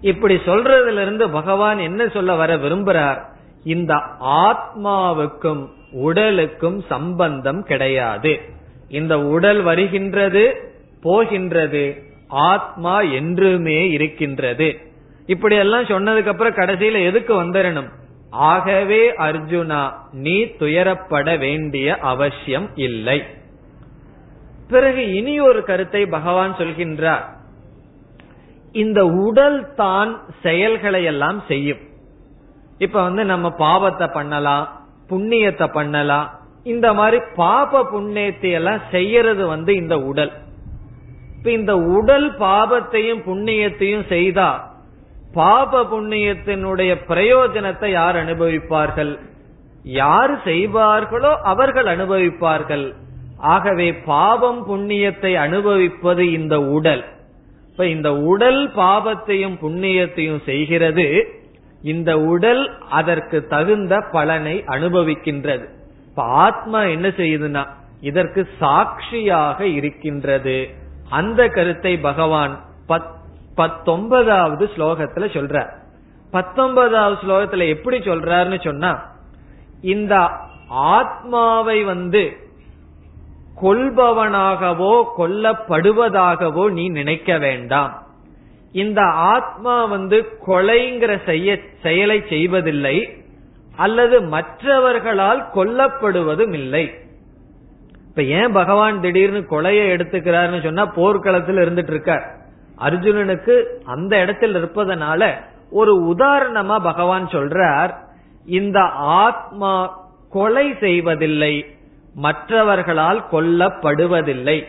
இப்படி 0.00 0.34
சொல்றதுல 0.34 1.02
இருந்து 1.02 1.30
பகவான் 1.30 1.78
என்ன 1.78 2.08
சொல்ல 2.08 2.34
வர 2.34 2.56
விரும்புறார்? 2.56 3.22
இந்த 3.64 3.94
ஆத்மாவுக்கும் 4.20 5.68
உடலுக்கும் 5.92 6.84
சம்பந்தம் 6.88 7.62
கிடையாது. 7.62 8.40
இந்த 8.88 9.20
உடல் 9.20 9.62
வருகின்றது 9.62 10.74
போகின்றது 11.02 12.05
ஆத்மா 12.28 13.00
என்றுமே 13.00 13.88
இருக்கின்றது. 13.88 14.78
இப்படி 15.26 15.56
எல்லாம் 15.56 15.84
சொன்னதுக்கு 15.84 16.26
அப்புறம் 16.26 16.54
கடைசியில 16.54 17.04
எதுக்கு 17.04 17.42
வந்துடணும் 17.42 17.88
ஆகவே 18.30 19.10
அர்ஜுனா 19.10 19.92
நீ 20.12 20.44
துயரப்பட 20.44 21.38
வேண்டிய 21.38 21.96
அவசியம் 21.96 22.68
இல்லை. 22.76 23.22
பிறகு 24.68 25.14
இனி 25.14 25.40
ஒரு 25.40 25.64
கருத்தை 25.64 26.06
பகவான் 26.06 26.54
சொல்கின்றார். 26.54 27.24
இந்த 28.72 29.06
உடல் 29.06 29.74
தான் 29.74 30.20
செயல்களை 30.42 31.04
எல்லாம் 31.04 31.42
செய்யும். 31.48 31.78
இப்ப 32.78 33.02
வந்து 33.02 33.24
நம்ம 33.24 33.50
பாவத்தை 33.50 34.06
பண்ணலாம் 34.06 34.84
புண்ணியத்தை 35.08 35.68
பண்ணலாம். 35.72 36.30
இந்த 36.62 36.92
மாதிரி 36.92 37.22
பாப 37.34 37.82
புண்ணியத்தை 37.92 38.50
எல்லாம் 38.52 38.80
செய்யறது 38.90 39.46
வந்து 39.46 39.74
இந்த 39.74 39.98
உடல். 40.00 40.32
இப்ப 41.36 41.50
இந்த 41.50 41.76
உடல் 41.76 42.30
பாபத்தையும் 42.38 43.22
புண்ணியத்தையும் 43.26 44.06
செய்தா 44.08 44.74
பாப 45.32 45.82
புண்ணியத்தினுடைய 45.82 46.92
பிரயோஜனத்தை 47.08 47.90
யார் 47.90 48.16
அனுபவிப்பார்கள்? 48.16 49.18
யார் 49.82 50.44
செய்வார்களோ 50.44 51.32
அவர்கள் 51.42 51.84
அனுபவிப்பார்கள். 51.84 52.94
ஆகவே 53.36 53.94
பாவம் 53.94 54.60
புண்ணியத்தை 54.68 55.34
அனுபவிப்பது 55.34 56.32
இந்த 56.32 56.62
உடல். 56.62 57.04
இப்ப 57.70 57.86
இந்த 57.86 58.14
உடல் 58.14 58.70
பாபத்தையும் 58.76 59.56
புண்ணியத்தையும் 59.60 60.42
செய்கிறது 60.44 61.06
இந்த 61.82 62.18
உடல் 62.18 62.62
அதற்கு 62.88 63.46
தகுந்த 63.46 64.00
பலனை 64.12 64.64
அனுபவிக்கின்றது. 64.66 65.66
இப்ப 66.08 66.22
ஆத்மா 66.22 66.82
என்ன 66.82 67.08
செய்யுதுன்னா 67.08 67.64
இதற்கு 68.00 68.48
சாட்சியாக 68.58 69.66
இருக்கின்றது. 69.66 70.84
அந்த 71.08 71.48
கருத்தை 71.48 71.98
பகவான் 71.98 72.64
பத்தொன்பதாவது 73.54 74.70
ஸ்லோகத்துல 74.76 75.26
சொல்றார். 75.36 75.70
பத்தொன்பதாவது 76.30 77.20
ஸ்லோகத்துல 77.22 77.68
எப்படி 77.68 77.98
சொல்றாருன்னு 77.98 78.64
சொன்னா 78.64 79.14
இந்த 79.80 80.30
ஆத்மாவை 80.68 81.84
வந்து 81.84 82.36
கொள்பவனாகவோ 83.62 85.04
கொல்லப்படுவதாகவோ 85.18 86.70
நீ 86.70 86.88
நினைக்க 86.88 87.38
வேண்டாம். 87.38 88.02
இந்த 88.72 89.02
ஆத்மா 89.04 89.84
வந்து 89.84 90.38
கொலைங்கிற 90.46 91.24
செய்ய 91.24 91.58
செயலை 91.82 92.22
செய்வதில்லை 92.28 93.08
அல்லது 93.76 94.22
மற்றவர்களால் 94.22 95.42
கொல்லப்படுவதும் 95.54 96.52
இல்லை. 96.52 96.94
இப்ப 98.16 98.28
ஏன் 98.28 98.52
பகவான் 98.52 99.00
திடீர்னு 99.00 99.38
கொலையை 99.38 99.84
எடுத்துக்கிறாருன்னு 99.94 100.62
சொன்னா 100.62 100.86
போர்க்களத்தில் 100.86 101.56
இருந்துட்டு 101.56 101.90
இருக்கார் 101.90 102.36
அர்ஜுனனுக்கு 102.84 103.64
அந்த 103.84 104.18
இடத்தில் 104.18 104.54
இருப்பதனால 104.54 105.30
ஒரு 105.70 106.14
உதாரணமா 106.16 106.78
பகவான் 106.78 107.26
சொல்றார் 107.26 107.94
இந்த 108.46 108.80
ஆத்மா 108.98 110.04
கொலை 110.30 110.74
செய்வதில்லை 110.80 111.66
மற்றவர்களால் 112.22 113.24
கொல்லப்படுவதில்லை. 113.32 114.64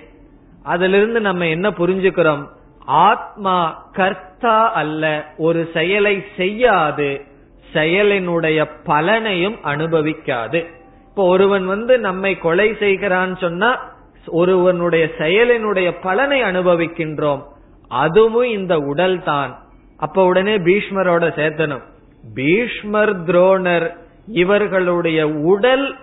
அதிலிருந்து 0.63 1.21
நம்ம 1.21 1.47
என்ன 1.47 1.69
புரிஞ்சுக்கிறோம்? 1.69 2.45
ஆத்மா 2.85 3.87
கர்த்தா 3.93 4.71
அல்ல 4.71 5.25
ஒரு 5.37 5.69
செயலை 5.73 6.23
செய்யாது 6.37 7.21
செயலினுடைய 7.73 8.65
பலனையும் 8.85 9.59
அனுபவிக்காது. 9.61 10.76
இப்போ 11.17 11.29
ஒருவன் 11.29 11.65
வந்து 11.65 11.99
நம்மை 11.99 12.37
கொலை 12.37 12.75
செய்கிறான் 12.79 13.35
சொன்னா 13.35 13.91
ஒருவனுடைய 14.27 15.09
செயலினுடைய 15.17 15.95
பலனை 16.01 16.41
அனுபவிக்கின்றோம். 16.41 17.43
அதுவும் 17.87 18.49
இந்த 18.49 18.77
உடல் 18.77 19.23
தான். 19.23 19.63
அப்ப 19.97 20.25
உடனே 20.25 20.57
பீஷ்மரோட 20.57 21.23
சேர்த்தனும். 21.37 21.81
பீஷ்மர் 22.35 23.23
துரோணர் 23.23 23.97
இவர்களுடைய 24.27 25.29
உடல் 25.29 25.95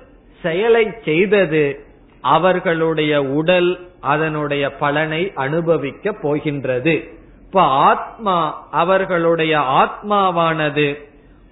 செயலை 0.42 0.90
செய்தது 1.04 1.84
அவர்களுடைய 2.20 3.22
உடல் 3.22 3.88
அதனுடைய 4.00 4.76
பலனை 4.76 5.32
அனுபவிக்க 5.34 6.12
போகின்றது. 6.12 7.04
இப்ப 7.44 7.60
ஆத்மா 7.60 8.68
அவர்களுடைய 8.70 9.58
ஆத்மாவானது 9.58 10.98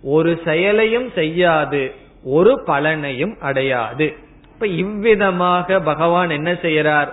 ஒரு 0.02 0.40
செயலையும் 0.44 1.10
செய்யாது. 1.14 2.01
ஒரு 2.24 2.62
பலனையும் 2.66 3.34
அடையாது. 3.40 4.16
இப்ப 4.52 4.66
இவ்விதமாக 4.66 5.80
பகவான் 5.80 6.30
என்ன 6.30 6.52
செய்யறார் 6.52 7.08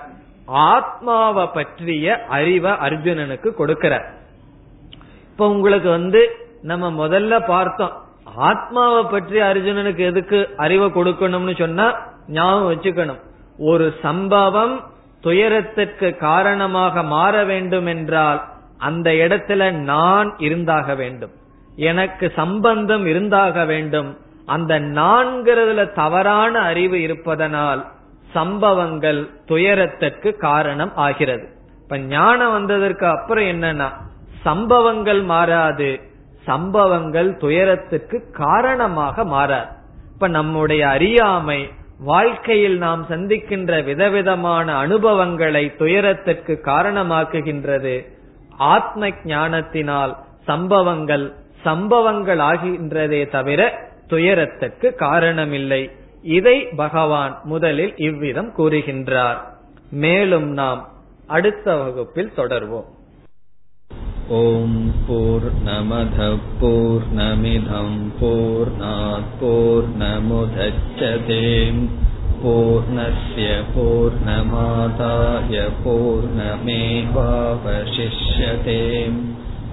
ஆத்மாவை 0.45 1.45
பற்றிய 1.53 2.25
அறிவை 2.27 2.71
அர்ஜுனனுக்கு 2.71 3.49
கொடுக்கிறார். 3.57 4.05
இப்ப 5.31 5.49
உங்களுக்கு 5.49 5.89
வந்து 5.89 6.21
நம்ம 6.61 7.07
முதல்ல 7.07 7.45
பார்த்தோம். 7.47 7.91
ஆத்மாவை 8.35 9.03
பற்றி 9.03 9.39
அர்ஜுனனுக்கு 9.39 9.97
எதுக்கு 9.97 10.49
அறிவை 10.57 10.87
கொடுக்கணும்னு 10.87 11.57
சொன்னா 11.57 11.95
ஞாபகம் 12.27 12.71
வச்சுக்கணும். 12.71 13.19
ஒரு 13.57 13.93
சம்பவம் 14.01 14.83
துயரத்திற்கு 15.21 16.17
காரணமாக 16.17 17.03
மாற 17.03 17.43
வேண்டும் 17.43 17.85
என்றால் 17.85 18.43
அந்த 18.77 19.11
இடத்துல 19.11 19.71
நான் 19.71 20.35
இருந்தாக 20.37 20.95
வேண்டும். 20.95 21.31
எனக்கு 21.75 22.31
சம்பந்தம் 22.35 23.05
இருந்தாக 23.05 23.65
வேண்டும். 23.65 24.17
அந்த 24.49 24.73
நான்கிறதுல 24.79 25.81
தவறான 25.93 26.53
அறிவு 26.71 26.97
இருப்பதனால் 27.01 27.81
சம்பவங்கள் 28.33 29.21
துயரத்திற்கு 29.45 30.29
காரணம் 30.47 30.93
ஆகிறது. 31.05 31.45
இப்ப 31.83 31.97
ஞானம் 32.13 32.51
வந்ததற்கு 32.51 33.05
அப்புறம் 33.07 33.49
என்னன்னா 33.53 33.89
சம்பவங்கள் 34.43 35.21
மாறாது 35.23 35.89
சம்பவங்கள் 36.45 37.29
துயரத்துக்கு 37.37 38.17
காரணமாக 38.43 39.23
மாறாது. 39.33 39.71
இப்ப 40.13 40.27
நம்முடைய 40.27 40.83
அறியாமை 40.87 41.59
வாழ்க்கையில் 42.03 42.77
நாம் 42.77 43.01
சந்திக்கின்ற 43.09 43.71
விதவிதமான 43.83 44.67
அனுபவங்களை 44.75 45.63
துயரத்திற்கு 45.77 46.53
காரணமாக்குகின்றது. 46.69 47.95
ஆத்ம 48.73 49.09
ஞானத்தினால் 49.25 50.13
சம்பவங்கள் 50.45 51.25
சம்பவங்கள் 51.63 52.41
ஆகின்றதே 52.51 53.21
தவிர 53.29 53.61
துயரத்திற்கு 54.08 54.96
காரணமில்லை 54.96 55.90
இதை 56.30 56.68
பகவான் 56.76 57.40
முதலில் 57.44 57.94
இவ்விதம் 58.08 58.52
கூறுகின்றார் 58.52 59.38
மேலும் 60.04 60.52
நாம் 60.52 60.88
அடுத்த 61.28 61.76
வகுப்பில் 61.76 62.36
தொடர்வோம் 62.36 62.94
ॐ 64.26 64.70
पूर्णमधपूर्णमिधम् 65.06 67.96
पूर्णात् 68.20 69.26
पूर्णमुदच्छते 69.40 71.40
पूर्णस्य 72.42 73.48
पूर्णमादाय 73.74 75.60
पूर्णमेवावशिष्यते 75.82 78.80